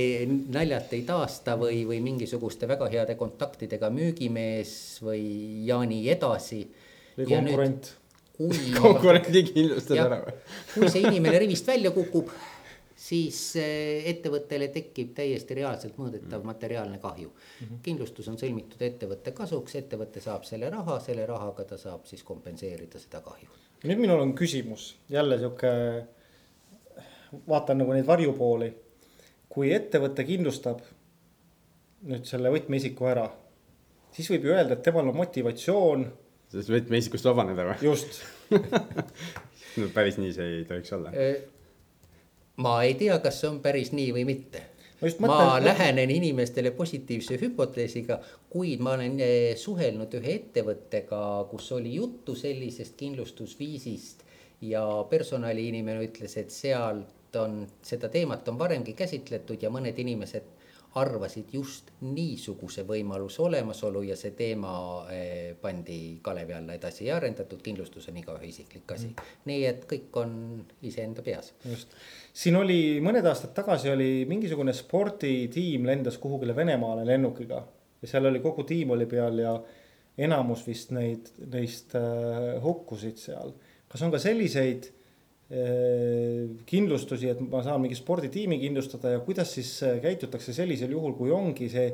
naljalt 0.54 0.92
ei 0.98 1.04
taasta 1.06 1.54
või, 1.60 1.84
või 1.88 2.02
mingisuguste 2.04 2.68
väga 2.70 2.90
heade 2.94 3.18
kontaktidega 3.20 3.92
müügimees 3.94 4.74
või 5.06 5.22
ja 5.68 5.80
nii 5.86 6.04
edasi. 6.16 6.64
või 7.18 7.32
konkurent. 7.32 7.94
konkurendi 8.82 9.42
kindlustad 9.48 9.98
ära 9.98 10.22
või? 10.22 10.38
kui 10.74 10.90
see 10.90 11.02
inimene 11.06 11.42
rivist 11.42 11.66
välja 11.66 11.90
kukub 11.94 12.30
siis 12.98 13.38
eh, 13.56 14.02
ettevõttele 14.10 14.68
tekib 14.74 15.12
täiesti 15.14 15.54
reaalselt 15.60 15.98
mõõdetav 16.00 16.40
mm. 16.40 16.50
materiaalne 16.50 16.98
kahju 16.98 17.28
mm. 17.28 17.66
-hmm. 17.66 17.80
kindlustus 17.82 18.28
on 18.28 18.38
sõlmitud 18.40 18.82
ettevõtte 18.82 19.32
kasuks, 19.36 19.76
ettevõte 19.78 20.20
saab 20.24 20.46
selle 20.48 20.70
raha, 20.74 20.98
selle 21.00 21.26
rahaga 21.26 21.64
ta 21.64 21.78
saab 21.78 22.06
siis 22.10 22.24
kompenseerida 22.26 22.98
seda 22.98 23.20
kahju. 23.22 23.48
nüüd 23.84 24.02
minul 24.02 24.20
on 24.20 24.34
küsimus, 24.34 24.96
jälle 25.08 25.38
sihuke, 25.38 25.70
vaatan 27.48 27.78
nagu 27.78 27.94
neid 27.94 28.06
varjupooli. 28.06 28.72
kui 29.48 29.70
ettevõte 29.72 30.24
kindlustab 30.24 30.80
nüüd 32.02 32.26
selle 32.26 32.50
võtmeisiku 32.50 33.06
ära, 33.10 33.28
siis 34.12 34.30
võib 34.30 34.44
ju 34.44 34.56
öelda, 34.56 34.74
et 34.74 34.82
temal 34.82 35.06
on 35.08 35.16
motivatsioon. 35.16 36.08
sellest 36.50 36.74
võtmeisikust 36.74 37.30
vabaneda 37.30 37.68
või? 37.70 37.78
just 37.86 38.20
no 39.78 39.88
päris 39.94 40.18
nii 40.18 40.32
see 40.34 40.50
ei 40.58 40.64
tohiks 40.66 40.92
olla 40.98 41.14
e 41.14 41.57
ma 42.64 42.82
ei 42.82 42.94
tea, 42.98 43.18
kas 43.22 43.40
see 43.40 43.50
on 43.50 43.60
päris 43.64 43.92
nii 43.94 44.10
või 44.16 44.26
mitte. 44.28 44.64
Ma, 44.98 45.06
mõtlen, 45.06 45.28
ma 45.30 45.58
lähenen 45.62 46.10
inimestele 46.10 46.72
positiivse 46.74 47.36
hüpoteesiga, 47.38 48.16
kuid 48.50 48.80
ma 48.82 48.96
olen 48.96 49.20
eh, 49.22 49.52
suhelnud 49.56 50.16
ühe 50.18 50.34
ettevõttega, 50.40 51.20
kus 51.52 51.70
oli 51.76 51.94
juttu 52.00 52.34
sellisest 52.34 52.96
kindlustusviisist 52.98 54.26
ja 54.66 54.82
personaliinimene 55.10 56.02
ütles, 56.08 56.34
et 56.42 56.50
sealt 56.50 57.38
on, 57.38 57.60
seda 57.82 58.10
teemat 58.10 58.48
on 58.50 58.58
varemgi 58.58 58.96
käsitletud 58.98 59.62
ja 59.62 59.70
mõned 59.70 59.98
inimesed 60.02 60.57
arvasid 60.94 61.52
just 61.52 61.90
niisuguse 62.00 62.84
võimaluse 62.88 63.42
olemasolu 63.44 64.02
ja 64.08 64.16
see 64.16 64.32
teema 64.36 64.72
eh, 65.12 65.54
pandi 65.60 66.18
kalevi 66.24 66.54
alla 66.56 66.76
edasi 66.78 67.06
ja 67.06 67.18
arendatud, 67.18 67.60
kindlustus 67.62 68.08
on 68.08 68.16
igaühe 68.16 68.48
isiklik 68.48 68.94
asi 68.96 69.10
mm.. 69.10 69.34
nii 69.50 69.66
et 69.68 69.84
kõik 69.90 70.16
on 70.22 70.32
iseenda 70.88 71.22
peas. 71.22 71.52
just, 71.68 71.92
siin 72.32 72.56
oli 72.56 72.98
mõned 73.04 73.26
aastad 73.28 73.52
tagasi 73.56 73.92
oli 73.92 74.24
mingisugune 74.28 74.72
sporditiim 74.72 75.86
lendas 75.86 76.18
kuhugile 76.22 76.56
Venemaale 76.56 77.04
lennukiga 77.06 77.62
ja 78.02 78.08
seal 78.08 78.30
oli 78.30 78.40
kogu 78.40 78.64
tiim 78.64 78.96
oli 78.96 79.06
peal 79.10 79.42
ja 79.44 79.54
enamus 80.18 80.64
vist 80.66 80.90
neid, 80.94 81.28
neist 81.52 81.94
äh, 81.98 82.56
hukkusid 82.62 83.20
seal. 83.20 83.52
kas 83.88 84.02
on 84.02 84.12
ka 84.12 84.20
selliseid 84.22 84.90
kindlustusi, 85.48 87.30
et 87.32 87.38
ma 87.40 87.62
saan 87.64 87.80
mingi 87.80 87.96
sporditiimi 87.96 88.58
kindlustada 88.60 89.14
ja 89.14 89.20
kuidas 89.24 89.54
siis 89.56 89.70
äh, 89.86 89.96
käitutakse 90.02 90.52
sellisel 90.52 90.92
juhul, 90.92 91.14
kui 91.16 91.32
ongi 91.32 91.70
see 91.72 91.86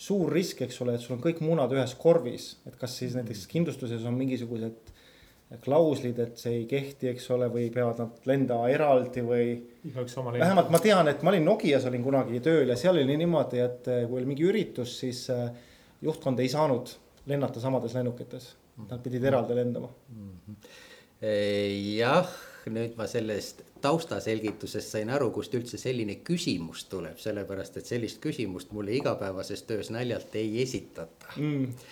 suur 0.00 0.28
risk, 0.32 0.60
eks 0.66 0.82
ole, 0.84 0.96
et 0.96 1.04
sul 1.04 1.16
on 1.16 1.22
kõik 1.24 1.40
munad 1.44 1.72
ühes 1.72 1.94
korvis, 2.00 2.50
et 2.68 2.76
kas 2.80 2.98
siis 3.00 3.16
näiteks 3.16 3.46
kindlustuses 3.48 4.04
on 4.08 4.18
mingisugused 4.18 4.92
klauslid, 5.64 6.20
et 6.22 6.36
see 6.38 6.60
ei 6.60 6.66
kehti, 6.68 7.08
eks 7.10 7.24
ole, 7.34 7.48
või 7.50 7.70
peavad 7.72 8.04
nad 8.04 8.28
lendama 8.28 8.68
eraldi 8.70 9.24
või. 9.24 9.48
vähemalt 10.44 10.68
ma 10.70 10.82
tean, 10.84 11.08
et 11.08 11.24
ma 11.24 11.32
olin 11.32 11.48
Nokias 11.48 11.88
olin 11.88 12.04
kunagi 12.04 12.42
tööl 12.44 12.68
ja 12.68 12.76
seal 12.80 13.00
oli 13.00 13.16
niimoodi, 13.16 13.64
et 13.64 13.88
äh, 13.88 14.04
kui 14.04 14.20
oli 14.20 14.28
mingi 14.28 14.44
üritus, 14.44 14.98
siis 15.00 15.24
juhtkond 16.04 16.44
ei 16.44 16.52
saanud 16.52 16.92
lennata 17.32 17.64
samades 17.64 17.96
lennukites, 17.96 18.52
nad 18.92 19.00
pidid 19.00 19.24
eraldi 19.24 19.56
lendama 19.56 19.88
mm. 19.88 20.30
-hmm. 20.44 20.78
jah 21.96 22.28
nüüd 22.68 22.96
ma 22.98 23.06
sellest 23.08 23.62
taustaselgitusest 23.80 24.96
sain 24.96 25.10
aru, 25.12 25.30
kust 25.34 25.54
üldse 25.56 25.80
selline 25.80 26.18
küsimus 26.26 26.84
tuleb, 26.90 27.18
sellepärast 27.22 27.80
et 27.80 27.88
sellist 27.88 28.20
küsimust 28.22 28.74
mulle 28.76 28.96
igapäevases 28.98 29.64
töös 29.68 29.90
naljalt 29.94 30.36
ei 30.36 30.60
esitata 30.62 31.32
mm. 31.38 31.86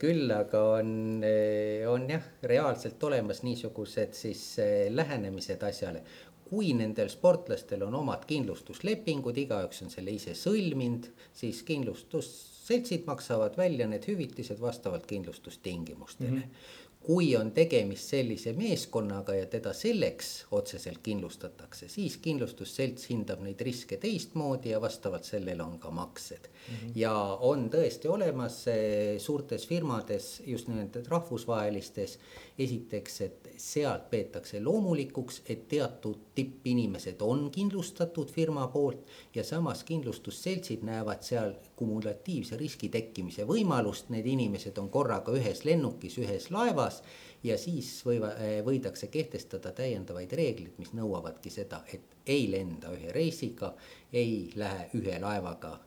küll 0.00 0.34
aga 0.34 0.64
on, 0.80 0.90
e, 1.26 1.86
on 1.86 2.08
jah, 2.10 2.26
reaalselt 2.42 3.02
olemas 3.06 3.44
niisugused 3.46 4.18
siis 4.18 4.42
e, 4.58 4.66
lähenemised 4.90 5.62
asjale. 5.68 6.02
kui 6.50 6.72
nendel 6.74 7.06
sportlastel 7.06 7.84
on 7.86 7.94
omad 7.94 8.24
kindlustuslepingud, 8.26 9.36
igaüks 9.38 9.84
on 9.84 9.92
selle 9.92 10.10
ise 10.10 10.32
sõlminud, 10.34 11.06
siis 11.30 11.60
kindlustusseltsid 11.62 13.06
maksavad 13.06 13.54
välja 13.54 13.86
need 13.86 14.08
hüvitised 14.10 14.58
vastavalt 14.58 15.06
kindlustustingimustele 15.06 16.30
mm. 16.30 16.42
-hmm 16.42 16.88
kui 17.10 17.32
on 17.34 17.48
tegemist 17.50 18.12
sellise 18.12 18.52
meeskonnaga 18.54 19.34
ja 19.34 19.46
teda 19.50 19.72
selleks 19.74 20.28
otseselt 20.54 21.00
kindlustatakse, 21.02 21.88
siis 21.90 22.20
kindlustusselts 22.22 23.08
hindab 23.10 23.42
neid 23.42 23.58
riske 23.66 23.98
teistmoodi 23.98 24.70
ja 24.70 24.78
vastavalt 24.82 25.26
sellele 25.26 25.64
on 25.64 25.80
ka 25.82 25.90
maksed 25.90 26.46
mm. 26.46 26.76
-hmm. 26.76 26.92
ja 26.94 27.14
on 27.50 27.66
tõesti 27.72 28.06
olemas 28.14 28.60
eh, 28.70 29.18
suurtes 29.18 29.66
firmades, 29.66 30.28
just 30.46 30.68
nimelt 30.68 31.00
rahvusvahelistes, 31.08 32.18
esiteks, 32.60 33.20
et 33.24 33.48
sealt 33.60 34.08
peetakse 34.10 34.60
loomulikuks, 34.60 35.40
et 35.48 35.66
teatud 35.68 36.18
tippinimesed 36.34 37.20
on 37.24 37.48
kindlustatud 37.54 38.30
firma 38.32 38.66
poolt 38.72 39.08
ja 39.34 39.44
samas 39.44 39.84
kindlustusseltsid 39.88 40.84
näevad 40.86 41.24
seal 41.26 41.54
kumulatiivse 41.76 42.56
riski 42.60 42.88
tekkimise 42.92 43.46
võimalust, 43.48 44.10
need 44.14 44.26
inimesed 44.26 44.78
on 44.78 44.90
korraga 44.92 45.34
ühes 45.36 45.64
lennukis, 45.64 46.18
ühes 46.22 46.50
laevas 46.50 47.02
ja 47.44 47.58
siis 47.58 47.92
võiva, 48.06 48.32
võidakse 48.66 49.08
kehtestada 49.12 49.72
täiendavaid 49.76 50.32
reegleid, 50.32 50.76
mis 50.78 50.92
nõuavadki 50.96 51.52
seda, 51.52 51.84
et 51.92 52.18
ei 52.26 52.48
lenda 52.50 52.92
ühe 52.96 53.12
reisiga, 53.16 53.74
ei 54.12 54.50
lähe 54.56 54.90
ühe 55.00 55.20
laevaga 55.20 55.78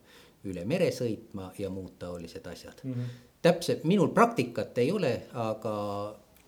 üle 0.49 0.65
mere 0.67 0.89
sõitma 0.91 1.51
ja 1.57 1.69
muud 1.71 1.95
taolised 1.99 2.45
asjad 2.47 2.81
mm. 2.83 2.93
-hmm. 2.93 3.21
täpselt, 3.41 3.83
minul 3.83 4.11
praktikat 4.13 4.77
ei 4.77 4.91
ole, 4.91 5.13
aga 5.33 5.75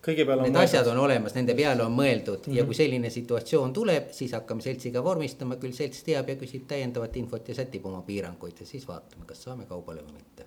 Need 0.06 0.54
mõeldud. 0.54 0.62
asjad 0.62 0.90
on 0.92 0.98
olemas, 1.02 1.34
nende 1.34 1.54
peale 1.58 1.84
on 1.84 1.94
mõeldud 1.96 2.46
mm 2.46 2.52
-hmm. 2.52 2.58
ja 2.60 2.64
kui 2.64 2.74
selline 2.74 3.10
situatsioon 3.10 3.72
tuleb, 3.72 4.10
siis 4.12 4.32
hakkame 4.32 4.62
seltsiga 4.62 5.04
vormistama, 5.04 5.56
küll 5.56 5.72
selts 5.72 6.02
teab 6.06 6.28
ja 6.28 6.36
küsib 6.36 6.66
täiendavat 6.66 7.16
infot 7.16 7.48
ja 7.48 7.54
sätib 7.54 7.86
oma 7.86 8.02
piiranguid 8.02 8.60
ja 8.60 8.66
siis 8.66 8.88
vaatame, 8.88 9.26
kas 9.26 9.42
saame 9.42 9.66
kaubale 9.66 10.02
või 10.02 10.20
mitte 10.20 10.46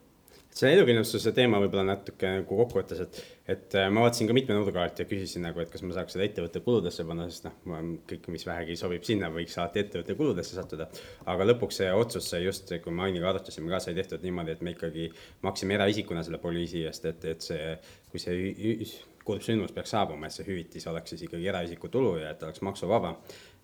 selle 0.59 0.75
elukindlustuse 0.75 1.31
teema 1.35 1.59
võib-olla 1.61 1.85
natuke 1.93 2.29
nagu 2.39 2.57
kokkuvõttes, 2.61 3.01
et, 3.05 3.19
et 3.53 3.75
äh, 3.77 3.87
ma 3.93 4.03
vaatasin 4.03 4.27
ka 4.29 4.35
mitme 4.35 4.55
nõudekaarti 4.57 5.03
ja 5.03 5.09
küsisin 5.09 5.45
nagu, 5.45 5.61
et 5.61 5.69
kas 5.71 5.83
ma 5.85 5.93
saaks 5.95 6.15
seda 6.15 6.25
ettevõtte 6.25 6.61
kuludesse 6.65 7.05
panna, 7.07 7.27
sest 7.29 7.45
noh, 7.47 7.85
kõik, 8.09 8.27
mis 8.33 8.45
vähegi 8.47 8.75
sobib 8.79 9.05
sinna, 9.07 9.29
võiks 9.33 9.55
alati 9.59 9.83
ettevõtte 9.83 10.17
kuludesse 10.19 10.57
sattuda. 10.57 10.89
aga 11.31 11.47
lõpuks 11.47 11.79
see 11.81 11.91
otsus 11.93 12.31
sai 12.33 12.41
just, 12.43 12.73
kui 12.83 12.95
me 12.95 13.05
Ainiga 13.07 13.29
arutasime 13.29 13.71
ka, 13.71 13.79
sai 13.83 13.95
tehtud 13.97 14.25
niimoodi, 14.25 14.57
et 14.57 14.65
me 14.65 14.73
ikkagi 14.75 15.07
maksime 15.45 15.77
eraisikuna 15.77 16.25
selle 16.27 16.41
poliisi 16.41 16.83
eest, 16.89 17.05
et, 17.13 17.29
et 17.29 17.45
see, 17.45 17.71
kui 18.11 18.19
see 18.19 18.89
kurb 19.29 19.45
sündmus 19.45 19.75
peaks 19.75 19.93
saabuma, 19.93 20.27
et 20.27 20.35
see 20.35 20.47
hüvitis 20.47 20.89
oleks 20.89 21.13
siis 21.13 21.27
ikkagi 21.27 21.47
eraisiku 21.53 21.91
tulu 21.93 22.17
ja 22.23 22.33
et 22.33 22.43
oleks 22.47 22.65
maksuvaba 22.65 23.13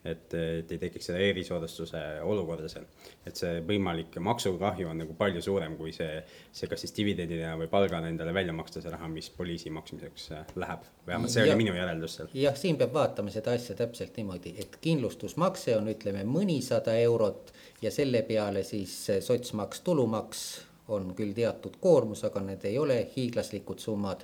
et, 0.05 0.33
et 0.33 0.71
ei 0.71 0.79
tekiks 0.79 1.09
seda 1.09 1.21
erisoodustuse 1.25 2.01
olukorda 2.23 2.69
seal. 2.69 2.85
et 3.25 3.37
see 3.39 3.61
võimalik 3.65 4.17
maksukahju 4.21 4.89
on 4.91 5.01
nagu 5.01 5.15
palju 5.17 5.41
suurem 5.41 5.75
kui 5.79 5.93
see, 5.95 6.19
see 6.53 6.69
kas 6.71 6.85
siis 6.85 6.93
dividendina 6.97 7.55
või 7.59 7.69
palgana 7.71 8.11
endale 8.11 8.33
välja 8.35 8.53
maksta 8.53 8.83
see 8.83 8.93
raha, 8.93 9.09
mis 9.11 9.29
poliisi 9.33 9.73
maksmiseks 9.73 10.27
äh, 10.37 10.45
läheb. 10.61 10.85
vähemalt 11.07 11.33
see 11.33 11.45
ja, 11.45 11.49
oli 11.53 11.63
minu 11.63 11.75
järeldus 11.77 12.19
seal. 12.19 12.29
jah, 12.37 12.57
siin 12.59 12.77
peab 12.81 12.93
vaatama 12.93 13.33
seda 13.33 13.55
asja 13.57 13.77
täpselt 13.79 14.17
niimoodi, 14.19 14.55
et 14.61 14.77
kindlustusmakse 14.81 15.77
on, 15.79 15.89
ütleme, 15.95 16.23
mõnisada 16.29 16.95
eurot 17.01 17.53
ja 17.81 17.91
selle 17.93 18.21
peale 18.27 18.63
siis 18.67 18.95
sotsmaks, 19.25 19.81
tulumaks 19.85 20.45
on 20.93 21.15
küll 21.17 21.33
teatud 21.33 21.79
koormus, 21.81 22.21
aga 22.27 22.43
need 22.45 22.65
ei 22.69 22.77
ole 22.77 22.99
hiiglaslikud 23.15 23.81
summad 23.81 24.21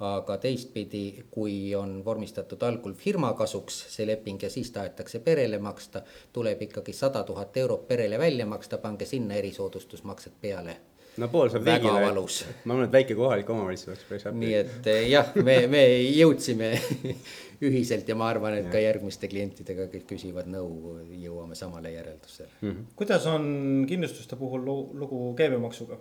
aga 0.00 0.36
teistpidi, 0.40 1.24
kui 1.30 1.74
on 1.76 1.98
vormistatud 2.04 2.62
algul 2.62 2.94
firma 2.96 3.32
kasuks 3.36 3.82
see 3.94 4.06
leping 4.08 4.42
ja 4.42 4.50
siis 4.50 4.70
tahetakse 4.72 5.20
perele 5.24 5.58
maksta, 5.58 6.02
tuleb 6.32 6.62
ikkagi 6.68 6.92
sada 6.96 7.24
tuhat 7.24 7.56
eurot 7.56 7.88
perele 7.88 8.18
välja 8.18 8.46
maksta, 8.46 8.78
pange 8.78 9.06
sinna 9.06 9.34
erisoodustusmaksed 9.34 10.40
peale 10.40 10.76
no 11.18 11.28
pool 11.28 11.50
saab 11.52 11.66
väga 11.66 11.88
riigile. 11.88 12.06
valus. 12.06 12.36
ma 12.64 12.74
arvan, 12.74 12.86
et 12.88 12.94
väike 12.94 13.16
kohalik 13.18 13.50
omavalitsus 13.50 13.90
oleks 13.90 14.04
päris 14.08 14.26
appi. 14.30 14.42
nii 14.44 14.54
et 14.60 14.90
eh, 14.92 15.00
jah, 15.10 15.32
me, 15.42 15.56
me 15.70 15.82
jõudsime 16.06 16.70
ühiselt 17.68 18.08
ja 18.08 18.16
ma 18.16 18.30
arvan, 18.32 18.56
et 18.60 18.70
ka 18.72 18.80
järgmiste 18.80 19.28
klientidega, 19.28 19.88
kes 19.92 20.06
küsivad 20.08 20.48
nõu, 20.50 20.96
jõuame 21.20 21.58
samale 21.58 21.92
järeldusele 21.96 22.48
mm. 22.52 22.70
-hmm. 22.70 22.94
kuidas 22.96 23.26
on 23.30 23.50
kindlustuste 23.90 24.38
puhul 24.40 24.64
lugu 24.64 25.34
käibemaksuga? 25.38 26.00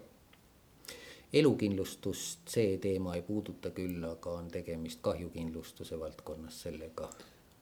Elukindlustust 1.34 2.50
see 2.50 2.78
teema 2.82 3.16
ei 3.16 3.22
puuduta 3.22 3.72
küll, 3.76 4.00
aga 4.06 4.38
on 4.42 4.48
tegemist 4.52 5.02
kahjukindlustuse 5.06 6.00
valdkonnas 6.00 6.62
sellega. 6.66 7.10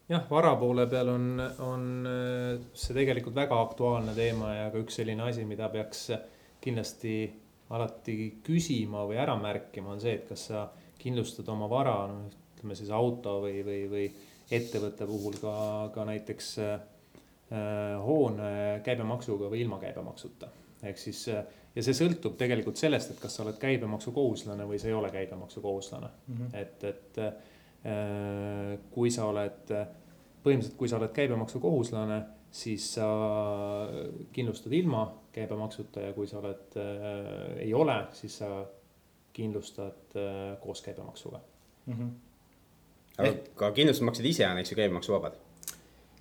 jah, 0.08 0.24
vara 0.30 0.54
poole 0.56 0.86
peal 0.86 1.12
on, 1.12 1.26
on 1.64 1.84
äh, 2.08 2.68
see 2.72 2.96
tegelikult 2.96 3.36
väga 3.36 3.60
aktuaalne 3.66 4.14
teema 4.16 4.54
ja 4.54 4.70
ka 4.72 4.80
üks 4.84 5.00
selline 5.00 5.28
asi, 5.28 5.44
mida 5.44 5.68
peaks 5.68 6.08
kindlasti 6.64 7.20
alati 7.70 8.40
küsima 8.44 9.04
või 9.08 9.18
ära 9.20 9.36
märkima, 9.36 9.92
on 9.92 10.00
see, 10.00 10.16
et 10.16 10.28
kas 10.28 10.46
sa 10.50 10.64
kindlustad 10.98 11.48
oma 11.52 11.68
vara, 11.70 11.98
noh, 12.10 12.30
ütleme 12.56 12.74
siis 12.74 12.90
auto 12.90 13.38
või, 13.44 13.60
või, 13.66 13.82
või 13.92 14.06
ettevõtte 14.50 15.06
puhul 15.06 15.36
ka, 15.42 15.54
ka 15.94 16.06
näiteks 16.08 16.48
äh, 16.64 16.78
hoone 18.02 18.80
käibemaksuga 18.84 19.50
või 19.52 19.62
ilma 19.66 19.78
käibemaksuta. 19.82 20.48
ehk 20.82 20.98
siis 20.98 21.26
äh, 21.28 21.44
ja 21.78 21.84
see 21.86 21.94
sõltub 21.94 22.34
tegelikult 22.38 22.80
sellest, 22.80 23.12
et 23.14 23.20
kas 23.22 23.36
sa 23.38 23.44
oled 23.44 23.58
käibemaksukohuslane 23.62 24.66
või 24.66 24.80
sa 24.82 24.90
ei 24.90 24.96
ole 24.98 25.12
käibemaksukohuslane 25.14 26.08
mm. 26.10 26.40
-hmm. 26.40 26.56
et, 26.58 26.84
et 26.84 27.20
äh, 27.22 28.78
kui 28.90 29.12
sa 29.14 29.28
oled, 29.30 29.70
põhimõtteliselt, 30.42 30.78
kui 30.80 30.90
sa 30.90 30.98
oled 30.98 31.14
käibemaksukohuslane, 31.14 32.18
siis 32.50 32.86
sa 32.96 33.06
kindlustad 34.32 34.72
ilma 34.72 35.04
käibemaksuta 35.32 36.08
ja 36.08 36.12
kui 36.16 36.26
sa 36.26 36.40
oled 36.40 36.78
äh,, 36.80 37.58
ei 37.66 37.74
ole, 37.74 37.98
siis 38.12 38.38
sa 38.42 38.64
kindlustad 39.32 40.16
äh, 40.16 40.56
koos 40.60 40.82
käibemaksuga 40.82 41.40
mm. 41.86 41.94
-hmm. 41.94 43.28
aga 43.58 43.72
kindlustusmaksed 43.72 44.24
ise 44.24 44.48
on, 44.48 44.58
eks 44.58 44.72
ju, 44.72 44.76
käibemaksuvabad 44.76 45.38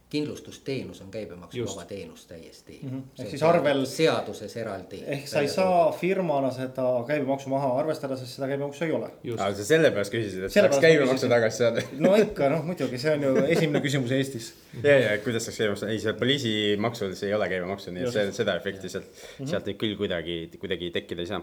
kindlustusteenus 0.10 1.02
on 1.02 1.12
käibemaksuvaba 1.12 1.86
teenus 1.86 2.26
täiesti 2.26 2.80
mm. 2.84 2.90
-hmm. 2.90 3.22
ehk 3.22 3.30
siis 3.30 3.44
arvel. 3.44 3.86
seaduses 3.86 4.58
eraldi. 4.58 5.04
ehk 5.06 5.28
sa 5.28 5.42
ei 5.42 5.48
saa 5.48 5.92
firmana 5.92 6.52
seda 6.52 6.84
käibemaksu 7.08 7.50
maha 7.50 7.74
arvestada, 7.80 8.16
sest 8.18 8.36
seda 8.36 8.48
käibemaksu 8.48 8.86
ei 8.86 8.92
ole. 8.92 9.10
aga 9.38 9.54
sa 9.56 9.66
sellepärast 9.66 10.14
küsisid, 10.14 10.46
et 10.48 10.52
saaks 10.52 10.80
käibemaksu 10.80 11.30
tagasi 11.30 11.58
saada 11.58 11.84
no 12.06 12.16
ikka 12.16 12.50
noh, 12.50 12.64
muidugi 12.66 12.98
see 12.98 13.14
on 13.14 13.24
ju 13.24 13.34
esimene 13.48 13.82
küsimus 13.84 14.12
Eestis. 14.12 14.54
ja, 14.84 15.00
ja 15.00 15.18
kuidas 15.24 15.46
saaks 15.46 15.58
käibemaksu, 15.58 15.90
ei 15.92 16.00
seal 16.00 16.16
poliisimaksul 16.22 17.16
ei 17.28 17.34
ole 17.34 17.50
käibemaksu, 17.50 17.92
nii 17.92 18.08
et 18.08 18.14
see, 18.14 18.32
seda 18.40 18.56
efekti 18.62 18.90
sealt 18.90 19.10
mm, 19.10 19.18
-hmm. 19.46 19.50
sealt 19.50 19.74
küll 19.84 19.98
kuidagi, 19.98 20.38
kuidagi 20.60 20.92
tekkida 20.92 21.22
ei 21.22 21.34
saa. 21.34 21.42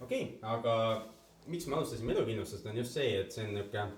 okei 0.00 0.22
okay,, 0.22 0.38
aga 0.42 0.76
miks 1.46 1.66
me 1.66 1.76
alustasime 1.76 2.12
elukindlustust 2.12 2.66
on 2.66 2.76
just 2.76 2.94
see, 2.94 3.18
et 3.20 3.32
see 3.32 3.44
on 3.48 3.54
nihuke 3.54 3.88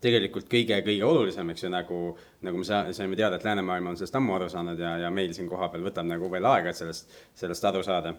tegelikult 0.00 0.48
kõige-kõige 0.50 1.04
olulisem, 1.04 1.52
eks 1.52 1.66
ju, 1.66 1.70
nagu, 1.72 2.00
nagu 2.46 2.60
me 2.60 2.80
saime 2.96 3.18
teada, 3.18 3.36
et 3.36 3.44
läänemaailm 3.44 3.92
on 3.92 4.00
sellest 4.00 4.16
ammu 4.16 4.36
aru 4.38 4.48
saanud 4.52 4.80
ja, 4.80 4.96
ja 5.04 5.12
meil 5.12 5.34
siin 5.36 5.48
kohapeal 5.50 5.84
võtab 5.84 6.08
nagu 6.08 6.30
veel 6.32 6.48
aega, 6.48 6.72
et 6.72 6.80
sellest, 6.80 7.16
sellest 7.36 7.68
aru 7.68 7.84
saada. 7.84 8.14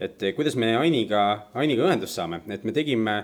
et 0.00 0.22
eh, 0.22 0.34
kuidas 0.34 0.56
me 0.56 0.76
Ainiga, 0.76 1.48
Ainiga 1.54 1.86
ühendust 1.86 2.18
saame, 2.18 2.42
et 2.50 2.64
me 2.64 2.72
tegime 2.72 3.20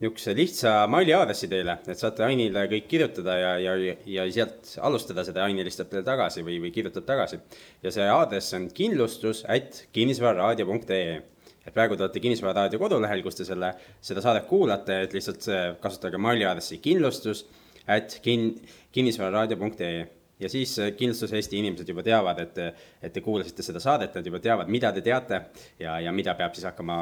niisuguse 0.00 0.34
lihtsa 0.36 0.72
maili 0.90 1.14
aadressi 1.14 1.48
teile, 1.48 1.78
et 1.86 1.98
saate 1.98 2.24
Ainile 2.26 2.66
kõik 2.70 2.88
kirjutada 2.90 3.36
ja, 3.38 3.52
ja, 3.62 3.94
ja 4.06 4.24
sealt 4.32 4.74
alustada 4.82 5.24
seda, 5.24 5.44
Ain 5.44 5.58
helistab 5.58 5.90
teile 5.90 6.04
tagasi 6.06 6.42
või, 6.42 6.58
või 6.62 6.72
kirjutab 6.74 7.06
tagasi. 7.06 7.38
ja 7.82 7.92
see 7.94 8.08
aadress 8.10 8.54
on 8.58 8.68
kindlustus 8.74 9.44
at 9.48 9.84
kinnisvararaadio.ee 9.92 11.33
et 11.64 11.74
praegu 11.74 11.96
te 11.96 12.04
olete 12.06 12.20
Kinnisvara 12.20 12.64
raadio 12.64 12.78
kodulehel, 12.82 13.22
kus 13.24 13.40
te 13.40 13.46
selle, 13.48 13.72
seda 14.04 14.24
saadet 14.24 14.48
kuulate, 14.50 15.02
et 15.06 15.16
lihtsalt 15.16 15.48
kasutage 15.82 16.20
maili 16.20 16.44
aadressi 16.48 16.80
kindlustus 16.84 17.46
at 17.88 18.20
kin-, 18.24 18.52
kinnisvararaadio.ee 18.92 20.04
ja 20.40 20.48
siis 20.48 20.78
äh, 20.78 20.92
kindlustuse 20.96 21.36
Eesti 21.36 21.58
inimesed 21.58 21.88
juba 21.88 22.02
teavad, 22.02 22.38
et, 22.42 22.58
et 23.02 23.12
te 23.12 23.22
kuulasite 23.24 23.62
seda 23.62 23.80
saadet, 23.82 24.14
nad 24.14 24.26
juba 24.26 24.40
teavad, 24.42 24.70
mida 24.72 24.90
te 24.92 25.02
teate 25.04 25.40
ja, 25.80 25.98
ja 26.02 26.12
mida 26.12 26.34
peab 26.38 26.56
siis 26.56 26.66
hakkama 26.68 26.98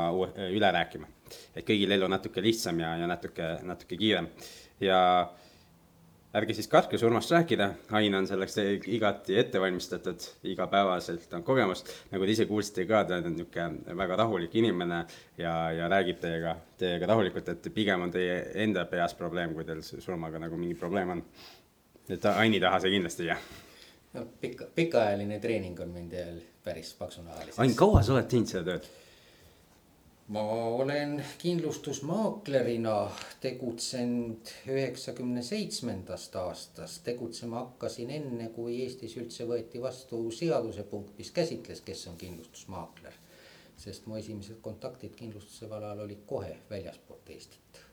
üle 0.50 0.72
rääkima. 0.78 1.08
et 1.56 1.64
kõigil 1.64 1.92
elu 1.96 2.08
natuke 2.12 2.42
lihtsam 2.44 2.80
ja, 2.80 2.96
ja 3.00 3.06
natuke, 3.08 3.54
natuke 3.64 3.96
kiirem 3.96 4.28
ja 4.80 4.98
ärge 6.34 6.54
siis 6.56 6.68
kartke 6.68 6.98
surmast 6.98 7.30
rääkida, 7.30 7.68
Ain 7.92 8.14
on 8.14 8.26
selleks 8.26 8.56
igati 8.88 9.36
ette 9.38 9.60
valmistatud, 9.60 10.24
igapäevaselt 10.48 11.32
on 11.36 11.42
kogemus. 11.44 11.84
nagu 12.10 12.24
te 12.24 12.32
ise 12.32 12.46
kuulsite 12.46 12.86
ka, 12.88 13.04
ta 13.04 13.18
on 13.20 13.28
niisugune 13.34 13.96
väga 13.96 14.16
rahulik 14.16 14.54
inimene 14.56 15.02
ja, 15.38 15.54
ja 15.76 15.88
räägib 15.92 16.22
teiega, 16.22 16.56
teiega 16.78 17.10
rahulikult, 17.12 17.48
et 17.48 17.68
pigem 17.74 18.06
on 18.08 18.14
teie 18.14 18.38
enda 18.64 18.84
peas 18.88 19.14
probleem, 19.14 19.52
kui 19.54 19.64
teil 19.68 19.82
surmaga 19.82 20.40
nagu 20.40 20.56
mingi 20.56 20.74
probleem 20.74 21.18
on. 21.18 21.22
et 22.08 22.24
Aini 22.24 22.60
taha 22.60 22.80
see 22.80 22.96
kindlasti 22.96 23.22
ei 23.22 23.28
jää. 23.28 23.38
no 24.14 24.26
pika, 24.40 24.66
pikaajaline 24.74 25.38
treening 25.40 25.80
on 25.80 25.88
mind 25.88 26.16
päris 26.64 26.94
paksunahaliseks. 26.94 27.60
Ain, 27.60 27.76
kaua 27.76 28.02
sa 28.02 28.16
oled 28.16 28.28
teinud 28.28 28.48
seda 28.48 28.64
tööd? 28.64 28.88
Ma 30.32 30.42
olen 30.64 31.24
kindlustusmaaklerina 31.38 33.10
tegutsenud 33.40 34.52
üheksakümne 34.66 35.42
seitsmendast 35.42 36.36
aastast, 36.36 37.02
tegutsema 37.04 37.58
hakkasin 37.58 38.10
enne, 38.10 38.46
kui 38.54 38.78
Eestis 38.84 39.18
üldse 39.20 39.44
võeti 39.50 39.82
vastu 39.82 40.22
seadusepunkt, 40.32 41.12
mis 41.18 41.34
käsitles, 41.36 41.84
kes 41.84 42.06
on 42.08 42.16
kindlustusmaakler. 42.24 43.20
sest 43.76 44.06
mu 44.06 44.16
esimesed 44.16 44.60
kontaktid 44.62 45.14
kindlustuse 45.18 45.68
valal 45.70 46.00
olid 46.06 46.24
kohe 46.26 46.56
väljaspoolt 46.70 47.30
Eestit. 47.36 47.84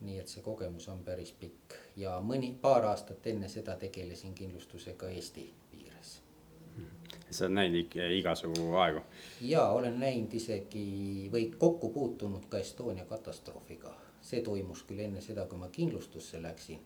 nii 0.00 0.18
et 0.18 0.28
see 0.28 0.42
kogemus 0.42 0.88
on 0.88 1.04
päris 1.06 1.30
pikk 1.32 1.74
ja 1.96 2.20
mõni, 2.20 2.54
paar 2.60 2.90
aastat 2.90 3.26
enne 3.26 3.48
seda 3.48 3.76
tegelesin 3.86 4.34
kindlustusega 4.34 5.14
Eesti 5.14 5.50
sa 7.32 7.44
oled 7.46 7.56
näinud 7.58 7.96
igasugu 8.18 8.72
aegu? 8.80 9.02
ja 9.40 9.66
olen 9.70 10.00
näinud 10.00 10.34
isegi 10.34 11.28
või 11.32 11.50
kokku 11.58 11.90
puutunud 11.94 12.48
ka 12.48 12.58
Estonia 12.58 13.04
katastroofiga. 13.04 13.94
see 14.22 14.42
toimus 14.42 14.84
küll 14.86 15.00
enne 15.02 15.20
seda, 15.20 15.46
kui 15.50 15.58
ma 15.58 15.68
kindlustusse 15.68 16.42
läksin, 16.42 16.78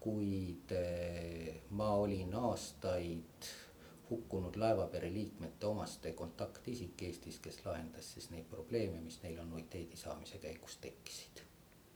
kuid 0.00 0.72
eh, 0.72 1.60
ma 1.70 1.90
olin 2.00 2.34
aastaid 2.34 3.50
hukkunud 4.10 4.56
laevapere 4.56 5.10
liikmete 5.12 5.66
omaste 5.66 6.12
kontaktisik 6.12 7.02
Eestis, 7.02 7.38
kes 7.44 7.60
lahendas 7.64 8.12
siis 8.14 8.30
neid 8.30 8.48
probleeme, 8.50 9.00
mis 9.04 9.20
neil 9.22 9.38
annuiteedi 9.42 9.96
saamise 9.96 10.38
käigus 10.38 10.76
tekkisid 10.80 11.44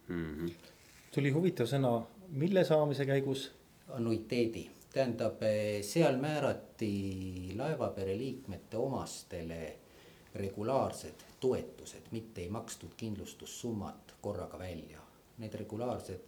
mm. 0.08 0.36
-hmm. 0.36 0.52
tuli 1.14 1.30
huvitav 1.30 1.66
sõna, 1.66 2.02
mille 2.28 2.64
saamise 2.64 3.06
käigus? 3.06 3.50
annuiteedi 3.88 4.70
tähendab, 4.92 5.42
eh, 5.42 5.82
seal 5.82 6.16
määrati 6.20 7.54
laevapere 7.56 8.16
liikmete 8.18 8.76
omastele 8.76 9.78
regulaarsed 10.34 11.24
toetused, 11.40 12.10
mitte 12.10 12.40
ei 12.40 12.48
makstud 12.48 12.94
kindlustussummat 12.96 14.14
korraga 14.20 14.58
välja. 14.58 15.00
Need 15.38 15.54
regulaarsed, 15.54 16.20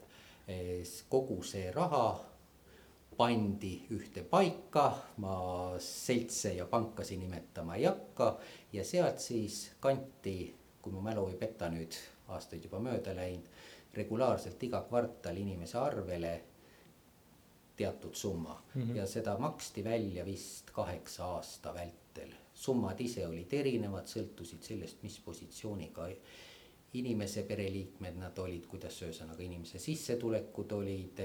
eh, 0.48 0.82
kogu 1.08 1.42
see 1.42 1.70
raha 1.72 2.20
pandi 3.16 3.74
ühte 3.94 4.24
paika, 4.30 4.86
ma 5.16 5.36
seltse 5.78 6.54
ja 6.54 6.66
pankasid 6.66 7.18
nimetama 7.18 7.76
ei 7.76 7.84
hakka 7.84 8.38
ja 8.72 8.84
sealt 8.84 9.18
siis 9.18 9.70
kanti, 9.80 10.54
kui 10.82 10.92
mu 10.92 11.00
mälu 11.00 11.28
ei 11.28 11.36
peta 11.38 11.68
nüüd, 11.70 11.94
aastaid 12.28 12.64
juba 12.64 12.80
mööda 12.82 13.14
läinud, 13.14 13.46
regulaarselt 13.94 14.62
iga 14.66 14.82
kvartal 14.88 15.36
inimese 15.36 15.78
arvele 15.78 16.34
teatud 17.76 18.14
summa 18.14 18.62
mm 18.74 18.82
-hmm. 18.82 18.96
ja 18.96 19.06
seda 19.06 19.38
maksti 19.38 19.84
välja 19.84 20.24
vist 20.24 20.70
kaheksa 20.70 21.24
aasta 21.24 21.74
vältel. 21.74 22.34
summad 22.54 23.00
ise 23.00 23.26
olid 23.26 23.52
erinevad, 23.52 24.06
sõltusid 24.06 24.62
sellest, 24.62 25.02
mis 25.02 25.18
positsiooniga 25.18 26.08
inimese 26.94 27.42
pereliikmed 27.48 28.18
nad 28.20 28.38
olid, 28.38 28.68
kuidas 28.70 29.00
ühesõnaga 29.02 29.42
inimese 29.42 29.80
sissetulekud 29.82 30.72
olid, 30.76 31.22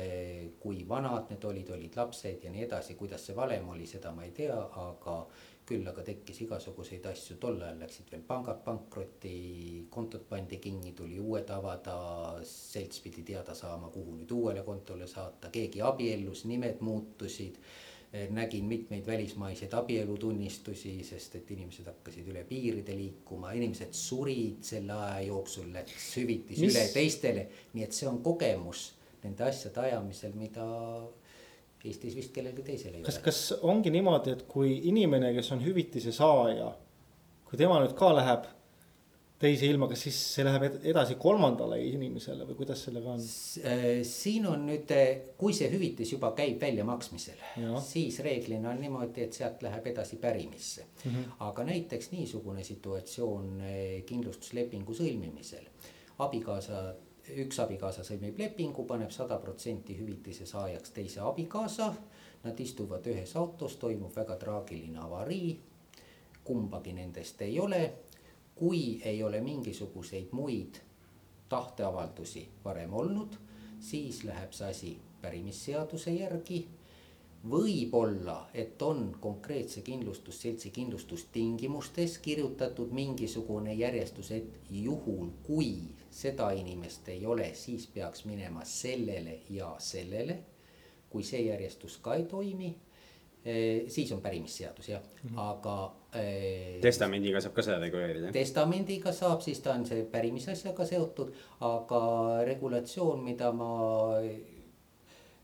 kui 0.59 0.81
vanad 0.89 1.29
need 1.29 1.45
olid, 1.45 1.69
olid 1.75 1.97
lapsed 1.99 2.43
ja 2.45 2.51
nii 2.53 2.65
edasi, 2.65 2.97
kuidas 2.97 3.27
see 3.29 3.37
valem 3.37 3.69
oli, 3.69 3.85
seda 3.89 4.11
ma 4.15 4.25
ei 4.25 4.33
tea, 4.35 4.57
aga 4.57 5.19
küll 5.69 5.85
aga 5.85 6.01
tekkis 6.05 6.41
igasuguseid 6.45 7.05
asju, 7.11 7.37
tol 7.41 7.59
ajal 7.61 7.77
läksid 7.83 8.09
veel 8.09 8.23
pangad 8.25 8.63
pankrotti, 8.65 9.33
kontod 9.93 10.25
pandi 10.29 10.57
kinni, 10.63 10.95
tuli 10.97 11.19
uued 11.21 11.51
avada, 11.53 11.97
selts 12.49 13.03
pidi 13.05 13.21
teada 13.27 13.53
saama, 13.57 13.91
kuhu 13.93 14.17
nüüd 14.17 14.33
uuele 14.33 14.65
kontole 14.65 15.07
saata, 15.07 15.51
keegi 15.53 15.83
abiellus, 15.85 16.47
nimed 16.49 16.81
muutusid. 16.85 17.61
Nägin 18.33 18.65
mitmeid 18.65 19.05
välismaiseid 19.07 19.73
abielutunnistusi, 19.77 20.95
sest 21.05 21.35
et 21.37 21.51
inimesed 21.53 21.85
hakkasid 21.85 22.27
üle 22.31 22.41
piiride 22.49 22.95
liikuma, 22.97 23.51
inimesed 23.53 23.93
surid 23.93 24.63
selle 24.65 24.95
aja 24.97 25.19
jooksul, 25.27 25.67
läks 25.73 26.07
hüvitis 26.17 26.57
Mis? 26.57 26.73
üle 26.73 26.87
teistele, 26.93 27.45
nii 27.75 27.85
et 27.85 27.93
see 27.93 28.09
on 28.09 28.17
kogemus 28.25 28.87
nende 29.23 29.45
asjade 29.45 29.83
ajamisel, 29.85 30.33
mida 30.39 30.65
Eestis 31.79 32.15
vist 32.17 32.33
kellelgi 32.35 32.63
teisel 32.67 32.97
ei 32.97 33.03
kas, 33.05 33.15
ole. 33.15 33.23
kas 33.23 33.37
ongi 33.63 33.91
niimoodi, 33.93 34.33
et 34.35 34.41
kui 34.51 34.73
inimene, 34.89 35.29
kes 35.37 35.53
on 35.55 35.61
hüvitise 35.63 36.11
saaja, 36.11 36.73
kui 37.47 37.59
tema 37.61 37.77
nüüd 37.79 37.93
ka 37.99 38.09
läheb 38.17 38.49
teise 39.39 39.69
ilma, 39.71 39.87
kas 39.87 40.03
siis 40.07 40.19
see 40.35 40.43
läheb 40.43 40.79
edasi 40.91 41.15
kolmandale 41.19 41.79
inimesele 41.85 42.47
või 42.47 42.57
kuidas 42.59 42.83
sellega 42.87 43.13
on? 43.15 43.25
Äh, 43.63 43.85
siin 44.07 44.47
on 44.49 44.65
nüüd, 44.67 44.91
äh, 44.95 45.33
kui 45.39 45.55
see 45.55 45.69
hüvitis 45.71 46.13
juba 46.15 46.33
käib 46.37 46.61
väljamaksmisel, 46.61 47.43
siis 47.85 48.19
reeglina 48.25 48.73
on 48.73 48.81
niimoodi, 48.83 49.27
et 49.27 49.39
sealt 49.39 49.63
läheb 49.65 49.87
edasi 49.93 50.19
pärimisse 50.21 50.85
mm. 50.85 51.11
-hmm. 51.11 51.37
aga 51.47 51.63
näiteks 51.71 52.11
niisugune 52.11 52.63
situatsioon 52.63 53.61
äh, 53.61 53.75
kindlustuslepingu 54.05 54.97
sõlmimisel, 54.97 55.69
abikaasa 56.19 56.83
üks 57.37 57.59
abikaasa 57.61 58.03
sõlmib 58.05 58.39
lepingu, 58.39 58.85
paneb 58.89 59.11
sada 59.13 59.37
protsenti 59.41 59.97
hüvitise 59.97 60.45
saajaks 60.49 60.93
teise 60.95 61.21
abikaasa. 61.25 61.93
Nad 62.43 62.59
istuvad 62.63 63.07
ühes 63.11 63.35
autos, 63.35 63.75
toimub 63.77 64.15
väga 64.15 64.35
traagiline 64.39 64.99
avarii. 64.99 65.59
kumbagi 66.43 66.93
nendest 66.93 67.41
ei 67.41 67.59
ole. 67.59 67.93
Kui 68.59 69.01
ei 69.07 69.23
ole 69.23 69.41
mingisuguseid 69.41 70.33
muid 70.35 70.81
tahteavaldusi 71.49 72.47
varem 72.65 72.93
olnud, 72.93 73.37
siis 73.79 74.23
läheb 74.23 74.51
see 74.53 74.69
asi 74.69 74.91
pärimisseaduse 75.21 76.11
järgi 76.11 76.65
võib-olla, 77.47 78.49
et 78.53 78.81
on 78.81 79.15
konkreetse 79.21 79.81
kindlustusseltsi 79.81 80.71
kindlustustingimustes 80.75 82.17
kirjutatud 82.19 82.91
mingisugune 82.91 83.73
järjestus, 83.73 84.31
et 84.31 84.59
juhul 84.69 85.29
kui 85.43 85.71
seda 86.11 86.51
inimest 86.51 87.07
ei 87.09 87.25
ole, 87.25 87.53
siis 87.53 87.87
peaks 87.87 88.25
minema 88.25 88.65
sellele 88.65 89.39
ja 89.49 89.75
sellele. 89.79 90.43
kui 91.09 91.23
see 91.25 91.39
järjestus 91.41 91.95
ka 92.05 92.13
ei 92.13 92.23
toimi, 92.29 92.67
eh, 93.45 93.87
siis 93.89 94.11
on 94.11 94.21
pärimisseadus 94.21 94.89
jah 94.89 95.01
mm, 95.01 95.29
-hmm. 95.29 95.39
aga. 95.39 95.95
Testamendiga 96.81 97.41
saab 97.41 97.53
ka 97.53 97.65
seda 97.65 97.79
reguleerida? 97.83 98.31
testamendiga 98.33 99.13
saab, 99.13 99.43
siis 99.45 99.59
ta 99.61 99.75
on 99.77 99.85
see 99.85 100.05
pärimisasjaga 100.09 100.85
seotud, 100.85 101.33
aga 101.69 101.99
regulatsioon, 102.49 103.21
mida 103.23 103.51
ma 103.53 103.73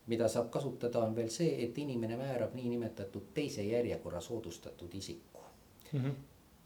mida 0.06 0.28
saab 0.30 0.50
kasutada, 0.54 1.02
on 1.02 1.14
veel 1.16 1.30
see, 1.34 1.52
et 1.64 1.78
inimene 1.78 2.18
määrab 2.18 2.54
niinimetatud 2.54 3.32
teise 3.34 3.62
järjekorra 3.66 4.20
soodustatud 4.20 4.94
isiku 4.94 5.42
mm. 5.92 6.00
-hmm. 6.00 6.14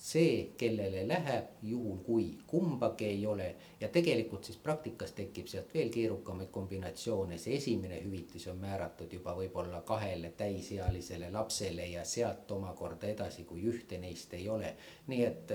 See, 0.01 0.53
kellele 0.57 1.03
läheb, 1.09 1.49
juhul 1.63 1.99
kui 2.05 2.25
kumbagi 2.49 3.05
ei 3.05 3.27
ole. 3.27 3.49
Ja 3.81 3.89
tegelikult 3.93 4.47
siis 4.49 4.57
praktikas 4.57 5.13
tekib 5.17 5.49
sealt 5.51 5.75
veel 5.75 5.91
keerukamaid 5.93 6.49
kombinatsioone, 6.55 7.37
see 7.39 7.59
esimene 7.59 7.99
hüvitis 8.01 8.47
on 8.49 8.57
määratud 8.63 9.13
juba 9.13 9.35
võib-olla 9.37 9.83
kahele 9.87 10.33
täisealisele 10.39 11.29
lapsele 11.35 11.91
ja 11.93 12.05
sealt 12.09 12.49
omakorda 12.57 13.11
edasi, 13.13 13.45
kui 13.45 13.67
ühte 13.69 13.99
neist 14.01 14.33
ei 14.39 14.49
ole, 14.49 14.73
nii 15.13 15.27
et. 15.27 15.53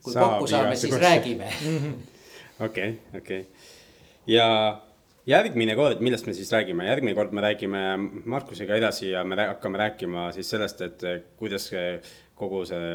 kui 0.00 0.14
Saab 0.14 0.36
kokku 0.36 0.46
saame, 0.52 0.76
siis 0.78 0.94
räägime. 1.02 1.50
okei, 2.68 2.94
okei. 3.18 3.40
Ja 4.30 4.46
järgmine 5.26 5.74
kord, 5.74 5.98
millest 6.06 6.30
me 6.30 6.36
siis 6.38 6.52
räägime, 6.54 6.86
järgmine 6.86 7.18
kord 7.18 7.34
me 7.34 7.42
räägime 7.42 7.82
Markusega 8.30 8.78
edasi 8.78 9.10
ja 9.10 9.24
me 9.26 9.42
hakkame 9.42 9.82
rääkima 9.82 10.30
siis 10.38 10.54
sellest, 10.54 10.86
et 10.86 11.04
kuidas 11.36 11.66
kogu 12.38 12.62
see 12.68 12.94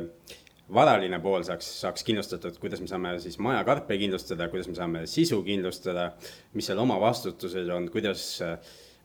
varaline 0.74 1.20
pool 1.22 1.44
saaks, 1.46 1.68
saaks 1.84 2.06
kindlustatud, 2.08 2.58
kuidas 2.62 2.82
me 2.82 2.90
saame 2.90 3.14
siis 3.22 3.38
majakarpe 3.44 3.98
kindlustada, 4.02 4.48
kuidas 4.50 4.70
me 4.72 4.78
saame 4.78 5.04
sisu 5.10 5.42
kindlustada, 5.46 6.10
mis 6.58 6.66
seal 6.70 6.82
oma 6.82 6.98
vastutused 7.02 7.70
on, 7.74 7.90
kuidas 7.94 8.26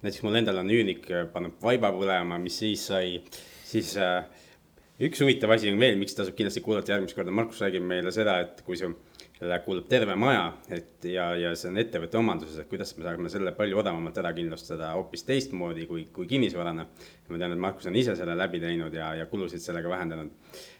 näiteks 0.00 0.22
mul 0.24 0.38
endal 0.40 0.62
on 0.62 0.72
üürnik 0.72 1.08
pannud 1.34 1.58
vaiba 1.62 1.92
põlema, 1.92 2.38
mis 2.40 2.56
siis 2.62 2.86
sai, 2.88 3.18
siis 3.68 3.92
äh, 4.00 4.22
üks 5.04 5.20
huvitav 5.20 5.52
asi 5.56 5.68
on 5.72 5.80
veel, 5.80 5.98
miks 6.00 6.16
tasub 6.16 6.36
kindlasti 6.38 6.64
kuulata 6.64 6.94
järgmist 6.94 7.18
korda, 7.18 7.34
Markus 7.34 7.60
räägib 7.64 7.84
meile 7.84 8.12
seda, 8.14 8.38
et 8.46 8.64
kui 8.64 8.80
su 8.80 8.94
kellele 9.40 9.58
kuulub 9.64 9.86
terve 9.88 10.14
maja, 10.20 10.50
et 10.68 11.06
ja, 11.08 11.30
ja 11.38 11.54
see 11.56 11.70
on 11.70 11.80
ettevõtte 11.80 12.18
omanduses, 12.20 12.58
et 12.60 12.68
kuidas 12.68 12.90
me 12.98 13.06
saame 13.06 13.30
selle 13.32 13.54
palju 13.56 13.78
odavamalt 13.80 14.18
ära 14.20 14.34
kindlustada 14.36 14.90
hoopis 14.92 15.24
teistmoodi 15.24 15.86
kui, 15.88 16.02
kui 16.12 16.28
kinnisvarana. 16.28 16.84
ma 17.30 17.38
tean, 17.38 17.54
et 17.54 17.62
Markus 17.62 17.86
on 17.88 17.96
ise 17.96 18.16
selle 18.18 18.34
läbi 18.36 18.60
teinud 18.60 18.92
ja, 18.92 19.14
ja 19.16 19.26
kulusid 19.30 19.62
sellega 19.64 19.88
vähendanud. 19.88 20.30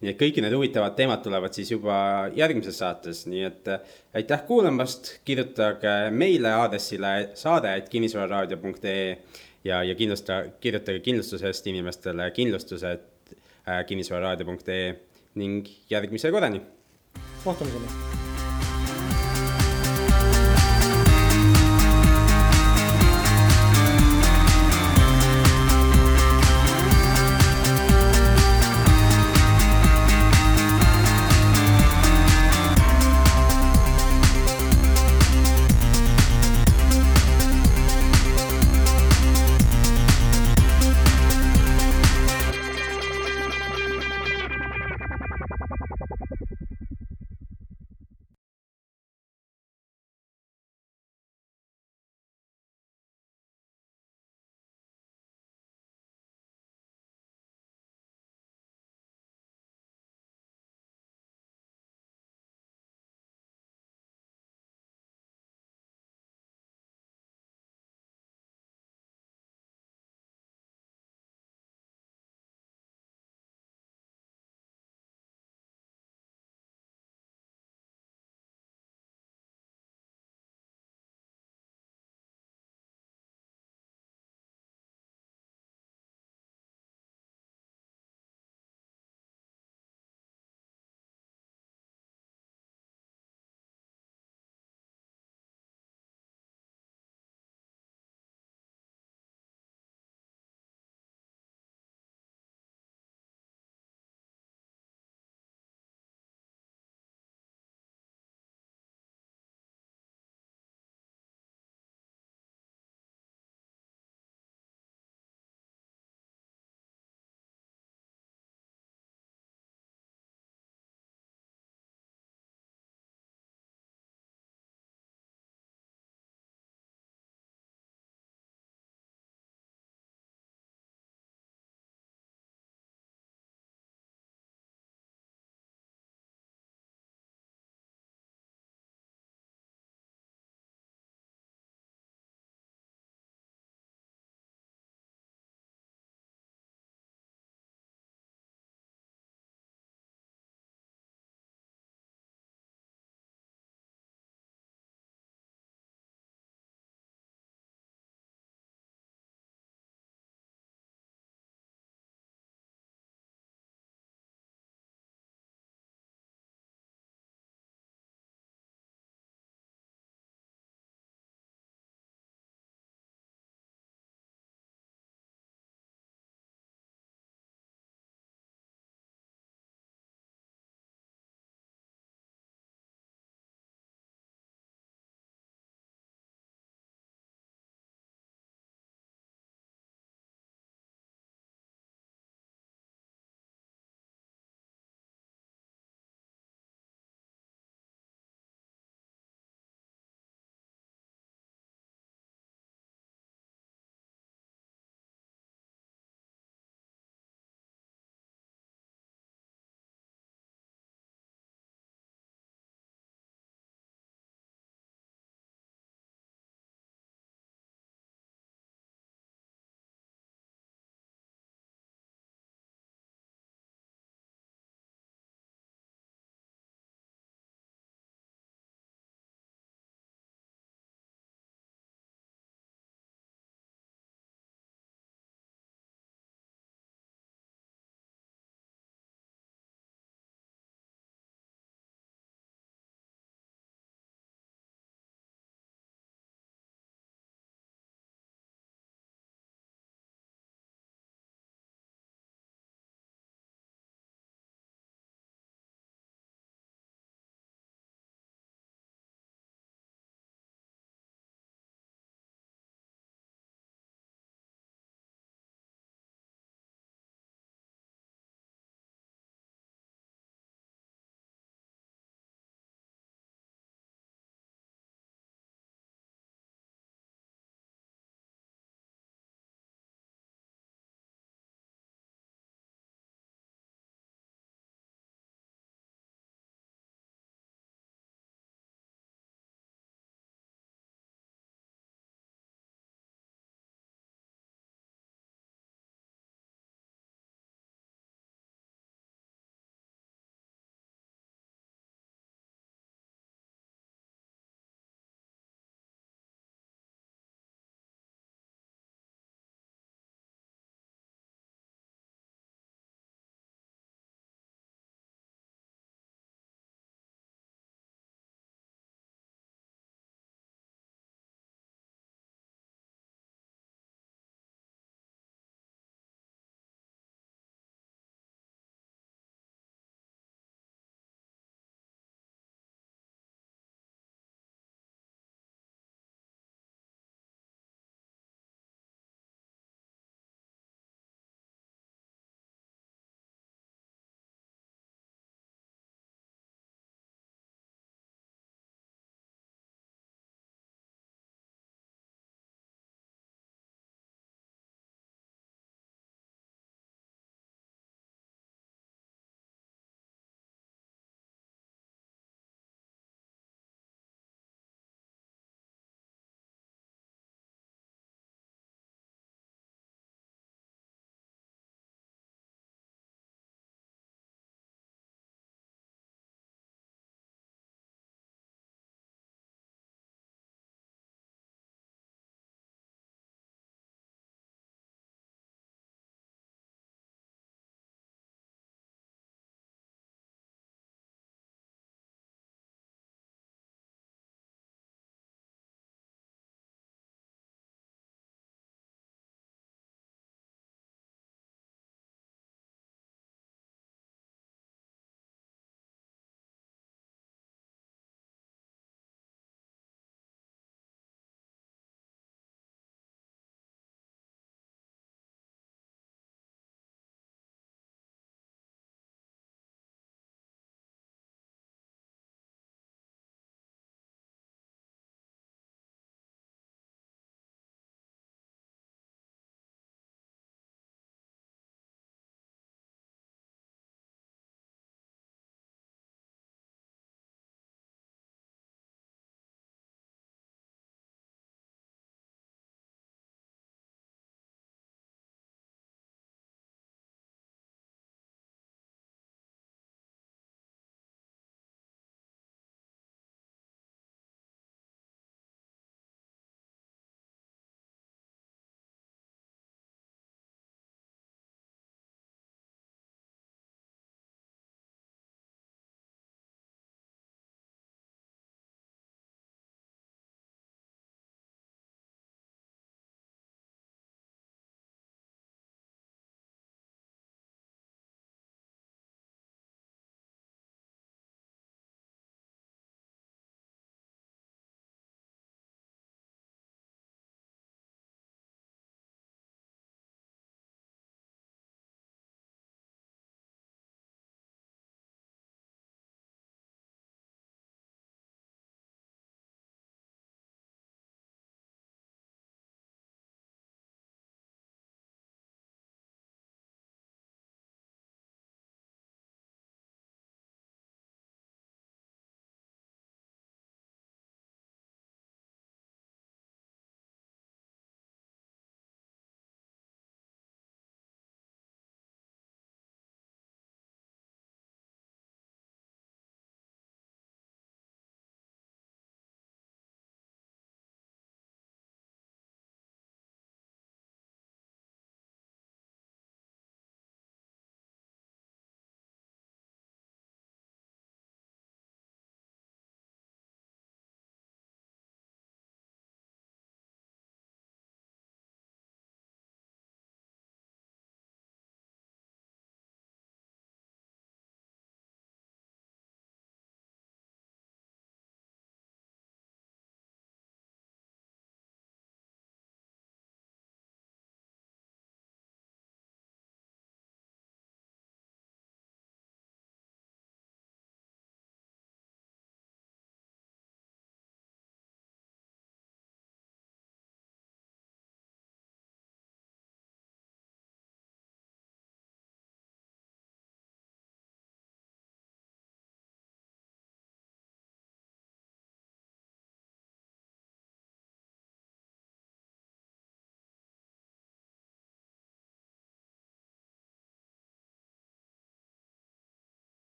nii 0.00 0.12
et 0.12 0.20
kõik 0.20 0.40
need 0.40 0.56
huvitavad 0.56 0.96
teemad 0.96 1.20
tulevad 1.24 1.52
siis 1.52 1.74
juba 1.74 1.98
järgmises 2.32 2.78
saates, 2.80 3.26
nii 3.28 3.44
et 3.44 3.68
äh, 3.68 3.96
aitäh 4.16 4.46
kuulamast, 4.48 5.18
kirjutage 5.24 5.96
meile 6.10 6.54
aadressile 6.56 7.32
saade.kinnisvararaadio.ee 7.34 9.18
ja, 9.64 9.82
ja 9.82 9.94
kindlusta, 9.94 10.44
kirjutage 10.60 11.04
kindlustusest 11.04 11.66
inimestele 11.66 12.30
kindlustused 12.30 13.04
äh, 13.68 13.84
kinnisvararaadio.ee 13.84 14.94
ning 15.36 15.68
järgmise 15.90 16.32
korrani. 16.32 16.62
kohtumiseni 17.44 18.24